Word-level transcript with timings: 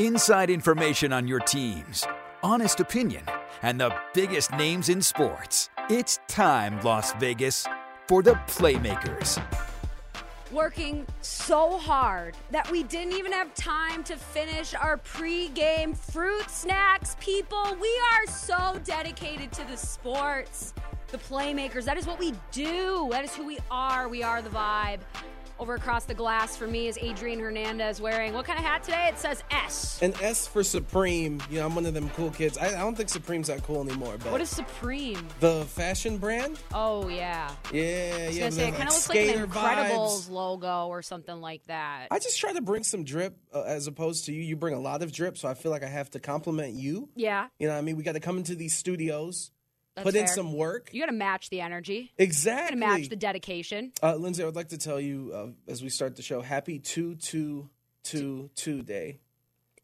Inside 0.00 0.48
information 0.48 1.12
on 1.12 1.26
your 1.26 1.40
teams, 1.40 2.06
honest 2.44 2.78
opinion, 2.78 3.24
and 3.62 3.80
the 3.80 3.92
biggest 4.14 4.52
names 4.52 4.90
in 4.90 5.02
sports. 5.02 5.70
It's 5.90 6.20
time, 6.28 6.80
Las 6.82 7.12
Vegas, 7.14 7.66
for 8.06 8.22
the 8.22 8.34
Playmakers. 8.46 9.42
Working 10.52 11.04
so 11.20 11.78
hard 11.78 12.36
that 12.52 12.70
we 12.70 12.84
didn't 12.84 13.14
even 13.14 13.32
have 13.32 13.52
time 13.56 14.04
to 14.04 14.14
finish 14.14 14.72
our 14.72 14.98
pre-game 14.98 15.94
fruit 15.94 16.48
snacks. 16.48 17.16
People, 17.18 17.76
we 17.80 18.00
are 18.12 18.32
so 18.32 18.80
dedicated 18.84 19.50
to 19.50 19.66
the 19.66 19.76
sports. 19.76 20.74
The 21.08 21.18
Playmakers, 21.18 21.84
that 21.86 21.96
is 21.96 22.06
what 22.06 22.20
we 22.20 22.34
do. 22.52 23.08
That 23.10 23.24
is 23.24 23.34
who 23.34 23.44
we 23.44 23.58
are. 23.68 24.08
We 24.08 24.22
are 24.22 24.42
the 24.42 24.50
vibe. 24.50 25.00
Over 25.60 25.74
across 25.74 26.04
the 26.04 26.14
glass 26.14 26.56
for 26.56 26.68
me 26.68 26.86
is 26.86 26.96
Adrian 27.02 27.40
Hernandez 27.40 28.00
wearing 28.00 28.32
what 28.32 28.44
kind 28.44 28.60
of 28.60 28.64
hat 28.64 28.84
today? 28.84 29.08
It 29.08 29.18
says 29.18 29.42
S. 29.50 29.98
An 30.02 30.14
S 30.22 30.46
for 30.46 30.62
Supreme. 30.62 31.40
You 31.50 31.58
know, 31.58 31.66
I'm 31.66 31.74
one 31.74 31.84
of 31.84 31.94
them 31.94 32.08
cool 32.10 32.30
kids. 32.30 32.56
I, 32.56 32.68
I 32.68 32.78
don't 32.78 32.94
think 32.96 33.08
Supreme's 33.08 33.48
that 33.48 33.64
cool 33.64 33.80
anymore. 33.82 34.16
But 34.22 34.30
What 34.30 34.40
is 34.40 34.50
Supreme? 34.50 35.26
the 35.40 35.64
fashion 35.64 36.18
brand? 36.18 36.60
Oh 36.72 37.08
yeah. 37.08 37.50
Yeah, 37.72 38.18
I 38.22 38.26
was 38.28 38.36
yeah. 38.36 38.40
gonna 38.44 38.52
say 38.52 38.68
it 38.68 38.74
kind 38.76 38.88
of 38.88 38.94
looks 38.94 39.08
like 39.08 39.18
an 39.18 39.48
Incredibles 39.48 40.26
vibes. 40.26 40.30
logo 40.30 40.86
or 40.86 41.02
something 41.02 41.40
like 41.40 41.64
that. 41.66 42.06
I 42.12 42.20
just 42.20 42.38
try 42.38 42.52
to 42.52 42.60
bring 42.60 42.84
some 42.84 43.02
drip 43.02 43.36
uh, 43.52 43.62
as 43.62 43.88
opposed 43.88 44.26
to 44.26 44.32
you. 44.32 44.40
You 44.42 44.54
bring 44.54 44.74
a 44.74 44.80
lot 44.80 45.02
of 45.02 45.10
drip, 45.10 45.36
so 45.36 45.48
I 45.48 45.54
feel 45.54 45.72
like 45.72 45.82
I 45.82 45.88
have 45.88 46.08
to 46.10 46.20
compliment 46.20 46.74
you. 46.74 47.08
yeah, 47.16 47.48
You 47.58 47.66
know 47.66 47.74
what 47.74 47.80
I 47.80 47.82
mean? 47.82 47.96
We 47.96 48.04
got 48.04 48.12
to 48.12 48.20
come 48.20 48.38
into 48.38 48.54
these 48.54 48.76
studios, 48.76 49.50
that's 49.98 50.04
put 50.04 50.14
in 50.16 50.26
some 50.26 50.52
work. 50.52 50.90
You 50.92 51.00
got 51.02 51.06
to 51.06 51.12
match 51.12 51.50
the 51.50 51.60
energy. 51.60 52.12
exactly. 52.18 52.76
You 52.76 52.82
got 52.82 52.92
to 52.92 52.98
match 53.00 53.08
the 53.08 53.16
dedication. 53.16 53.92
Uh, 54.02 54.14
Lindsay, 54.16 54.42
I 54.42 54.46
would 54.46 54.56
like 54.56 54.68
to 54.68 54.78
tell 54.78 55.00
you 55.00 55.32
uh, 55.34 55.70
as 55.70 55.82
we 55.82 55.88
start 55.88 56.16
the 56.16 56.22
show, 56.22 56.40
happy 56.40 56.78
2 56.78 57.16
2 57.16 57.68
2 58.04 58.50
2 58.54 58.82
day. 58.82 59.20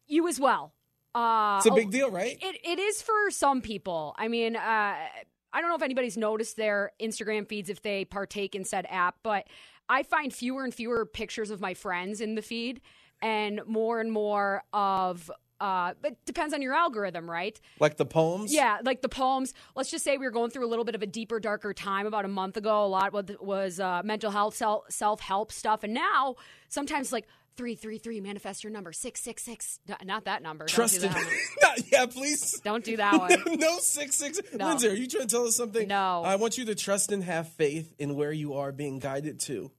You 0.07 0.27
as 0.27 0.39
well. 0.39 0.73
Uh, 1.13 1.55
It's 1.57 1.65
a 1.65 1.71
oh, 1.71 1.75
big 1.75 1.91
deal, 1.91 2.11
right? 2.11 2.37
It 2.41 2.57
it 2.63 2.79
is 2.79 3.01
for 3.01 3.31
some 3.31 3.61
people. 3.61 4.13
I 4.17 4.27
mean, 4.27 4.55
uh, 4.55 4.59
I 4.59 5.61
don't 5.61 5.69
know 5.69 5.75
if 5.75 5.81
anybody's 5.81 6.17
noticed 6.17 6.57
their 6.57 6.91
Instagram 6.99 7.47
feeds 7.47 7.69
if 7.69 7.81
they 7.81 8.03
partake 8.03 8.55
in 8.55 8.65
said 8.65 8.85
app, 8.89 9.15
but 9.23 9.47
I 9.87 10.03
find 10.03 10.33
fewer 10.33 10.63
and 10.65 10.73
fewer 10.73 11.05
pictures 11.05 11.51
of 11.51 11.61
my 11.61 11.73
friends 11.73 12.19
in 12.19 12.35
the 12.35 12.41
feed, 12.41 12.81
and 13.21 13.61
more 13.65 13.99
and 14.01 14.11
more 14.11 14.63
of. 14.73 15.31
Uh, 15.59 15.93
but 16.01 16.11
it 16.13 16.25
depends 16.25 16.53
on 16.53 16.61
your 16.61 16.73
algorithm, 16.73 17.29
right? 17.29 17.59
Like 17.79 17.97
the 17.97 18.05
poems? 18.05 18.53
Yeah, 18.53 18.79
like 18.83 19.01
the 19.01 19.09
poems. 19.09 19.53
Let's 19.75 19.89
just 19.89 20.03
say 20.03 20.17
we 20.17 20.25
were 20.25 20.31
going 20.31 20.51
through 20.51 20.65
a 20.65 20.69
little 20.69 20.85
bit 20.85 20.95
of 20.95 21.01
a 21.01 21.07
deeper, 21.07 21.39
darker 21.39 21.73
time 21.73 22.05
about 22.07 22.25
a 22.25 22.29
month 22.29 22.57
ago. 22.57 22.85
A 22.85 22.87
lot 22.87 23.13
was, 23.13 23.25
was 23.39 23.79
uh, 23.79 24.01
mental 24.03 24.31
health, 24.31 24.61
self 24.89 25.19
help 25.21 25.51
stuff, 25.51 25.83
and 25.83 25.93
now 25.93 26.35
sometimes 26.69 27.11
like 27.13 27.25
three 27.55 27.75
three 27.75 27.97
three 27.97 28.19
manifest 28.19 28.65
your 28.65 28.71
number 28.71 28.91
six 28.91 29.21
six 29.21 29.43
six. 29.43 29.79
No, 29.87 29.95
Not 30.03 30.25
that 30.25 30.43
number. 30.43 30.65
Do 30.65 30.73
Trust 30.73 31.03
it. 31.03 31.11
Not- 31.61 31.91
yeah, 31.91 32.05
please. 32.05 32.59
Don't 32.63 32.83
do 32.83 32.97
that 32.97 33.17
one. 33.17 33.31
no 33.59 33.77
six 33.79 34.17
six. 34.17 34.39
No. 34.53 34.67
Lindsay, 34.67 34.89
are 34.89 34.93
you 34.93 35.07
trying 35.07 35.27
to 35.27 35.35
tell 35.35 35.45
us 35.45 35.55
something? 35.55 35.87
No. 35.87 36.23
I 36.25 36.35
want 36.35 36.57
you 36.57 36.65
to 36.65 36.75
trust 36.75 37.11
and 37.13 37.23
have 37.23 37.47
faith 37.53 37.93
in 37.97 38.15
where 38.15 38.31
you 38.33 38.55
are 38.55 38.71
being 38.73 38.99
guided 38.99 39.39
to. 39.41 39.71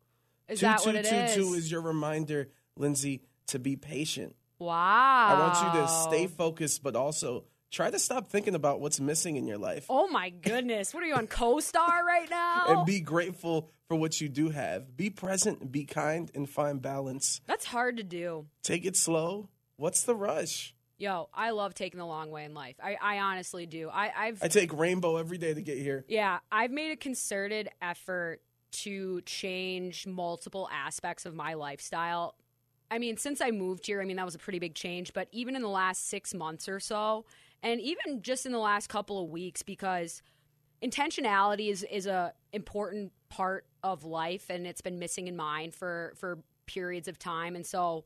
Is 0.49 0.61
Two, 0.61 0.67
that 0.67 0.79
two, 0.81 0.89
what 0.91 0.95
it 0.97 1.05
two, 1.07 1.15
is? 1.17 1.35
two 1.35 1.55
is 1.55 1.71
your 1.71 1.81
reminder, 1.83 2.49
Lindsay, 2.77 3.23
to 3.49 3.59
be 3.59 3.77
patient. 3.77 4.37
Wow. 4.59 5.27
I 5.29 5.39
want 5.41 5.75
you 5.75 5.81
to 5.83 5.89
stay 5.89 6.27
focused, 6.27 6.83
but 6.83 6.97
also 6.97 7.45
try 7.71 7.91
to 7.91 7.99
stop 7.99 8.29
thinking 8.29 8.55
about 8.55 8.81
what's 8.81 9.01
missing 9.01 9.37
in 9.37 9.47
your 9.47 9.59
life 9.59 9.87
Oh 9.91 10.09
my 10.09 10.31
goodness! 10.31 10.95
What 10.95 11.03
are 11.03 11.07
you 11.07 11.15
on 11.15 11.27
co-star 11.27 12.05
right 12.05 12.29
now? 12.31 12.65
and 12.69 12.87
be 12.87 13.01
grateful 13.01 13.71
for 13.89 13.97
what 13.97 14.21
you 14.21 14.29
do 14.29 14.51
have. 14.51 14.97
Be 14.97 15.11
present, 15.11 15.71
be 15.71 15.85
kind, 15.85 16.31
and 16.35 16.49
find 16.49 16.81
balance. 16.81 17.41
That's 17.47 17.67
hard 17.67 17.99
to 17.99 18.03
do. 18.03 18.47
Take 18.63 18.85
it 18.85 18.97
slow. 18.97 19.49
What's 19.77 20.03
the 20.03 20.15
rush? 20.15 20.75
Yo, 20.99 21.29
I 21.35 21.51
love 21.51 21.75
taking 21.75 21.99
the 21.99 22.07
long 22.07 22.31
way 22.31 22.45
in 22.45 22.55
life. 22.55 22.77
I, 22.83 22.97
I 23.01 23.19
honestly 23.19 23.67
do. 23.67 23.91
I, 23.93 24.11
I've 24.17 24.43
I 24.43 24.49
take 24.49 24.73
rainbow 24.73 25.17
every 25.19 25.37
day 25.37 25.53
to 25.53 25.61
get 25.61 25.77
here. 25.77 26.07
Yeah, 26.09 26.39
I've 26.51 26.71
made 26.71 26.93
a 26.93 26.97
concerted 26.97 27.69
effort 27.83 28.41
to 28.73 29.21
change 29.23 30.07
multiple 30.07 30.69
aspects 30.73 31.27
of 31.27 31.35
my 31.35 31.55
lifestyle. 31.55 32.35
I 32.91 32.99
mean, 32.99 33.17
since 33.17 33.41
I 33.41 33.51
moved 33.51 33.87
here, 33.87 34.01
I 34.01 34.05
mean, 34.05 34.17
that 34.17 34.25
was 34.25 34.35
a 34.35 34.39
pretty 34.39 34.59
big 34.59 34.75
change, 34.75 35.13
but 35.13 35.29
even 35.33 35.57
in 35.57 35.63
the 35.63 35.69
last 35.69 36.09
six 36.09 36.33
months 36.33 36.69
or 36.69 36.79
so, 36.81 37.25
and 37.63 37.81
even 37.81 38.23
just 38.23 38.47
in 38.47 38.53
the 38.53 38.59
last 38.59 38.89
couple 38.89 39.23
of 39.23 39.31
weeks, 39.31 39.63
because 39.63 40.23
intentionality 40.83 41.71
is, 41.71 41.85
is 41.91 42.07
a 42.07 42.33
important 42.53 43.13
part 43.29 43.67
of 43.83 44.05
life 44.05 44.51
and 44.51 44.67
it's 44.67 44.81
been 44.81 44.99
missing 44.99 45.27
in 45.27 45.37
mine 45.37 45.71
for, 45.71 46.15
for 46.17 46.39
periods 46.67 47.09
of 47.09 47.19
time. 47.19 47.57
And 47.57 47.67
so 47.67 48.05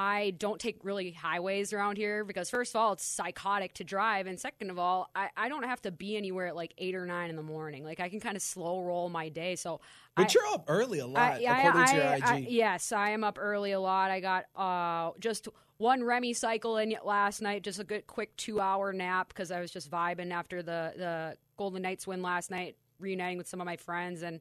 I 0.00 0.30
don't 0.38 0.58
take 0.58 0.82
really 0.82 1.10
highways 1.10 1.74
around 1.74 1.98
here 1.98 2.24
because 2.24 2.48
first 2.48 2.74
of 2.74 2.80
all, 2.80 2.94
it's 2.94 3.04
psychotic 3.04 3.74
to 3.74 3.84
drive, 3.84 4.26
and 4.26 4.40
second 4.40 4.70
of 4.70 4.78
all, 4.78 5.10
I, 5.14 5.28
I 5.36 5.50
don't 5.50 5.64
have 5.64 5.82
to 5.82 5.90
be 5.90 6.16
anywhere 6.16 6.46
at 6.46 6.56
like 6.56 6.72
eight 6.78 6.94
or 6.94 7.04
nine 7.04 7.28
in 7.28 7.36
the 7.36 7.42
morning. 7.42 7.84
Like 7.84 8.00
I 8.00 8.08
can 8.08 8.18
kind 8.18 8.34
of 8.34 8.40
slow 8.42 8.80
roll 8.82 9.10
my 9.10 9.28
day. 9.28 9.56
So, 9.56 9.82
But 10.16 10.30
I, 10.30 10.32
you're 10.32 10.54
up 10.54 10.64
early 10.68 11.00
a 11.00 11.06
lot, 11.06 11.32
I- 11.32 11.38
according 11.68 11.86
to 11.88 11.94
your 11.96 12.14
IG. 12.14 12.22
I- 12.24 12.46
yes, 12.48 12.92
I 12.92 13.10
am 13.10 13.22
up 13.24 13.36
early 13.38 13.72
a 13.72 13.80
lot. 13.80 14.10
I 14.10 14.20
got 14.20 14.46
uh, 14.56 15.10
just 15.20 15.48
one 15.76 16.02
Remy 16.02 16.32
cycle 16.32 16.78
in 16.78 16.96
last 17.04 17.42
night, 17.42 17.62
just 17.62 17.78
a 17.78 17.84
good 17.84 18.06
quick 18.06 18.34
two 18.38 18.58
hour 18.58 18.94
nap 18.94 19.28
because 19.28 19.50
I 19.50 19.60
was 19.60 19.70
just 19.70 19.90
vibing 19.90 20.30
after 20.32 20.62
the 20.62 20.94
the 20.96 21.36
Golden 21.58 21.82
Knights 21.82 22.06
win 22.06 22.22
last 22.22 22.50
night, 22.50 22.76
reuniting 22.98 23.36
with 23.36 23.48
some 23.48 23.60
of 23.60 23.66
my 23.66 23.76
friends 23.76 24.22
and 24.22 24.40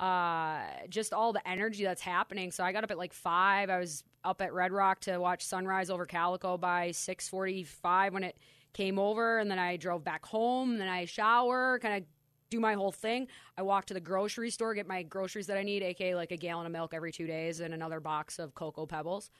uh, 0.00 0.60
just 0.88 1.12
all 1.12 1.32
the 1.32 1.46
energy 1.48 1.84
that's 1.84 2.00
happening. 2.00 2.50
So 2.50 2.64
I 2.64 2.72
got 2.72 2.84
up 2.84 2.90
at 2.90 2.98
like 2.98 3.12
five. 3.12 3.70
I 3.70 3.78
was 3.78 4.04
up 4.24 4.40
at 4.40 4.52
Red 4.52 4.72
Rock 4.72 5.00
to 5.00 5.18
watch 5.18 5.44
sunrise 5.44 5.90
over 5.90 6.06
Calico 6.06 6.56
by 6.56 6.90
six 6.92 7.28
forty 7.28 7.64
five 7.64 8.12
when 8.12 8.24
it 8.24 8.36
came 8.72 8.98
over, 8.98 9.38
and 9.38 9.50
then 9.50 9.58
I 9.58 9.76
drove 9.76 10.04
back 10.04 10.24
home. 10.24 10.78
Then 10.78 10.88
I 10.88 11.04
shower, 11.04 11.78
kind 11.80 12.02
of 12.02 12.08
do 12.50 12.60
my 12.60 12.74
whole 12.74 12.92
thing. 12.92 13.28
I 13.56 13.62
walk 13.62 13.86
to 13.86 13.94
the 13.94 14.00
grocery 14.00 14.50
store, 14.50 14.74
get 14.74 14.86
my 14.86 15.02
groceries 15.02 15.46
that 15.48 15.56
I 15.56 15.62
need, 15.62 15.82
aka 15.82 16.14
like 16.14 16.32
a 16.32 16.36
gallon 16.36 16.66
of 16.66 16.72
milk 16.72 16.94
every 16.94 17.12
two 17.12 17.26
days 17.26 17.60
and 17.60 17.74
another 17.74 18.00
box 18.00 18.38
of 18.38 18.54
cocoa 18.54 18.86
pebbles, 18.86 19.30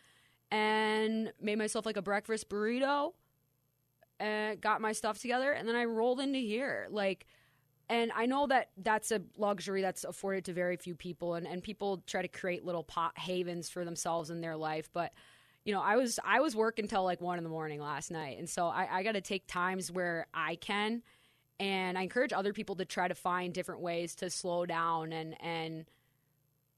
and 0.51 1.33
made 1.41 1.59
myself 1.59 1.87
like 1.87 1.97
a 1.97 2.03
breakfast 2.03 2.49
burrito. 2.49 3.13
And 4.21 4.61
got 4.61 4.81
my 4.81 4.91
stuff 4.91 5.21
together, 5.21 5.53
and 5.53 5.69
then 5.69 5.77
I 5.77 5.85
rolled 5.85 6.19
into 6.19 6.41
here. 6.41 6.89
Like, 6.91 7.25
and 7.89 8.13
I 8.15 8.27
know 8.27 8.47
that 8.49 8.71
that's 8.77 9.11
a 9.11 9.23
luxury 9.37 9.81
that's 9.81 10.05
afforded 10.05 10.45
to 10.47 10.53
very 10.53 10.77
few 10.77 10.95
people, 10.95 11.35
and, 11.35 11.47
and 11.47 11.63
people 11.63 12.03
try 12.07 12.23
to 12.23 12.29
create 12.29 12.65
little 12.65 12.83
pot 12.83 13.17
havens 13.17 13.71
for 13.71 13.85
themselves 13.85 14.31
in 14.31 14.41
their 14.41 14.57
life. 14.57 14.91
But 14.93 15.13
you 15.65 15.73
know, 15.73 15.81
I 15.81 15.97
was 15.97 16.19
I 16.25 16.41
was 16.41 16.55
working 16.55 16.87
till 16.87 17.05
like 17.05 17.21
one 17.21 17.39
in 17.39 17.45
the 17.45 17.51
morning 17.51 17.81
last 17.81 18.11
night, 18.11 18.39
and 18.39 18.49
so 18.49 18.67
I, 18.67 18.99
I 18.99 19.03
got 19.03 19.13
to 19.13 19.21
take 19.21 19.47
times 19.47 19.91
where 19.91 20.27
I 20.35 20.57
can, 20.57 21.03
and 21.59 21.97
I 21.97 22.03
encourage 22.03 22.33
other 22.33 22.53
people 22.53 22.77
to 22.77 22.85
try 22.85 23.09
to 23.09 23.15
find 23.15 23.55
different 23.55 23.81
ways 23.81 24.15
to 24.17 24.31
slow 24.31 24.67
down 24.67 25.13
and 25.13 25.35
and 25.43 25.87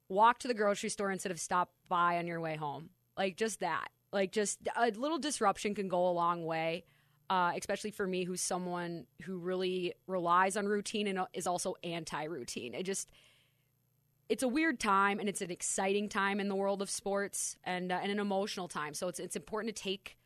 walk 0.09 0.39
to 0.41 0.49
the 0.49 0.55
grocery 0.55 0.91
store 0.91 1.11
instead 1.11 1.33
of 1.33 1.41
stop 1.41 1.71
by 1.89 2.19
on 2.19 2.27
your 2.27 2.41
way 2.41 2.57
home. 2.57 2.91
Like 3.17 3.37
just 3.37 3.61
that, 3.61 3.89
like 4.13 4.31
just 4.33 4.61
a 4.77 4.91
little 4.91 5.19
disruption 5.19 5.75
can 5.75 5.89
go 5.89 6.09
a 6.09 6.13
long 6.13 6.45
way 6.45 6.85
uh, 7.31 7.53
especially 7.57 7.93
for 7.93 8.07
me, 8.07 8.25
who's 8.25 8.41
someone 8.41 9.07
who 9.23 9.39
really 9.39 9.95
relies 10.09 10.57
on 10.57 10.67
routine 10.67 11.07
and 11.07 11.21
is 11.33 11.47
also 11.47 11.77
anti-routine. 11.85 12.75
It 12.75 12.83
just 12.83 13.09
it's 14.29 14.43
a 14.43 14.49
weird 14.49 14.79
time 14.79 15.19
and 15.19 15.29
it's 15.29 15.41
an 15.41 15.51
exciting 15.51 16.09
time 16.09 16.41
in 16.41 16.49
the 16.49 16.55
world 16.55 16.83
of 16.83 16.91
sports 16.91 17.57
and 17.65 17.93
uh, 17.93 18.01
and 18.03 18.11
an 18.11 18.19
emotional 18.19 18.67
time. 18.67 18.95
So 18.95 19.07
it's 19.07 19.21
it's 19.21 19.37
important 19.37 19.75
to 19.75 19.83
take 19.83 20.19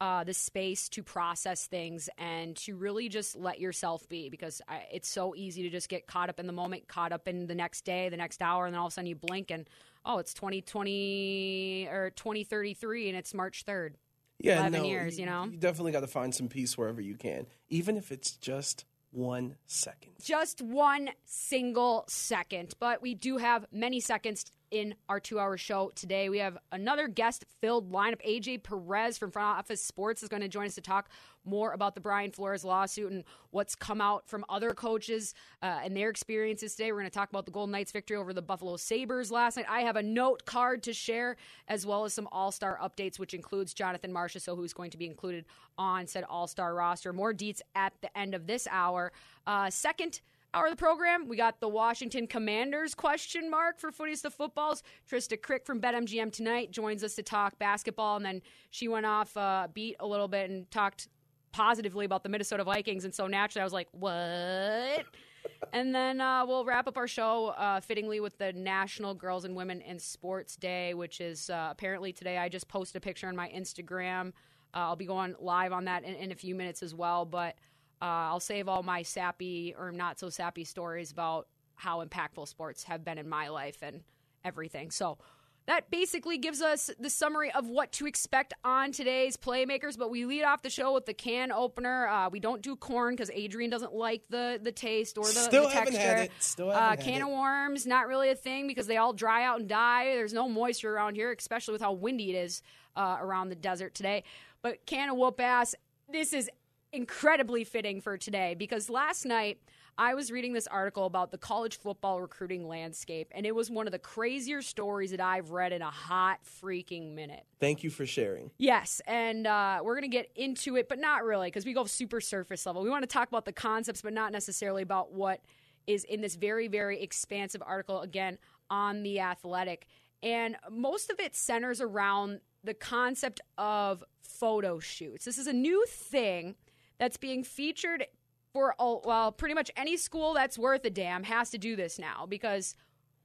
uh, 0.00 0.24
the 0.24 0.32
space 0.32 0.88
to 0.88 1.02
process 1.02 1.66
things 1.66 2.08
and 2.16 2.56
to 2.56 2.76
really 2.76 3.10
just 3.10 3.36
let 3.36 3.60
yourself 3.60 4.08
be 4.08 4.30
because 4.30 4.62
I, 4.68 4.84
it's 4.90 5.08
so 5.08 5.34
easy 5.34 5.62
to 5.64 5.70
just 5.70 5.90
get 5.90 6.06
caught 6.06 6.30
up 6.30 6.40
in 6.40 6.46
the 6.46 6.52
moment, 6.52 6.88
caught 6.88 7.12
up 7.12 7.28
in 7.28 7.46
the 7.46 7.54
next 7.54 7.84
day, 7.84 8.08
the 8.08 8.16
next 8.16 8.40
hour, 8.40 8.64
and 8.64 8.74
then 8.74 8.80
all 8.80 8.86
of 8.86 8.92
a 8.92 8.94
sudden 8.94 9.08
you 9.08 9.16
blink 9.16 9.50
and 9.50 9.68
oh, 10.06 10.16
it's 10.18 10.32
2020 10.32 11.88
or 11.90 12.10
2033 12.16 13.08
and 13.10 13.18
it's 13.18 13.34
March 13.34 13.66
3rd. 13.66 13.94
Yeah, 14.38 14.60
11 14.60 14.72
no, 14.72 14.88
years, 14.88 15.18
you 15.18 15.26
know? 15.26 15.44
You 15.44 15.56
definitely 15.56 15.92
got 15.92 16.00
to 16.00 16.06
find 16.06 16.34
some 16.34 16.48
peace 16.48 16.78
wherever 16.78 17.00
you 17.00 17.16
can, 17.16 17.46
even 17.68 17.96
if 17.96 18.12
it's 18.12 18.32
just 18.32 18.84
one 19.10 19.56
second. 19.66 20.12
Just 20.22 20.60
one 20.62 21.10
single 21.24 22.04
second. 22.08 22.74
But 22.78 23.02
we 23.02 23.14
do 23.14 23.38
have 23.38 23.66
many 23.72 24.00
seconds 24.00 24.44
in 24.70 24.94
our 25.08 25.20
two 25.20 25.38
hour 25.38 25.56
show 25.56 25.90
today. 25.94 26.28
We 26.28 26.38
have 26.38 26.58
another 26.72 27.08
guest 27.08 27.44
filled 27.60 27.90
lineup. 27.90 28.20
AJ 28.26 28.62
Perez 28.62 29.18
from 29.18 29.30
Front 29.30 29.58
Office 29.58 29.82
Sports 29.82 30.22
is 30.22 30.28
going 30.28 30.42
to 30.42 30.48
join 30.48 30.66
us 30.66 30.74
to 30.74 30.80
talk 30.80 31.08
more 31.44 31.72
about 31.72 31.94
the 31.94 32.00
Brian 32.00 32.30
Flores 32.30 32.64
lawsuit 32.64 33.10
and 33.10 33.24
what's 33.50 33.74
come 33.74 34.00
out 34.00 34.28
from 34.28 34.44
other 34.48 34.74
coaches 34.74 35.34
uh, 35.62 35.80
and 35.82 35.96
their 35.96 36.10
experiences 36.10 36.74
today. 36.74 36.92
We're 36.92 37.00
going 37.00 37.10
to 37.10 37.14
talk 37.14 37.30
about 37.30 37.46
the 37.46 37.50
Golden 37.50 37.72
Knights' 37.72 37.92
victory 37.92 38.16
over 38.16 38.32
the 38.32 38.42
Buffalo 38.42 38.76
Sabres 38.76 39.30
last 39.30 39.56
night. 39.56 39.66
I 39.68 39.80
have 39.80 39.96
a 39.96 40.02
note 40.02 40.44
card 40.44 40.82
to 40.84 40.92
share 40.92 41.36
as 41.68 41.86
well 41.86 42.04
as 42.04 42.12
some 42.12 42.28
all 42.30 42.52
star 42.52 42.78
updates, 42.82 43.18
which 43.18 43.34
includes 43.34 43.72
Jonathan 43.72 44.12
Marchessault, 44.12 44.56
who's 44.56 44.72
going 44.72 44.90
to 44.90 44.98
be 44.98 45.06
included 45.06 45.46
on 45.78 46.06
said 46.06 46.24
all 46.28 46.46
star 46.46 46.74
roster. 46.74 47.12
More 47.12 47.32
deets 47.32 47.60
at 47.74 47.92
the 48.02 48.16
end 48.16 48.34
of 48.34 48.46
this 48.46 48.68
hour. 48.70 49.12
Uh, 49.46 49.70
second, 49.70 50.20
hour 50.54 50.66
of 50.66 50.70
the 50.70 50.76
program. 50.76 51.28
We 51.28 51.36
got 51.36 51.60
the 51.60 51.68
Washington 51.68 52.26
Commanders 52.26 52.94
question 52.94 53.50
mark 53.50 53.78
for 53.78 53.90
Footies 53.90 54.22
to 54.22 54.30
Footballs. 54.30 54.82
Trista 55.10 55.40
Crick 55.40 55.66
from 55.66 55.80
BetMGM 55.80 56.32
tonight 56.32 56.70
joins 56.70 57.04
us 57.04 57.14
to 57.16 57.22
talk 57.22 57.58
basketball, 57.58 58.16
and 58.16 58.24
then 58.24 58.42
she 58.70 58.88
went 58.88 59.06
off 59.06 59.36
uh, 59.36 59.68
beat 59.72 59.96
a 60.00 60.06
little 60.06 60.28
bit 60.28 60.50
and 60.50 60.70
talked 60.70 61.08
positively 61.52 62.04
about 62.04 62.22
the 62.22 62.28
Minnesota 62.28 62.64
Vikings, 62.64 63.04
and 63.04 63.14
so 63.14 63.26
naturally 63.26 63.62
I 63.62 63.64
was 63.64 63.72
like, 63.72 63.88
what? 63.92 65.04
and 65.72 65.94
then 65.94 66.20
uh, 66.20 66.44
we'll 66.46 66.64
wrap 66.64 66.86
up 66.86 66.96
our 66.96 67.08
show 67.08 67.48
uh, 67.48 67.80
fittingly 67.80 68.20
with 68.20 68.38
the 68.38 68.52
National 68.52 69.14
Girls 69.14 69.44
and 69.44 69.54
Women 69.54 69.80
in 69.82 69.98
Sports 69.98 70.56
Day, 70.56 70.94
which 70.94 71.20
is 71.20 71.50
uh, 71.50 71.68
apparently 71.70 72.12
today. 72.12 72.38
I 72.38 72.48
just 72.48 72.68
posted 72.68 72.96
a 72.96 73.00
picture 73.00 73.28
on 73.28 73.36
my 73.36 73.48
Instagram. 73.50 74.28
Uh, 74.74 74.80
I'll 74.80 74.96
be 74.96 75.06
going 75.06 75.34
live 75.40 75.72
on 75.72 75.86
that 75.86 76.04
in, 76.04 76.14
in 76.14 76.32
a 76.32 76.34
few 76.34 76.54
minutes 76.54 76.82
as 76.82 76.94
well, 76.94 77.24
but 77.24 77.56
uh, 78.00 78.04
I'll 78.30 78.40
save 78.40 78.68
all 78.68 78.82
my 78.82 79.02
sappy 79.02 79.74
or 79.78 79.92
not 79.92 80.18
so 80.18 80.30
sappy 80.30 80.64
stories 80.64 81.10
about 81.10 81.48
how 81.74 82.04
impactful 82.04 82.48
sports 82.48 82.84
have 82.84 83.04
been 83.04 83.18
in 83.18 83.28
my 83.28 83.48
life 83.48 83.78
and 83.82 84.02
everything. 84.44 84.90
So 84.90 85.18
that 85.66 85.90
basically 85.90 86.38
gives 86.38 86.62
us 86.62 86.90
the 86.98 87.10
summary 87.10 87.52
of 87.52 87.68
what 87.68 87.92
to 87.92 88.06
expect 88.06 88.54
on 88.64 88.90
today's 88.90 89.36
Playmakers. 89.36 89.98
But 89.98 90.10
we 90.10 90.24
lead 90.24 90.42
off 90.44 90.62
the 90.62 90.70
show 90.70 90.94
with 90.94 91.04
the 91.04 91.12
can 91.12 91.52
opener. 91.52 92.08
Uh, 92.08 92.30
we 92.30 92.40
don't 92.40 92.62
do 92.62 92.74
corn 92.74 93.14
because 93.14 93.30
Adrian 93.34 93.70
doesn't 93.70 93.92
like 93.92 94.22
the 94.30 94.58
the 94.62 94.72
taste 94.72 95.18
or 95.18 95.24
the, 95.24 95.32
Still 95.32 95.64
the 95.64 95.68
haven't 95.74 95.92
texture. 95.92 96.08
had 96.08 96.24
it. 96.24 96.32
Still 96.38 96.70
uh, 96.70 96.74
haven't 96.74 97.04
had 97.04 97.12
can 97.12 97.20
it. 97.20 97.24
of 97.24 97.28
worms, 97.30 97.86
not 97.86 98.08
really 98.08 98.30
a 98.30 98.34
thing 98.34 98.66
because 98.66 98.86
they 98.86 98.96
all 98.96 99.12
dry 99.12 99.44
out 99.44 99.60
and 99.60 99.68
die. 99.68 100.14
There's 100.14 100.32
no 100.32 100.48
moisture 100.48 100.94
around 100.94 101.16
here, 101.16 101.32
especially 101.38 101.72
with 101.72 101.82
how 101.82 101.92
windy 101.92 102.30
it 102.30 102.36
is 102.44 102.62
uh, 102.96 103.18
around 103.20 103.50
the 103.50 103.56
desert 103.56 103.94
today. 103.94 104.24
But 104.62 104.86
can 104.86 105.10
of 105.10 105.18
whoop 105.18 105.38
ass. 105.38 105.74
This 106.10 106.32
is 106.32 106.48
incredibly 106.92 107.64
fitting 107.64 108.00
for 108.00 108.16
today 108.16 108.54
because 108.58 108.88
last 108.88 109.24
night 109.24 109.60
I 110.00 110.14
was 110.14 110.30
reading 110.30 110.52
this 110.52 110.68
article 110.68 111.06
about 111.06 111.32
the 111.32 111.38
college 111.38 111.76
football 111.76 112.20
recruiting 112.20 112.68
landscape, 112.68 113.28
and 113.32 113.44
it 113.44 113.52
was 113.52 113.68
one 113.68 113.88
of 113.88 113.92
the 113.92 113.98
crazier 113.98 114.62
stories 114.62 115.10
that 115.10 115.20
I've 115.20 115.50
read 115.50 115.72
in 115.72 115.82
a 115.82 115.90
hot 115.90 116.38
freaking 116.62 117.16
minute. 117.16 117.44
Thank 117.58 117.82
you 117.82 117.90
for 117.90 118.06
sharing. 118.06 118.52
Yes, 118.58 119.02
and 119.08 119.44
uh, 119.46 119.80
we're 119.82 119.94
going 119.94 120.08
to 120.08 120.16
get 120.16 120.30
into 120.36 120.76
it, 120.76 120.88
but 120.88 121.00
not 121.00 121.24
really 121.24 121.48
because 121.48 121.66
we 121.66 121.72
go 121.72 121.84
super 121.84 122.20
surface 122.20 122.64
level. 122.64 122.82
We 122.82 122.90
want 122.90 123.02
to 123.02 123.08
talk 123.08 123.26
about 123.26 123.44
the 123.44 123.52
concepts, 123.52 124.02
but 124.02 124.12
not 124.12 124.30
necessarily 124.30 124.82
about 124.82 125.12
what 125.12 125.40
is 125.88 126.04
in 126.04 126.20
this 126.20 126.36
very, 126.36 126.68
very 126.68 127.02
expansive 127.02 127.62
article, 127.66 128.00
again, 128.00 128.38
on 128.70 129.02
the 129.02 129.18
athletic. 129.18 129.88
And 130.22 130.56
most 130.70 131.10
of 131.10 131.18
it 131.18 131.34
centers 131.34 131.80
around 131.80 132.40
the 132.62 132.74
concept 132.74 133.40
of 133.56 134.04
photo 134.20 134.78
shoots. 134.78 135.24
This 135.24 135.38
is 135.38 135.48
a 135.48 135.52
new 135.52 135.84
thing 135.86 136.54
that's 136.98 137.16
being 137.16 137.44
featured 137.44 138.06
for 138.52 138.74
all, 138.74 139.02
well, 139.04 139.32
pretty 139.32 139.54
much 139.54 139.70
any 139.76 139.96
school 139.96 140.34
that's 140.34 140.58
worth 140.58 140.84
a 140.84 140.90
damn 140.90 141.24
has 141.24 141.50
to 141.50 141.58
do 141.58 141.76
this 141.76 141.98
now 141.98 142.26
because 142.26 142.74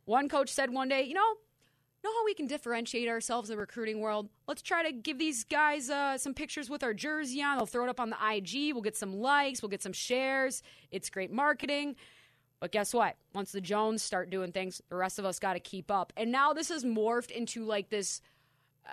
one 0.06 0.30
coach 0.30 0.50
said 0.50 0.72
one 0.72 0.90
day, 0.90 1.04
you 1.04 1.14
know, 1.14 1.34
know 2.04 2.12
how 2.12 2.26
we 2.26 2.34
can 2.34 2.48
differentiate 2.48 3.08
ourselves 3.08 3.50
in 3.50 3.56
the 3.56 3.60
recruiting 3.60 4.02
world? 4.02 4.30
Let's 4.48 4.62
try 4.62 4.84
to 4.84 4.92
give 4.92 5.18
these 5.18 5.44
guys 5.46 5.90
uh, 5.90 6.18
some 6.18 6.34
pictures 6.34 6.70
with 6.70 6.84
our 6.84 6.94
jersey 6.94 7.42
on. 7.42 7.58
They'll 7.58 7.66
throw 7.66 7.86
it 7.86 7.90
up 7.90 8.00
on 8.00 8.10
the 8.10 8.18
IG. 8.18 8.74
We'll 8.74 8.82
get 8.82 8.98
some 8.98 9.14
likes. 9.14 9.62
We'll 9.62 9.70
get 9.70 9.82
some 9.82 9.94
shares. 9.94 10.62
It's 10.92 11.10
great 11.10 11.32
marketing. 11.32 11.96
But 12.60 12.72
guess 12.72 12.94
what? 12.94 13.18
Once 13.34 13.52
the 13.52 13.62
Jones 13.62 14.04
start 14.04 14.30
doing 14.30 14.52
things, 14.52 14.82
the 14.90 14.96
rest 14.96 15.20
of 15.20 15.26
us 15.26 15.40
got 15.40 15.54
to 15.54 15.60
keep 15.60 15.90
up. 15.92 16.14
And 16.16 16.32
now 16.32 16.54
this 16.54 16.70
has 16.70 16.84
morphed 16.84 17.32
into 17.32 17.66
like 17.66 17.90
this 17.90 18.22
uh, 18.86 18.90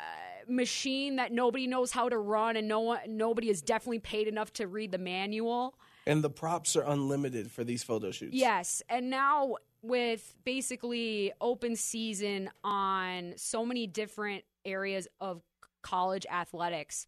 machine 0.48 1.16
that 1.16 1.32
nobody 1.32 1.66
knows 1.66 1.92
how 1.92 2.08
to 2.08 2.18
run, 2.18 2.56
and 2.56 2.68
no 2.68 2.80
one, 2.80 3.00
nobody 3.08 3.48
is 3.48 3.62
definitely 3.62 3.98
paid 3.98 4.28
enough 4.28 4.52
to 4.54 4.66
read 4.66 4.92
the 4.92 4.98
manual. 4.98 5.74
And 6.06 6.24
the 6.24 6.30
props 6.30 6.76
are 6.76 6.82
unlimited 6.82 7.50
for 7.50 7.64
these 7.64 7.82
photo 7.82 8.10
shoots. 8.10 8.34
Yes, 8.34 8.82
and 8.88 9.10
now 9.10 9.56
with 9.82 10.34
basically 10.44 11.32
open 11.40 11.76
season 11.76 12.50
on 12.64 13.34
so 13.36 13.64
many 13.64 13.86
different 13.86 14.44
areas 14.64 15.08
of 15.20 15.42
college 15.82 16.26
athletics, 16.30 17.06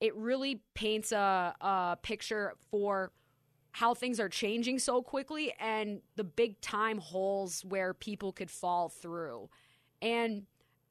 it 0.00 0.14
really 0.16 0.62
paints 0.74 1.12
a, 1.12 1.54
a 1.60 1.98
picture 2.02 2.54
for 2.70 3.12
how 3.72 3.94
things 3.94 4.18
are 4.18 4.28
changing 4.28 4.78
so 4.78 5.00
quickly 5.02 5.52
and 5.60 6.00
the 6.16 6.24
big 6.24 6.60
time 6.60 6.98
holes 6.98 7.64
where 7.64 7.94
people 7.94 8.32
could 8.32 8.50
fall 8.50 8.88
through. 8.88 9.48
And 10.02 10.46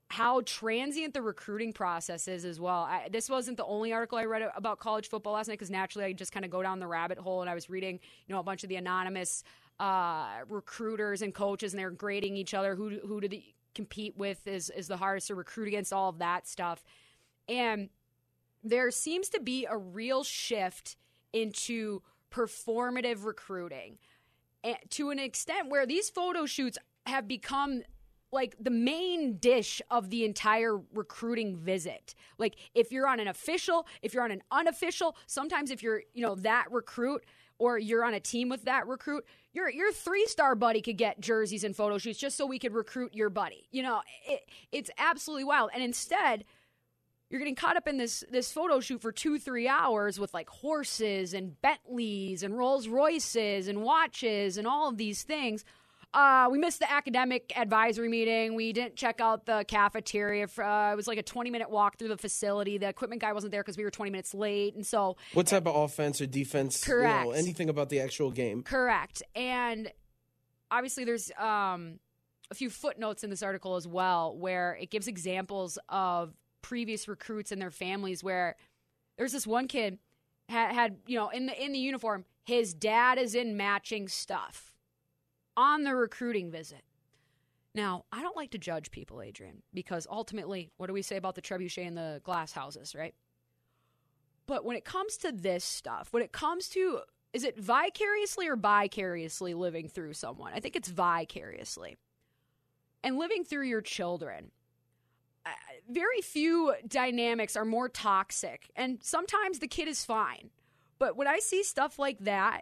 how 0.10 0.42
transient 0.42 1.14
the 1.14 1.22
recruiting 1.22 1.72
process 1.72 2.28
is 2.28 2.44
as 2.44 2.60
well. 2.60 2.82
I, 2.82 3.10
this 3.12 3.30
wasn't 3.30 3.58
the 3.58 3.66
only 3.66 3.94
article 3.94 4.18
I 4.18 4.26
read 4.26 4.50
about 4.56 4.80
college 4.80 5.08
football 5.08 5.34
last 5.34 5.48
night 5.48 5.54
because 5.54 5.70
naturally 5.70 6.06
I 6.06 6.14
just 6.14 6.32
kind 6.32 6.44
of 6.44 6.52
go 6.52 6.64
down 6.64 6.80
the 6.80 6.88
rabbit 6.88 7.20
hole 7.20 7.42
and 7.42 7.50
I 7.50 7.54
was 7.54 7.70
reading, 7.70 8.00
you 8.28 8.34
know, 8.34 8.40
a 8.40 8.44
bunch 8.44 8.64
of 8.64 8.70
the 8.70 8.76
anonymous 8.76 9.44
uh, 9.80 10.28
recruiters 10.50 11.22
and 11.22 11.34
coaches 11.34 11.74
and 11.74 11.80
they're 11.80 11.92
grading 11.92 12.38
each 12.38 12.56
other. 12.56 12.76
Who 12.76 13.00
who 13.06 13.22
do 13.22 13.28
they 13.28 13.54
compete 13.76 14.18
with 14.18 14.48
is 14.48 14.72
is 14.72 14.88
the 14.88 14.98
hardest 14.98 15.28
to 15.28 15.36
recruit 15.36 15.68
against? 15.68 15.94
All 15.94 16.10
of 16.10 16.18
that 16.20 16.48
stuff, 16.48 16.84
and 17.48 17.90
there 18.64 18.90
seems 18.90 19.30
to 19.30 19.40
be 19.40 19.68
a 19.70 19.78
real 19.78 20.24
shift 20.24 20.98
into 21.34 22.02
performative 22.32 23.26
recruiting 23.26 23.98
and 24.64 24.78
to 24.90 25.10
an 25.10 25.20
extent 25.20 25.70
where 25.70 25.86
these 25.86 26.10
photo 26.10 26.46
shoots 26.46 26.78
have 27.06 27.28
become 27.28 27.82
like 28.32 28.56
the 28.60 28.70
main 28.70 29.38
dish 29.38 29.82
of 29.90 30.10
the 30.10 30.24
entire 30.24 30.78
recruiting 30.94 31.58
visit. 31.58 32.14
Like 32.38 32.56
if 32.76 32.92
you're 32.92 33.08
on 33.08 33.20
an 33.20 33.28
official, 33.28 33.88
if 34.02 34.14
you're 34.14 34.24
on 34.24 34.32
an 34.32 34.44
unofficial, 34.52 35.16
sometimes 35.26 35.72
if 35.72 35.82
you're, 35.82 36.04
you 36.14 36.24
know, 36.24 36.36
that 36.36 36.72
recruit 36.72 37.24
or 37.58 37.78
you're 37.78 38.06
on 38.06 38.14
a 38.14 38.20
team 38.20 38.48
with 38.50 38.66
that 38.66 38.88
recruit, 38.88 39.26
your 39.52 39.70
your 39.70 39.92
three-star 39.92 40.56
buddy 40.56 40.82
could 40.82 40.98
get 40.98 41.20
jerseys 41.20 41.64
and 41.64 41.76
photo 41.76 41.98
shoots 41.98 42.20
just 42.20 42.38
so 42.38 42.46
we 42.46 42.60
could 42.60 42.74
recruit 42.74 43.14
your 43.14 43.30
buddy. 43.30 43.68
You 43.72 43.84
know, 43.84 44.02
it, 44.28 44.42
it's 44.72 44.92
absolutely 44.98 45.44
wild. 45.44 45.72
And 45.74 45.84
instead, 45.84 46.46
you're 47.30 47.40
getting 47.40 47.56
caught 47.56 47.78
up 47.78 47.88
in 47.88 47.98
this 47.98 48.24
this 48.32 48.52
photo 48.52 48.80
shoot 48.80 49.02
for 49.02 49.12
two 49.12 49.40
three 49.40 49.68
hours 49.68 50.20
with 50.20 50.34
like 50.34 50.50
horses 50.50 51.34
and 51.34 51.60
Bentleys 51.62 52.44
and 52.44 52.58
Rolls 52.58 52.88
Royces 52.88 53.68
and 53.68 53.82
watches 53.82 54.58
and 54.58 54.68
all 54.68 54.88
of 54.88 54.98
these 54.98 55.24
things. 55.24 55.66
Uh, 56.14 56.48
we 56.52 56.58
missed 56.58 56.80
the 56.80 56.92
academic 56.92 57.54
advisory 57.56 58.10
meeting. 58.10 58.56
We 58.56 58.74
didn't 58.74 58.96
check 58.96 59.22
out 59.22 59.46
the 59.46 59.64
cafeteria. 59.68 60.48
For, 60.48 60.64
uh, 60.64 60.94
it 60.94 60.96
was 60.96 61.08
like 61.08 61.20
a 61.20 61.24
20 61.24 61.52
minute 61.52 61.70
walk 61.70 61.98
through 61.98 62.08
the 62.08 62.18
facility. 62.18 62.78
The 62.80 62.90
equipment 62.90 63.22
guy 63.22 63.32
wasn't 63.34 63.52
there 63.52 63.62
because 63.62 63.78
we 63.78 63.84
were 63.84 63.92
20 63.92 64.10
minutes 64.12 64.34
late, 64.34 64.76
and 64.76 64.86
so 64.86 65.18
What 65.34 65.46
type 65.48 65.68
of 65.68 65.76
offense 65.76 66.20
or 66.20 66.26
defense? 66.26 66.88
you 66.88 66.94
know, 66.96 67.02
Correct. 67.02 67.32
anything 67.36 67.70
about 67.70 67.90
the 67.90 68.00
actual 68.00 68.32
game? 68.32 68.64
Correct. 68.64 69.22
And 69.36 69.92
obviously, 70.72 71.06
there's 71.06 71.32
um, 71.38 72.00
a 72.50 72.56
few 72.56 72.72
footnotes 72.72 73.24
in 73.24 73.30
this 73.30 73.44
article 73.44 73.76
as 73.76 73.88
well 73.88 74.36
where 74.36 74.78
it 74.82 74.90
gives 74.90 75.08
examples 75.08 75.78
of 75.90 76.34
previous 76.64 77.08
recruits 77.08 77.52
and 77.52 77.62
their 77.62 77.72
families 77.72 78.24
where 78.24 78.56
there's 79.18 79.32
this 79.32 79.46
one 79.48 79.68
kid 79.68 80.00
had, 80.50 80.74
had 80.74 80.98
you 81.08 81.16
know 81.18 81.30
in 81.30 81.46
the 81.46 81.64
in 81.64 81.72
the 81.72 81.80
uniform 81.80 82.26
his 82.46 82.74
dad 82.74 83.18
is 83.18 83.34
in 83.36 83.56
matching 83.56 84.08
stuff 84.10 84.69
on 85.60 85.84
the 85.84 85.96
recruiting 85.96 86.50
visit 86.50 86.84
now 87.76 88.06
i 88.12 88.22
don't 88.22 88.38
like 88.38 88.52
to 88.52 88.58
judge 88.58 88.92
people 88.92 89.22
adrian 89.22 89.62
because 89.74 90.08
ultimately 90.10 90.72
what 90.78 90.88
do 90.88 90.94
we 90.94 91.02
say 91.02 91.18
about 91.18 91.36
the 91.36 91.42
trebuchet 91.42 91.86
and 91.86 91.98
the 91.98 92.22
glass 92.24 92.52
houses 92.52 92.96
right 92.96 93.14
but 94.50 94.66
when 94.66 94.76
it 94.76 94.84
comes 94.84 95.16
to 95.18 95.32
this 95.32 95.64
stuff, 95.64 96.08
when 96.10 96.24
it 96.24 96.32
comes 96.32 96.70
to 96.70 97.02
is 97.34 97.44
it 97.44 97.60
vicariously 97.60 98.48
or 98.48 98.56
vicariously 98.56 99.54
living 99.54 99.88
through 99.88 100.14
someone? 100.14 100.54
I 100.56 100.60
think 100.60 100.76
it's 100.76 100.90
vicariously. 100.90 101.98
And 103.04 103.20
living 103.20 103.44
through 103.44 103.68
your 103.68 103.82
children. 103.82 104.50
Uh, 105.46 105.52
very 105.88 106.22
few 106.22 106.74
dynamics 106.88 107.56
are 107.56 107.64
more 107.64 107.90
toxic, 107.90 108.72
and 108.76 108.98
sometimes 109.04 109.60
the 109.60 109.68
kid 109.68 109.88
is 109.88 110.04
fine. 110.04 110.50
But 110.98 111.16
when 111.16 111.28
I 111.28 111.38
see 111.38 111.62
stuff 111.62 112.00
like 112.00 112.18
that, 112.22 112.62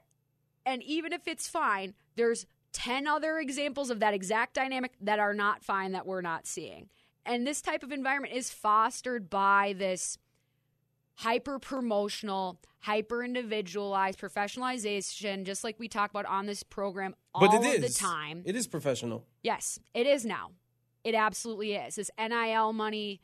and 0.66 0.84
even 0.84 1.13
if 1.13 1.25
it's 1.25 1.48
fine, 1.48 1.94
there's 2.18 2.46
10 2.77 3.07
other 3.07 3.39
examples 3.39 3.89
of 3.89 4.01
that 4.01 4.13
exact 4.13 4.53
dynamic 4.53 4.91
that 5.01 5.17
are 5.17 5.34
not 5.34 5.63
fine 5.63 5.93
that 5.93 6.05
we're 6.05 6.22
not 6.22 6.46
seeing. 6.46 6.89
And 7.25 7.46
this 7.46 7.60
type 7.60 7.81
of 7.81 7.91
environment 7.91 8.36
is 8.36 8.51
fostered 8.51 9.31
by 9.31 9.74
this 9.75 10.19
hyper 11.15 11.57
promotional, 11.57 12.60
hyper 12.81 13.24
individualized 13.24 14.19
professionalization, 14.19 15.43
just 15.43 15.63
like 15.63 15.79
we 15.79 15.88
talk 15.88 16.12
about 16.12 16.27
on 16.27 16.46
this 16.46 16.62
program 16.62 17.15
all 17.34 17.41
But 17.41 17.55
it 17.55 17.77
of 17.77 17.84
is 17.84 17.96
the 17.96 18.00
time. 18.00 18.43
It 18.46 18.55
is 18.55 18.67
professional. 18.67 19.25
Yes, 19.41 19.79
it 19.96 20.05
is 20.05 20.24
now. 20.24 20.51
It 21.03 21.15
absolutely 21.15 21.74
is. 21.74 21.96
This 21.96 22.12
NIL 22.19 22.74
money 22.74 23.22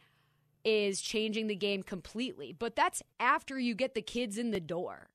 is 0.66 1.00
changing 1.00 1.46
the 1.46 1.56
game 1.56 1.84
completely, 1.84 2.56
but 2.58 2.76
that's 2.76 3.04
after 3.20 3.60
you 3.60 3.76
get 3.76 3.94
the 3.94 4.02
kids 4.02 4.40
in 4.40 4.50
the 4.50 4.60
door. 4.60 5.10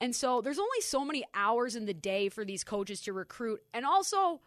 And 0.00 0.16
so 0.16 0.40
there's 0.40 0.58
only 0.58 0.80
so 0.80 1.04
many 1.04 1.24
hours 1.34 1.76
in 1.76 1.84
the 1.84 1.94
day 1.94 2.28
for 2.28 2.44
these 2.44 2.64
coaches 2.64 3.00
to 3.02 3.12
recruit. 3.12 3.60
And 3.74 3.84
also, 3.84 4.40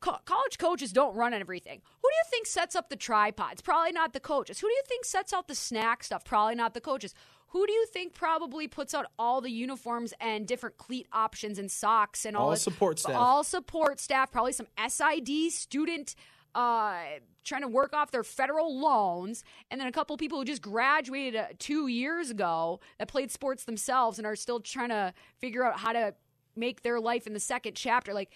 co- 0.00 0.18
college 0.24 0.58
coaches 0.58 0.92
don't 0.92 1.14
run 1.14 1.32
everything. 1.32 1.80
Who 2.02 2.08
do 2.08 2.14
you 2.14 2.30
think 2.30 2.46
sets 2.46 2.74
up 2.74 2.88
the 2.88 2.96
tripods? 2.96 3.60
Probably 3.62 3.92
not 3.92 4.12
the 4.12 4.20
coaches. 4.20 4.58
Who 4.58 4.68
do 4.68 4.72
you 4.72 4.82
think 4.88 5.04
sets 5.04 5.32
out 5.32 5.46
the 5.48 5.54
snack 5.54 6.02
stuff? 6.02 6.24
Probably 6.24 6.54
not 6.56 6.74
the 6.74 6.80
coaches. 6.80 7.14
Who 7.52 7.66
do 7.66 7.72
you 7.72 7.86
think 7.86 8.12
probably 8.12 8.68
puts 8.68 8.92
out 8.92 9.06
all 9.18 9.40
the 9.40 9.50
uniforms 9.50 10.12
and 10.20 10.46
different 10.46 10.76
cleat 10.76 11.06
options 11.12 11.58
and 11.58 11.70
socks 11.70 12.26
and 12.26 12.36
all, 12.36 12.50
All 12.50 12.56
support 12.56 12.98
staff. 12.98 13.16
All 13.16 13.42
support 13.42 14.00
staff, 14.00 14.30
probably 14.30 14.52
some 14.52 14.66
SID 14.86 15.50
student 15.50 16.14
uh, 16.54 17.00
trying 17.44 17.62
to 17.62 17.68
work 17.68 17.94
off 17.94 18.10
their 18.10 18.24
federal 18.24 18.78
loans, 18.78 19.44
and 19.70 19.80
then 19.80 19.88
a 19.88 19.92
couple 19.92 20.16
people 20.16 20.38
who 20.38 20.44
just 20.44 20.62
graduated 20.62 21.36
uh, 21.36 21.46
two 21.58 21.86
years 21.86 22.30
ago 22.30 22.80
that 22.98 23.08
played 23.08 23.30
sports 23.30 23.64
themselves 23.64 24.18
and 24.18 24.26
are 24.26 24.36
still 24.36 24.60
trying 24.60 24.90
to 24.90 25.12
figure 25.38 25.64
out 25.64 25.78
how 25.78 25.92
to 25.92 26.14
make 26.56 26.82
their 26.82 27.00
life 27.00 27.26
in 27.26 27.32
the 27.32 27.40
second 27.40 27.74
chapter. 27.74 28.12
Like, 28.12 28.32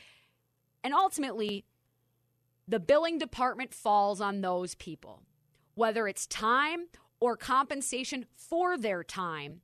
and 0.84 0.94
ultimately, 0.94 1.64
the 2.68 2.80
billing 2.80 3.18
department 3.18 3.74
falls 3.74 4.20
on 4.20 4.40
those 4.40 4.74
people, 4.74 5.22
whether 5.74 6.06
it's 6.08 6.26
time 6.26 6.86
or 7.20 7.36
compensation 7.36 8.26
for 8.34 8.76
their 8.76 9.04
time. 9.04 9.60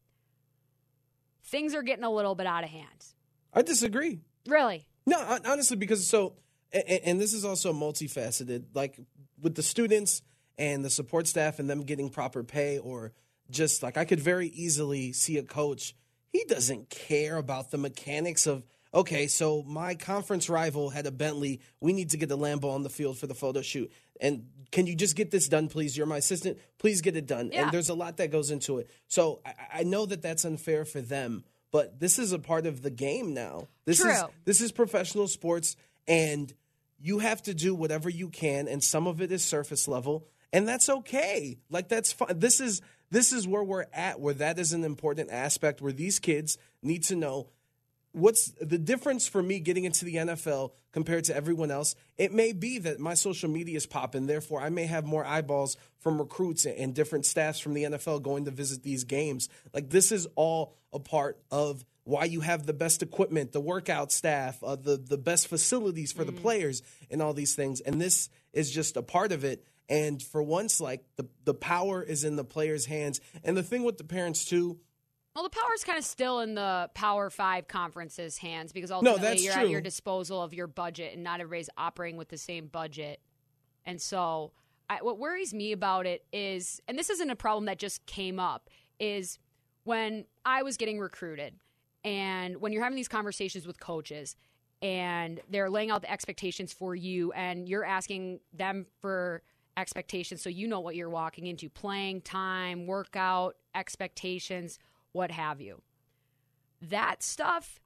Things 1.45 1.75
are 1.75 1.83
getting 1.83 2.05
a 2.05 2.11
little 2.11 2.35
bit 2.35 2.47
out 2.47 2.65
of 2.65 2.71
hand. 2.71 3.07
I 3.55 3.63
disagree. 3.63 4.21
Really? 4.47 4.87
No, 5.07 5.39
honestly, 5.45 5.77
because 5.77 6.07
so, 6.07 6.35
and, 6.73 7.01
and 7.05 7.21
this 7.21 7.33
is 7.33 7.45
also 7.45 7.73
multifaceted. 7.73 8.65
Like 8.75 8.99
with 9.41 9.55
the 9.55 9.63
students 9.63 10.23
and 10.57 10.85
the 10.85 10.91
support 10.91 11.27
staff 11.27 11.59
and 11.59 11.69
them 11.69 11.83
getting 11.83 12.11
proper 12.11 12.43
pay, 12.43 12.79
or 12.79 13.13
just 13.51 13.83
like 13.83 13.97
I 13.97 14.05
could 14.05 14.21
very 14.21 14.49
easily 14.49 15.13
see 15.13 15.39
a 15.39 15.43
coach. 15.43 15.95
He 16.33 16.45
doesn't 16.45 16.91
care 16.91 17.37
about 17.37 17.71
the 17.71 17.79
mechanics 17.79 18.47
of. 18.47 18.65
Okay, 18.95 19.27
so 19.27 19.63
my 19.65 19.95
conference 19.95 20.49
rival 20.49 20.89
had 20.89 21.05
a 21.07 21.11
Bentley. 21.11 21.61
We 21.79 21.93
need 21.93 22.11
to 22.11 22.17
get 22.17 22.31
the 22.31 22.39
Lambo 22.39 22.73
on 22.73 22.83
the 22.83 22.89
field 22.89 23.19
for 23.19 23.27
the 23.27 23.35
photo 23.35 23.61
shoot. 23.61 23.93
And 24.19 24.47
can 24.73 24.87
you 24.87 24.95
just 24.95 25.15
get 25.15 25.31
this 25.31 25.47
done, 25.47 25.69
please? 25.69 25.95
You're 25.95 26.07
my 26.07 26.17
assistant. 26.17 26.59
Please 26.79 27.03
get 27.03 27.15
it 27.15 27.27
done. 27.27 27.51
Yeah. 27.53 27.65
And 27.65 27.73
there's 27.73 27.91
a 27.91 27.95
lot 27.95 28.17
that 28.17 28.31
goes 28.31 28.51
into 28.51 28.79
it. 28.79 28.91
So 29.07 29.41
I, 29.45 29.81
I 29.81 29.83
know 29.83 30.07
that 30.07 30.23
that's 30.23 30.47
unfair 30.47 30.87
for 30.87 31.03
them, 31.03 31.45
but 31.71 32.01
this 32.01 32.19
is 32.19 32.33
a 32.33 32.39
part 32.39 32.67
of 32.67 32.81
the 32.81 32.91
game 32.91 33.35
now. 33.35 33.69
This 33.85 34.01
is 34.01 34.25
this 34.45 34.61
is 34.63 34.73
professional 34.73 35.29
sports, 35.29 35.77
and 36.07 36.53
you 37.01 37.21
have 37.21 37.43
to 37.43 37.55
do 37.55 37.75
whatever 37.75 38.09
you 38.09 38.29
can, 38.29 38.69
and 38.69 38.83
some 38.83 39.07
of 39.07 39.21
it 39.21 39.33
is 39.33 39.45
surface 39.45 39.89
level, 39.89 40.27
and 40.53 40.67
that's 40.67 40.89
okay. 40.89 41.59
Like 41.71 41.89
that's 41.89 42.13
fine. 42.13 42.39
This 42.39 42.61
is 42.61 42.81
this 43.11 43.33
is 43.33 43.47
where 43.47 43.65
we're 43.65 43.87
at, 43.93 44.21
where 44.21 44.35
that 44.35 44.59
is 44.59 44.73
an 44.73 44.85
important 44.85 45.31
aspect, 45.31 45.81
where 45.81 45.93
these 45.93 46.19
kids 46.19 46.59
need 46.83 47.05
to 47.05 47.17
know 47.17 47.49
what's 48.13 48.53
the 48.61 48.79
difference 48.79 49.27
for 49.27 49.43
me 49.43 49.61
getting 49.61 49.85
into 49.85 50.05
the 50.05 50.17
NFL 50.17 50.73
compared 50.93 51.25
to 51.25 51.37
everyone 51.37 51.71
else? 51.71 51.95
It 52.17 52.33
may 52.33 52.53
be 52.53 52.79
that 52.79 52.99
my 52.99 53.15
social 53.15 53.51
media 53.51 53.77
is 53.77 53.87
popping, 53.87 54.27
therefore 54.27 54.61
I 54.61 54.71
may 54.71 54.87
have 54.87 55.05
more 55.05 55.25
eyeballs 55.25 55.77
from 56.01 56.19
recruits 56.19 56.67
and 56.67 56.95
different 56.95 57.27
staffs 57.27 57.61
from 57.61 57.75
the 57.75 57.85
NFL 57.85 58.23
going 58.23 58.45
to 58.47 58.51
visit 58.51 58.83
these 58.83 59.05
games. 59.05 59.49
Like 59.73 59.91
this 59.91 60.13
is 60.13 60.27
all 60.35 60.77
a 60.93 60.99
part 60.99 61.39
of 61.51 61.85
why 62.09 62.25
you 62.25 62.41
have 62.41 62.65
the 62.65 62.73
best 62.73 63.03
equipment, 63.03 63.53
the 63.53 63.61
workout 63.61 64.11
staff, 64.11 64.63
uh, 64.63 64.77
the 64.77 64.97
the 64.97 65.19
best 65.19 65.47
facilities 65.47 66.11
for 66.11 66.25
the 66.25 66.33
players, 66.33 66.83
and 67.11 67.21
all 67.21 67.35
these 67.35 67.55
things. 67.55 67.81
And 67.83 68.01
this 68.01 68.31
is 68.55 68.71
just 68.71 68.97
a 68.97 69.03
part 69.03 69.31
of 69.31 69.45
it. 69.45 69.63
And 69.91 70.23
for 70.23 70.43
once, 70.43 70.81
like 70.81 71.05
the 71.17 71.29
the 71.45 71.53
power 71.53 72.03
is 72.03 72.25
in 72.25 72.37
the 72.37 72.45
players' 72.45 72.87
hands. 72.87 73.21
And 73.45 73.57
the 73.57 73.63
thing 73.63 73.85
with 73.85 73.99
the 73.99 74.05
parents 74.05 74.47
too. 74.47 74.79
Well, 75.35 75.45
the 75.45 75.51
power 75.51 75.73
is 75.75 75.85
kind 75.85 75.99
of 75.99 76.05
still 76.05 76.41
in 76.41 76.55
the 76.55 76.91
Power 76.95 77.29
Five 77.29 77.69
conferences' 77.69 78.39
hands 78.39 78.73
because 78.73 78.91
ultimately 78.91 79.21
that's 79.21 79.45
you're 79.45 79.53
true. 79.53 79.65
at 79.65 79.69
your 79.69 79.81
disposal 79.83 80.43
of 80.43 80.55
your 80.55 80.67
budget, 80.67 81.13
and 81.13 81.23
not 81.23 81.41
everybody's 81.41 81.71
operating 81.77 82.17
with 82.17 82.31
the 82.31 82.39
same 82.39 82.69
budget. 82.69 83.21
And 83.85 84.01
so, 84.01 84.53
I, 84.89 85.03
what 85.03 85.19
worries 85.19 85.53
me 85.53 85.73
about 85.73 86.07
it 86.07 86.25
is, 86.33 86.81
and 86.89 86.99
this 86.99 87.11
isn't 87.11 87.31
a 87.31 87.37
problem 87.37 87.67
that 87.67 87.79
just 87.79 88.07
came 88.07 88.41
up, 88.41 88.71
is 88.99 89.39
when 89.85 90.25
I 90.45 90.63
was 90.63 90.79
getting 90.79 90.99
recruited, 90.99 91.55
and 92.05 92.61
when 92.61 92.73
you're 92.73 92.83
having 92.83 92.97
these 92.97 93.09
conversations 93.09 93.67
with 93.67 93.81
coaches, 93.81 94.37
and 94.81 95.41
they're 95.51 95.71
laying 95.71 95.91
out 95.91 96.03
the 96.03 96.11
expectations 96.11 96.73
for 96.73 96.95
you, 96.95 97.33
and 97.33 97.69
you're 97.69 97.85
asking 97.85 98.41
them 98.53 98.87
for 99.01 99.43
expectations 99.77 100.43
so 100.43 100.51
you 100.51 100.67
know 100.67 100.81
what 100.81 100.97
you're 100.97 101.11
walking 101.11 101.47
into 101.47 101.69
playing 101.69 102.21
time, 102.21 102.87
workout, 102.87 103.57
expectations, 103.75 104.79
what 105.13 105.31
have 105.31 105.61
you. 105.61 105.81
That 106.83 107.23
stuff 107.23 107.81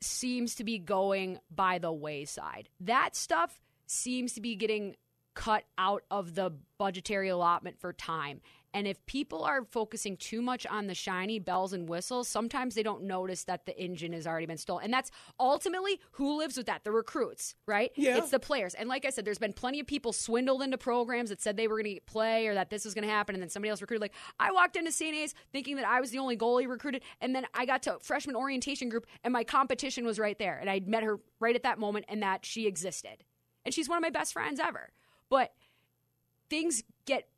seems 0.00 0.54
to 0.56 0.64
be 0.64 0.78
going 0.78 1.38
by 1.54 1.78
the 1.78 1.92
wayside. 1.92 2.68
That 2.80 3.14
stuff 3.16 3.60
seems 3.86 4.32
to 4.34 4.40
be 4.40 4.56
getting 4.56 4.96
cut 5.34 5.64
out 5.78 6.02
of 6.10 6.34
the 6.34 6.52
budgetary 6.78 7.28
allotment 7.28 7.78
for 7.80 7.92
time. 7.92 8.40
And 8.74 8.86
if 8.86 9.04
people 9.06 9.44
are 9.44 9.64
focusing 9.64 10.16
too 10.16 10.40
much 10.40 10.66
on 10.66 10.86
the 10.86 10.94
shiny 10.94 11.38
bells 11.38 11.72
and 11.72 11.88
whistles, 11.88 12.28
sometimes 12.28 12.74
they 12.74 12.82
don't 12.82 13.04
notice 13.04 13.44
that 13.44 13.66
the 13.66 13.78
engine 13.78 14.12
has 14.12 14.26
already 14.26 14.46
been 14.46 14.56
stolen. 14.56 14.84
And 14.84 14.92
that's 14.92 15.10
ultimately 15.38 16.00
who 16.12 16.38
lives 16.38 16.56
with 16.56 16.66
that? 16.66 16.84
The 16.84 16.92
recruits, 16.92 17.54
right? 17.66 17.92
Yeah. 17.96 18.16
It's 18.16 18.30
the 18.30 18.38
players. 18.38 18.74
And 18.74 18.88
like 18.88 19.04
I 19.04 19.10
said, 19.10 19.24
there's 19.24 19.38
been 19.38 19.52
plenty 19.52 19.80
of 19.80 19.86
people 19.86 20.12
swindled 20.12 20.62
into 20.62 20.78
programs 20.78 21.30
that 21.30 21.42
said 21.42 21.56
they 21.56 21.68
were 21.68 21.82
going 21.82 21.96
to 21.96 22.00
play 22.02 22.46
or 22.46 22.54
that 22.54 22.70
this 22.70 22.84
was 22.84 22.94
going 22.94 23.06
to 23.06 23.12
happen. 23.12 23.34
And 23.34 23.42
then 23.42 23.50
somebody 23.50 23.70
else 23.70 23.80
recruited. 23.82 24.02
Like, 24.02 24.14
I 24.40 24.52
walked 24.52 24.76
into 24.76 24.92
St. 24.92 25.14
A's 25.14 25.34
thinking 25.52 25.76
that 25.76 25.86
I 25.86 26.00
was 26.00 26.10
the 26.10 26.18
only 26.18 26.36
goalie 26.36 26.68
recruited. 26.68 27.02
And 27.20 27.34
then 27.34 27.46
I 27.54 27.66
got 27.66 27.82
to 27.84 27.98
freshman 28.00 28.36
orientation 28.36 28.88
group 28.88 29.06
and 29.22 29.32
my 29.32 29.44
competition 29.44 30.06
was 30.06 30.18
right 30.18 30.38
there. 30.38 30.58
And 30.58 30.70
I 30.70 30.80
met 30.80 31.02
her 31.02 31.20
right 31.40 31.54
at 31.54 31.64
that 31.64 31.78
moment 31.78 32.06
and 32.08 32.22
that 32.22 32.46
she 32.46 32.66
existed. 32.66 33.24
And 33.64 33.74
she's 33.74 33.88
one 33.88 33.98
of 33.98 34.02
my 34.02 34.10
best 34.10 34.32
friends 34.32 34.58
ever. 34.58 34.90
But 35.28 35.52
things 36.48 36.82
get 37.06 37.28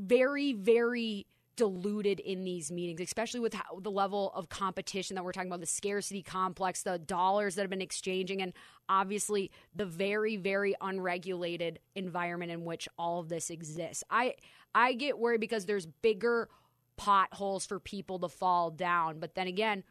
very, 0.00 0.52
very 0.52 1.26
diluted 1.56 2.20
in 2.20 2.42
these 2.42 2.72
meetings, 2.72 3.02
especially 3.02 3.38
with 3.38 3.52
how, 3.52 3.78
the 3.82 3.90
level 3.90 4.32
of 4.34 4.48
competition 4.48 5.14
that 5.14 5.22
we're 5.22 5.32
talking 5.32 5.50
about, 5.50 5.60
the 5.60 5.66
scarcity 5.66 6.22
complex, 6.22 6.82
the 6.82 6.98
dollars 6.98 7.54
that 7.54 7.62
have 7.62 7.70
been 7.70 7.82
exchanging, 7.82 8.40
and 8.40 8.54
obviously 8.88 9.50
the 9.74 9.84
very, 9.84 10.36
very 10.36 10.74
unregulated 10.80 11.78
environment 11.94 12.50
in 12.50 12.64
which 12.64 12.88
all 12.98 13.20
of 13.20 13.28
this 13.28 13.50
exists. 13.50 14.02
I 14.10 14.36
I 14.74 14.94
get 14.94 15.18
worried 15.18 15.40
because 15.40 15.66
there's 15.66 15.84
bigger 15.84 16.48
potholes 16.96 17.66
for 17.66 17.78
people 17.78 18.18
to 18.20 18.28
fall 18.28 18.70
down, 18.70 19.18
but 19.18 19.34
then 19.34 19.46
again, 19.46 19.84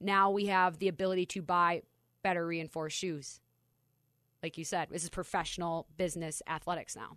now 0.00 0.30
we 0.30 0.46
have 0.46 0.78
the 0.78 0.88
ability 0.88 1.24
to 1.26 1.40
buy 1.40 1.82
better 2.22 2.46
reinforced 2.46 2.98
shoes. 2.98 3.40
Like 4.42 4.58
you 4.58 4.64
said, 4.64 4.88
this 4.90 5.02
is 5.02 5.08
professional 5.08 5.86
business 5.96 6.42
athletics 6.46 6.94
now. 6.94 7.16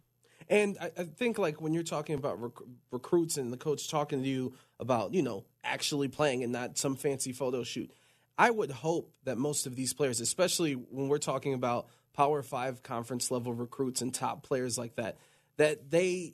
And 0.49 0.77
I, 0.81 0.91
I 0.97 1.03
think 1.03 1.37
like 1.37 1.61
when 1.61 1.73
you're 1.73 1.83
talking 1.83 2.15
about 2.15 2.41
rec- 2.41 2.67
recruits 2.91 3.37
and 3.37 3.53
the 3.53 3.57
coach 3.57 3.89
talking 3.89 4.23
to 4.23 4.27
you 4.27 4.53
about 4.79 5.13
you 5.13 5.21
know 5.21 5.45
actually 5.63 6.07
playing 6.07 6.43
and 6.43 6.51
not 6.51 6.77
some 6.77 6.95
fancy 6.95 7.33
photo 7.33 7.63
shoot, 7.63 7.91
I 8.37 8.49
would 8.49 8.71
hope 8.71 9.13
that 9.25 9.37
most 9.37 9.67
of 9.67 9.75
these 9.75 9.93
players, 9.93 10.19
especially 10.19 10.73
when 10.73 11.07
we're 11.07 11.19
talking 11.19 11.53
about 11.53 11.87
Power 12.13 12.41
Five 12.41 12.81
conference 12.81 13.29
level 13.29 13.53
recruits 13.53 14.01
and 14.01 14.13
top 14.13 14.43
players 14.43 14.77
like 14.77 14.95
that, 14.95 15.17
that 15.57 15.91
they 15.91 16.33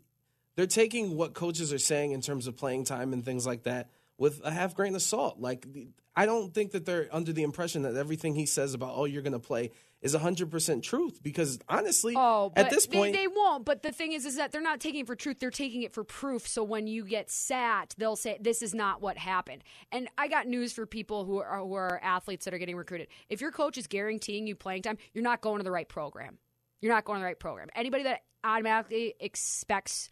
they're 0.55 0.67
taking 0.67 1.17
what 1.17 1.33
coaches 1.33 1.73
are 1.73 1.79
saying 1.79 2.11
in 2.11 2.21
terms 2.21 2.47
of 2.47 2.55
playing 2.55 2.85
time 2.85 3.11
and 3.11 3.25
things 3.25 3.45
like 3.45 3.63
that 3.63 3.89
with 4.17 4.39
a 4.45 4.51
half 4.51 4.75
grain 4.75 4.95
of 4.95 5.01
salt. 5.01 5.39
Like 5.39 5.67
I 6.15 6.25
don't 6.25 6.53
think 6.53 6.71
that 6.71 6.85
they're 6.85 7.09
under 7.11 7.33
the 7.33 7.43
impression 7.43 7.81
that 7.81 7.95
everything 7.95 8.35
he 8.35 8.45
says 8.45 8.73
about 8.73 8.93
oh 8.95 9.03
you're 9.05 9.21
going 9.21 9.33
to 9.33 9.39
play 9.39 9.71
is 10.05 10.15
100% 10.15 10.83
truth 10.83 11.21
because 11.21 11.59
honestly 11.67 12.13
Oh, 12.15 12.53
at 12.55 12.69
this 12.69 12.85
they- 12.85 12.97
point 12.97 13.13
they, 13.15 13.27
won't. 13.27 13.65
But 13.65 13.81
the 13.83 13.91
thing 13.91 14.13
is, 14.13 14.25
is 14.25 14.35
that 14.37 14.51
they're 14.51 14.61
not 14.61 14.79
taking 14.79 15.01
it 15.01 15.07
for 15.07 15.15
truth; 15.15 15.39
they're 15.39 15.49
taking 15.49 15.81
it 15.81 15.93
for 15.93 16.03
proof. 16.03 16.47
So 16.47 16.63
when 16.63 16.87
you 16.87 17.03
get 17.03 17.29
sat, 17.31 17.93
they'll 17.97 18.15
say, 18.15 18.37
"This 18.39 18.61
is 18.61 18.73
not 18.73 19.01
what 19.01 19.17
happened." 19.17 19.63
And 19.91 20.07
I 20.17 20.27
got 20.27 20.47
news 20.47 20.71
for 20.73 20.85
people 20.85 21.25
who 21.25 21.39
are 21.39 21.57
who 21.59 21.73
are 21.73 21.99
athletes 22.03 22.45
that 22.45 22.53
are 22.53 22.57
getting 22.59 22.77
recruited. 22.77 23.07
If 23.29 23.41
your 23.41 23.51
coach 23.51 23.77
is 23.77 23.87
guaranteeing 23.87 24.47
you 24.47 24.55
playing 24.55 24.83
time, 24.83 24.97
you're 25.13 25.23
not 25.23 25.41
going 25.41 25.57
to 25.57 25.63
the 25.63 25.71
right 25.71 25.89
program. 25.89 26.37
You're 26.81 26.93
not 26.93 27.03
going 27.03 27.17
to 27.17 27.21
the 27.21 27.25
right 27.25 27.39
program. 27.39 27.69
Anybody 27.75 28.03
that 28.03 28.21
automatically 28.43 29.15
expects 29.19 30.09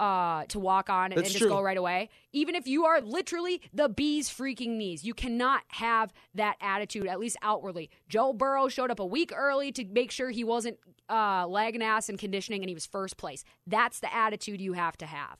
uh, 0.00 0.44
to 0.46 0.58
walk 0.58 0.90
on 0.90 1.12
and, 1.12 1.18
and 1.18 1.24
just 1.24 1.38
true. 1.38 1.48
go 1.48 1.60
right 1.60 1.76
away. 1.76 2.08
Even 2.32 2.54
if 2.54 2.66
you 2.66 2.84
are 2.84 3.00
literally 3.00 3.60
the 3.72 3.88
bee's 3.88 4.28
freaking 4.28 4.76
knees, 4.76 5.04
you 5.04 5.14
cannot 5.14 5.62
have 5.68 6.12
that 6.34 6.56
attitude, 6.60 7.06
at 7.06 7.20
least 7.20 7.36
outwardly. 7.42 7.90
Joe 8.08 8.32
Burrow 8.32 8.68
showed 8.68 8.90
up 8.90 9.00
a 9.00 9.06
week 9.06 9.32
early 9.34 9.72
to 9.72 9.84
make 9.84 10.10
sure 10.10 10.30
he 10.30 10.44
wasn't 10.44 10.78
uh, 11.08 11.46
lagging 11.46 11.82
ass 11.82 12.08
in 12.08 12.16
conditioning 12.16 12.62
and 12.62 12.68
he 12.68 12.74
was 12.74 12.86
first 12.86 13.16
place. 13.16 13.44
That's 13.66 14.00
the 14.00 14.12
attitude 14.14 14.60
you 14.60 14.72
have 14.72 14.96
to 14.98 15.06
have. 15.06 15.38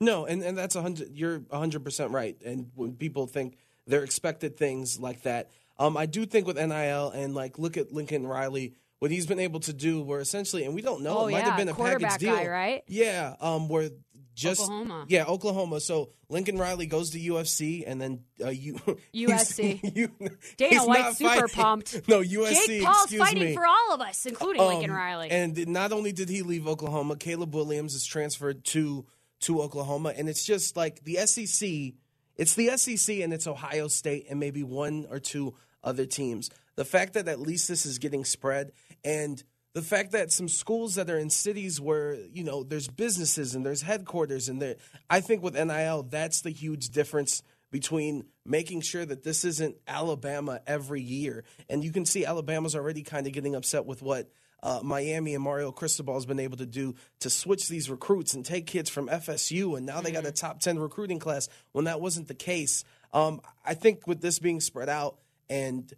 No, 0.00 0.26
and, 0.26 0.42
and 0.42 0.56
that's 0.58 0.76
a 0.76 0.82
hundred. 0.82 1.10
You're 1.12 1.42
a 1.50 1.58
hundred 1.58 1.84
percent 1.84 2.10
right. 2.10 2.36
And 2.44 2.70
when 2.74 2.94
people 2.94 3.26
think 3.26 3.56
they're 3.86 4.04
expected 4.04 4.56
things 4.56 4.98
like 4.98 5.22
that, 5.22 5.50
um, 5.78 5.96
I 5.96 6.06
do 6.06 6.26
think 6.26 6.46
with 6.46 6.56
NIL 6.56 7.10
and 7.10 7.34
like 7.34 7.58
look 7.58 7.76
at 7.76 7.92
Lincoln 7.92 8.26
Riley, 8.26 8.74
what 9.04 9.10
he's 9.10 9.26
been 9.26 9.38
able 9.38 9.60
to 9.60 9.72
do, 9.74 10.00
where 10.02 10.18
essentially, 10.20 10.64
and 10.64 10.74
we 10.74 10.80
don't 10.80 11.02
know, 11.02 11.18
Oh, 11.18 11.26
it 11.26 11.32
might 11.32 11.38
yeah, 11.40 11.44
have 11.50 11.56
been 11.58 11.68
a 11.68 11.74
package 11.74 12.18
deal, 12.18 12.34
guy, 12.34 12.46
right? 12.48 12.82
Yeah, 12.88 13.34
um, 13.38 13.68
where 13.68 13.90
just 14.34 14.62
Oklahoma. 14.62 15.04
yeah, 15.08 15.24
Oklahoma. 15.26 15.78
So 15.80 16.08
Lincoln 16.30 16.56
Riley 16.58 16.86
goes 16.86 17.10
to 17.10 17.18
UFC, 17.20 17.84
and 17.86 18.00
then 18.00 18.24
uh, 18.42 18.48
you 18.48 18.74
USC. 19.14 19.78
you, 19.96 20.08
Dana 20.56 20.70
he's 20.80 20.82
White's 20.88 21.18
super 21.18 21.46
fighting- 21.48 21.54
pumped. 21.54 22.00
No, 22.08 22.20
USC. 22.22 22.66
Jake 22.66 22.82
Paul's 22.84 23.14
fighting 23.14 23.42
me. 23.44 23.54
for 23.54 23.66
all 23.66 23.92
of 23.94 24.00
us, 24.00 24.24
including 24.26 24.62
Lincoln 24.62 24.90
Um, 24.90 24.96
Riley. 24.96 25.30
And 25.30 25.68
not 25.68 25.92
only 25.92 26.12
did 26.12 26.28
he 26.30 26.42
leave 26.42 26.66
Oklahoma, 26.66 27.16
Caleb 27.16 27.54
Williams 27.54 27.94
is 27.94 28.04
transferred 28.06 28.64
to 28.74 29.04
to 29.40 29.60
Oklahoma, 29.62 30.14
and 30.16 30.28
it's 30.28 30.44
just 30.44 30.76
like 30.76 31.04
the 31.04 31.16
SEC. 31.26 31.92
It's 32.36 32.54
the 32.54 32.76
SEC 32.76 33.18
and 33.20 33.32
it's 33.32 33.46
Ohio 33.46 33.86
State 33.86 34.26
and 34.30 34.40
maybe 34.40 34.64
one 34.64 35.06
or 35.10 35.20
two 35.20 35.54
other 35.84 36.06
teams. 36.06 36.50
The 36.76 36.84
fact 36.84 37.14
that 37.14 37.28
at 37.28 37.40
least 37.40 37.68
this 37.68 37.86
is 37.86 37.98
getting 37.98 38.24
spread 38.24 38.72
and 39.04 39.42
the 39.74 39.82
fact 39.82 40.12
that 40.12 40.30
some 40.30 40.48
schools 40.48 40.94
that 40.94 41.10
are 41.10 41.18
in 41.18 41.30
cities 41.30 41.80
where 41.80 42.14
you 42.32 42.44
know 42.44 42.62
there's 42.62 42.88
businesses 42.88 43.54
and 43.54 43.64
there's 43.64 43.82
headquarters 43.82 44.48
and 44.48 44.60
there 44.60 44.76
I 45.10 45.20
think 45.20 45.42
with 45.42 45.54
NIL 45.54 46.04
that's 46.04 46.40
the 46.42 46.50
huge 46.50 46.90
difference 46.90 47.42
between 47.70 48.24
making 48.46 48.82
sure 48.82 49.04
that 49.04 49.24
this 49.24 49.44
isn't 49.44 49.76
Alabama 49.86 50.60
every 50.66 51.02
year 51.02 51.44
and 51.68 51.84
you 51.84 51.92
can 51.92 52.04
see 52.04 52.24
Alabama's 52.24 52.74
already 52.74 53.02
kind 53.02 53.26
of 53.26 53.32
getting 53.32 53.54
upset 53.54 53.84
with 53.84 54.02
what 54.02 54.30
uh, 54.64 54.80
Miami 54.82 55.34
and 55.34 55.44
Mario 55.44 55.70
Cristobal 55.70 56.14
has 56.14 56.24
been 56.24 56.40
able 56.40 56.56
to 56.56 56.66
do 56.66 56.94
to 57.20 57.28
switch 57.28 57.68
these 57.68 57.90
recruits 57.90 58.32
and 58.32 58.44
take 58.44 58.66
kids 58.66 58.88
from 58.88 59.08
FSU, 59.08 59.76
and 59.76 59.84
now 59.84 60.00
they 60.00 60.10
got 60.10 60.24
a 60.24 60.32
top 60.32 60.58
10 60.60 60.78
recruiting 60.78 61.18
class 61.18 61.48
when 61.72 61.84
that 61.84 62.00
wasn't 62.00 62.28
the 62.28 62.34
case. 62.34 62.82
Um, 63.12 63.42
I 63.64 63.74
think 63.74 64.06
with 64.06 64.22
this 64.22 64.38
being 64.38 64.60
spread 64.60 64.88
out 64.88 65.18
and, 65.50 65.92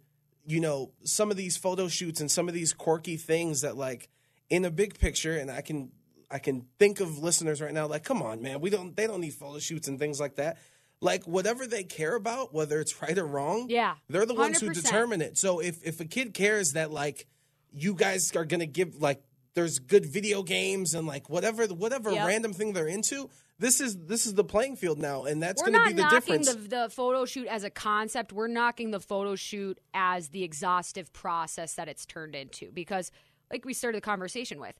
you 0.47 0.59
know, 0.59 0.91
some 1.03 1.29
of 1.29 1.37
these 1.37 1.57
photo 1.57 1.87
shoots 1.87 2.19
and 2.21 2.31
some 2.31 2.47
of 2.47 2.55
these 2.55 2.73
quirky 2.73 3.17
things 3.17 3.61
that, 3.61 3.77
like, 3.77 4.09
in 4.49 4.65
a 4.65 4.71
big 4.71 4.97
picture, 4.97 5.37
and 5.37 5.51
I 5.51 5.61
can. 5.61 5.91
I 6.29 6.39
can 6.39 6.65
think 6.77 6.99
of 6.99 7.19
listeners 7.19 7.61
right 7.61 7.73
now 7.73 7.87
like, 7.87 8.03
come 8.03 8.21
on, 8.21 8.41
man, 8.41 8.59
we 8.59 8.69
don't. 8.69 8.93
They 8.93 9.07
don't 9.07 9.21
need 9.21 9.33
photo 9.33 9.59
shoots 9.59 9.87
and 9.87 9.97
things 9.97 10.19
like 10.19 10.35
that. 10.35 10.57
Like 10.99 11.23
whatever 11.25 11.65
they 11.65 11.83
care 11.85 12.15
about, 12.15 12.53
whether 12.53 12.81
it's 12.81 13.01
right 13.01 13.17
or 13.17 13.25
wrong, 13.25 13.67
Yeah, 13.69 13.93
they're 14.09 14.25
the 14.25 14.33
ones 14.35 14.59
who 14.59 14.67
100%. 14.67 14.73
determine 14.73 15.21
it. 15.21 15.37
So 15.37 15.59
if 15.61 15.81
if 15.85 16.01
a 16.01 16.05
kid 16.05 16.33
cares 16.33 16.73
that 16.73 16.91
like 16.91 17.27
you 17.71 17.93
guys 17.93 18.35
are 18.35 18.43
gonna 18.43 18.65
give 18.65 19.01
like 19.01 19.23
there's 19.57 19.79
good 19.79 20.05
video 20.05 20.43
games 20.43 20.93
and 20.93 21.07
like 21.07 21.31
whatever 21.31 21.65
whatever 21.65 22.11
Yep. 22.11 22.27
random 22.27 22.53
thing 22.53 22.73
they're 22.73 22.87
into, 22.87 23.27
this 23.57 23.81
is 23.81 23.97
this 24.05 24.27
is 24.27 24.35
the 24.35 24.43
playing 24.43 24.75
field 24.75 24.99
now, 24.99 25.23
and 25.23 25.41
that's 25.41 25.63
gonna 25.63 25.83
be 25.87 25.93
the 25.93 26.03
knocking 26.03 26.19
difference. 26.41 26.53
the, 26.53 26.69
the 26.83 26.89
photo 26.91 27.25
shoot 27.25 27.47
as 27.47 27.63
a 27.63 27.71
concept. 27.71 28.31
We're 28.31 28.49
knocking 28.49 28.91
the 28.91 28.99
photo 28.99 29.35
shoot 29.35 29.79
as 29.95 30.29
the 30.29 30.43
exhaustive 30.43 31.11
process 31.11 31.73
that 31.73 31.87
it's 31.87 32.05
turned 32.05 32.35
into. 32.35 32.69
Because, 32.71 33.11
like 33.51 33.65
we 33.65 33.73
started 33.73 33.97
the 33.97 34.05
conversation 34.05 34.59
with, 34.59 34.75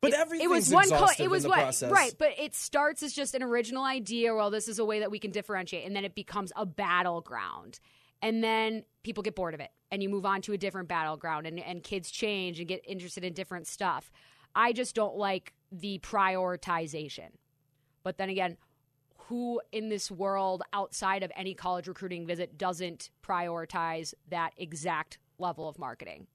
but 0.00 0.12
it, 0.12 0.18
everything's 0.18 0.50
it 0.50 0.54
was 0.54 0.70
one. 0.72 0.88
Co- 0.88 1.08
it 1.22 1.28
was 1.28 1.46
what 1.46 1.58
process. 1.58 1.90
right, 1.92 2.14
but 2.18 2.30
it 2.38 2.54
starts 2.54 3.02
as 3.02 3.12
just 3.12 3.34
an 3.34 3.42
original 3.42 3.84
idea. 3.84 4.34
Well, 4.34 4.50
this 4.50 4.66
is 4.66 4.78
a 4.78 4.84
way 4.86 5.00
that 5.00 5.10
we 5.10 5.18
can 5.18 5.30
differentiate, 5.30 5.86
and 5.86 5.94
then 5.94 6.06
it 6.06 6.14
becomes 6.14 6.52
a 6.56 6.64
battleground, 6.64 7.80
and 8.22 8.42
then 8.42 8.84
people 9.02 9.22
get 9.22 9.34
bored 9.34 9.54
of 9.54 9.60
it, 9.60 9.70
and 9.90 10.02
you 10.02 10.08
move 10.08 10.26
on 10.26 10.42
to 10.42 10.52
a 10.52 10.58
different 10.58 10.88
battleground, 10.88 11.46
and 11.46 11.58
and 11.60 11.82
kids 11.82 12.10
change 12.10 12.58
and 12.58 12.68
get 12.68 12.82
interested 12.86 13.24
in 13.24 13.32
different 13.32 13.66
stuff. 13.66 14.10
I 14.54 14.72
just 14.72 14.94
don't 14.94 15.16
like 15.16 15.52
the 15.70 15.98
prioritization. 15.98 17.30
But 18.02 18.18
then 18.18 18.30
again, 18.30 18.56
who 19.28 19.60
in 19.72 19.88
this 19.88 20.10
world 20.10 20.62
outside 20.72 21.22
of 21.22 21.32
any 21.36 21.54
college 21.54 21.88
recruiting 21.88 22.26
visit 22.26 22.56
doesn't 22.56 23.10
prioritize 23.22 24.14
that 24.28 24.52
exact 24.56 25.18
level 25.38 25.68
of 25.68 25.78
marketing 25.78 26.28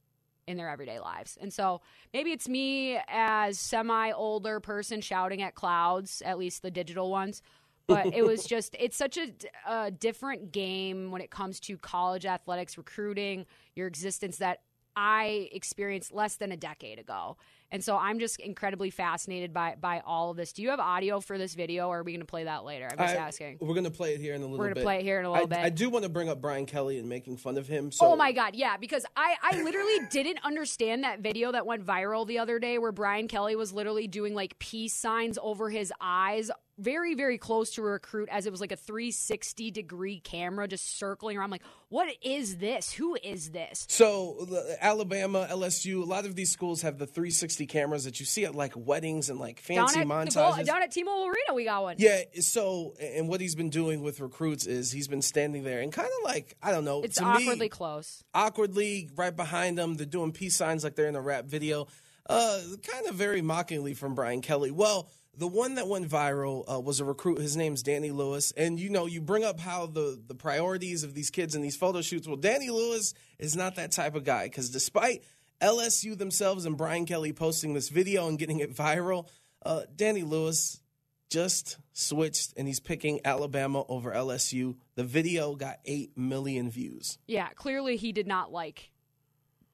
in 0.47 0.58
their 0.58 0.69
everyday 0.69 0.99
lives? 0.99 1.38
And 1.41 1.51
so 1.51 1.82
maybe 2.13 2.32
it's 2.32 2.49
me 2.49 2.99
as 3.08 3.58
semi 3.58 4.12
older 4.12 4.60
person 4.60 5.01
shouting 5.01 5.41
at 5.41 5.56
clouds, 5.56 6.21
at 6.25 6.38
least 6.38 6.62
the 6.62 6.71
digital 6.71 7.10
ones. 7.10 7.41
But 7.88 8.13
it 8.13 8.26
was 8.26 8.44
just, 8.46 8.76
it's 8.80 8.98
such 8.98 9.17
a, 9.17 9.32
a 9.67 9.91
different 9.91 10.52
game 10.52 11.12
when 11.12 11.22
it 11.22 11.32
comes 11.32 11.60
to 11.62 11.78
college 11.78 12.26
athletics, 12.26 12.78
recruiting, 12.78 13.46
your 13.76 13.88
existence 13.88 14.38
that 14.38 14.62
I 14.96 15.50
experienced 15.52 16.13
less 16.13 16.36
than 16.36 16.52
a 16.52 16.58
decade 16.58 17.00
ago. 17.00 17.38
And 17.74 17.82
so 17.82 17.96
I'm 17.96 18.20
just 18.20 18.39
incredibly 18.41 18.89
fascinated 18.89 19.54
by 19.54 19.76
by 19.80 20.02
all 20.06 20.32
of 20.32 20.36
this. 20.38 20.52
Do 20.52 20.62
you 20.62 20.72
have 20.72 20.82
audio 20.82 21.22
for 21.22 21.38
this 21.38 21.54
video 21.56 21.88
or 21.88 22.00
are 22.00 22.04
we 22.04 22.12
going 22.12 22.20
to 22.20 22.26
play 22.26 22.44
that 22.44 22.65
later? 22.65 22.89
I'm 22.91 22.98
just 22.98 23.15
I- 23.15 23.17
asking. 23.17 23.60
We're 23.62 23.76
gonna 23.76 23.89
play 23.89 24.13
it 24.13 24.20
here 24.20 24.34
in 24.36 24.41
a 24.41 24.46
little 24.46 24.60
We're 24.60 24.67
bit. 24.70 24.76
gonna 24.76 24.84
play 24.84 24.98
it 24.98 25.04
here 25.04 25.20
in 25.20 25.26
a 25.26 25.32
little 25.32 25.46
I, 25.46 25.48
bit. 25.48 25.60
I 25.60 25.70
do 25.70 25.89
want 25.89 26.04
to 26.04 26.10
bring 26.10 26.28
up 26.28 26.41
Brian 26.41 26.65
Kelly 26.65 27.00
and 27.00 27.08
making 27.08 27.38
fun 27.38 27.58
of 27.58 27.67
him. 27.67 27.89
So 27.94 28.08
Oh 28.08 28.15
my 28.17 28.34
god, 28.34 28.56
yeah, 28.56 28.76
because 28.76 29.06
I 29.15 29.36
I 29.41 29.62
literally 29.63 30.00
didn't 30.12 30.39
understand 30.44 31.06
that 31.06 31.22
video 31.22 31.54
that 31.54 31.65
went 31.65 31.86
viral 31.86 32.28
the 32.28 32.39
other 32.39 32.60
day 32.60 32.78
where 32.78 32.91
Brian 32.91 33.30
Kelly 33.30 33.56
was 33.56 33.72
literally 33.72 34.08
doing 34.08 34.36
like 34.36 34.60
peace 34.60 34.94
signs 34.94 35.39
over 35.41 35.70
his 35.70 35.94
eyes 36.02 36.52
very 36.82 37.15
very 37.15 37.38
close 37.38 37.72
to 37.72 37.82
a 37.82 37.86
recruit 37.86 38.28
as 38.32 38.46
it 38.46 38.52
was 38.52 38.60
like 38.62 38.72
a 38.72 38.76
360 38.76 39.72
degree 39.72 40.20
camera 40.20 40.67
just 40.67 40.98
circling 40.98 41.38
around 41.38 41.50
like 41.52 41.62
what 41.89 42.13
is 42.22 42.58
this? 42.58 42.91
Who 42.94 43.17
is 43.22 43.52
this? 43.52 43.86
So 43.89 44.48
Alabama, 44.80 45.48
LSU, 45.52 46.02
a 46.02 46.06
lot 46.06 46.26
of 46.26 46.36
these 46.36 46.52
schools 46.52 46.82
have 46.84 46.98
the 46.98 47.06
360 47.06 47.65
cameras 47.67 48.06
that 48.06 48.20
you 48.20 48.26
see 48.26 48.46
at 48.46 48.56
like 48.56 48.74
weddings 48.76 49.30
and 49.30 49.39
like 49.39 49.60
fancy 49.60 50.00
down 50.00 50.12
at 50.12 50.28
montages. 50.30 50.56
goal, 50.56 50.63
down 50.63 50.82
at 50.84 50.91
T-Mobile 50.91 51.26
Arena 51.28 51.54
we 51.54 51.65
got 51.65 51.84
one. 51.84 51.96
Yeah, 52.00 52.22
so 52.39 52.94
and 53.00 53.28
what 53.28 53.41
he's 53.41 53.56
been 53.56 53.70
doing 53.70 54.02
with 54.02 54.20
recruits 54.20 54.65
is 54.65 54.91
he's 54.91 55.08
been 55.08 55.22
standing 55.22 55.63
there 55.63 55.82
and 55.82 55.91
kind 55.91 56.08
of 56.20 56.24
like 56.24 56.56
I 56.63 56.72
don't 56.72 56.86
know, 56.86 57.02
It's 57.02 57.22
awkwardly 57.22 57.56
me, 57.65 57.70
close. 57.70 58.24
awkwardly 58.34 59.10
right 59.15 59.36
behind 59.36 59.78
them. 59.78 59.96
They're 59.96 60.06
doing 60.06 60.32
peace 60.32 60.56
signs 60.56 60.84
like 60.84 60.96
they're 60.96 61.08
in 61.10 61.15
a 61.15 61.22
rap 61.22 61.46
video. 61.46 61.88
Uh, 62.30 62.62
kind 62.89 63.08
of 63.08 63.15
very 63.15 63.41
mockingly 63.41 63.94
from 63.94 64.15
Brian 64.15 64.41
Kelly. 64.41 64.72
Well, 64.72 65.10
the 65.38 65.48
one 65.48 65.76
that 65.76 65.88
went 65.88 66.10
viral 66.10 66.63
uh, 66.72 66.80
was 66.80 67.00
a 67.00 67.06
recruit. 67.06 67.39
His 67.39 67.56
name's 67.56 67.84
Danny 67.84 68.12
Lewis, 68.12 68.52
and 68.58 68.80
you 68.80 68.89
know 68.89 69.06
you 69.06 69.22
bring 69.22 69.44
up 69.44 69.60
how 69.60 69.86
the 69.86 70.22
the 70.28 70.36
priorities 70.36 71.04
of 71.04 71.13
these 71.13 71.30
kids 71.30 71.56
in 71.56 71.62
these 71.62 71.76
photo 71.78 72.02
shoots. 72.02 72.28
Well, 72.28 72.38
Danny 72.38 72.70
Lewis 72.70 73.13
is 73.39 73.56
not 73.56 73.76
that 73.76 73.91
type 73.91 74.15
of 74.15 74.24
guy 74.24 74.46
because 74.46 74.70
despite 74.70 75.24
LSU 75.62 76.17
themselves 76.17 76.65
and 76.65 76.78
Brian 76.78 77.06
Kelly 77.06 77.34
posting 77.34 77.74
this 77.74 77.89
video 77.89 78.28
and 78.28 78.38
getting 78.38 78.60
it 78.60 78.76
viral, 78.76 79.28
uh, 79.65 79.82
Danny 79.96 80.24
Lewis 80.24 80.82
just 81.30 81.78
switched 81.94 82.54
and 82.58 82.67
he's 82.67 82.80
picking 82.80 83.22
Alabama 83.24 83.84
over 83.88 84.12
LSU. 84.12 84.76
The 84.96 85.04
video 85.04 85.56
got 85.56 85.78
8 85.86 86.17
million 86.17 86.70
views. 86.70 87.17
Yeah, 87.26 87.48
clearly 87.56 87.96
he 87.96 88.12
did 88.12 88.28
not 88.28 88.52
like 88.52 88.91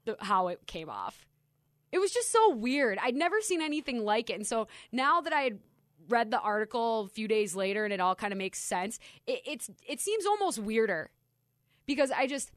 the, 0.06 0.15
how 0.20 0.50
it 0.50 0.65
came 0.67 0.89
off. 0.89 1.26
It 1.91 2.00
was 2.00 2.12
just 2.12 2.32
so 2.32 2.54
weird. 2.54 2.97
I'd 3.02 3.15
never 3.15 3.41
seen 3.41 3.62
anything 3.62 4.04
like 4.04 4.30
it. 4.30 4.34
And 4.34 4.47
so 4.47 4.67
now 4.91 5.21
that 5.21 5.34
I 5.34 5.41
had 5.41 5.60
read 6.10 6.32
the 6.32 6.39
article 6.39 7.02
a 7.02 7.08
few 7.08 7.28
days 7.28 7.56
later 7.56 7.84
and 7.84 7.93
it 7.93 8.00
all 8.00 8.15
kind 8.15 8.34
of 8.34 8.38
makes 8.38 8.60
sense, 8.60 9.00
it, 9.26 9.41
it's 9.45 9.69
it 9.88 10.00
seems 10.00 10.26
almost 10.26 10.60
weirder 10.60 11.10
because 11.86 12.12
I 12.12 12.28
just 12.28 12.52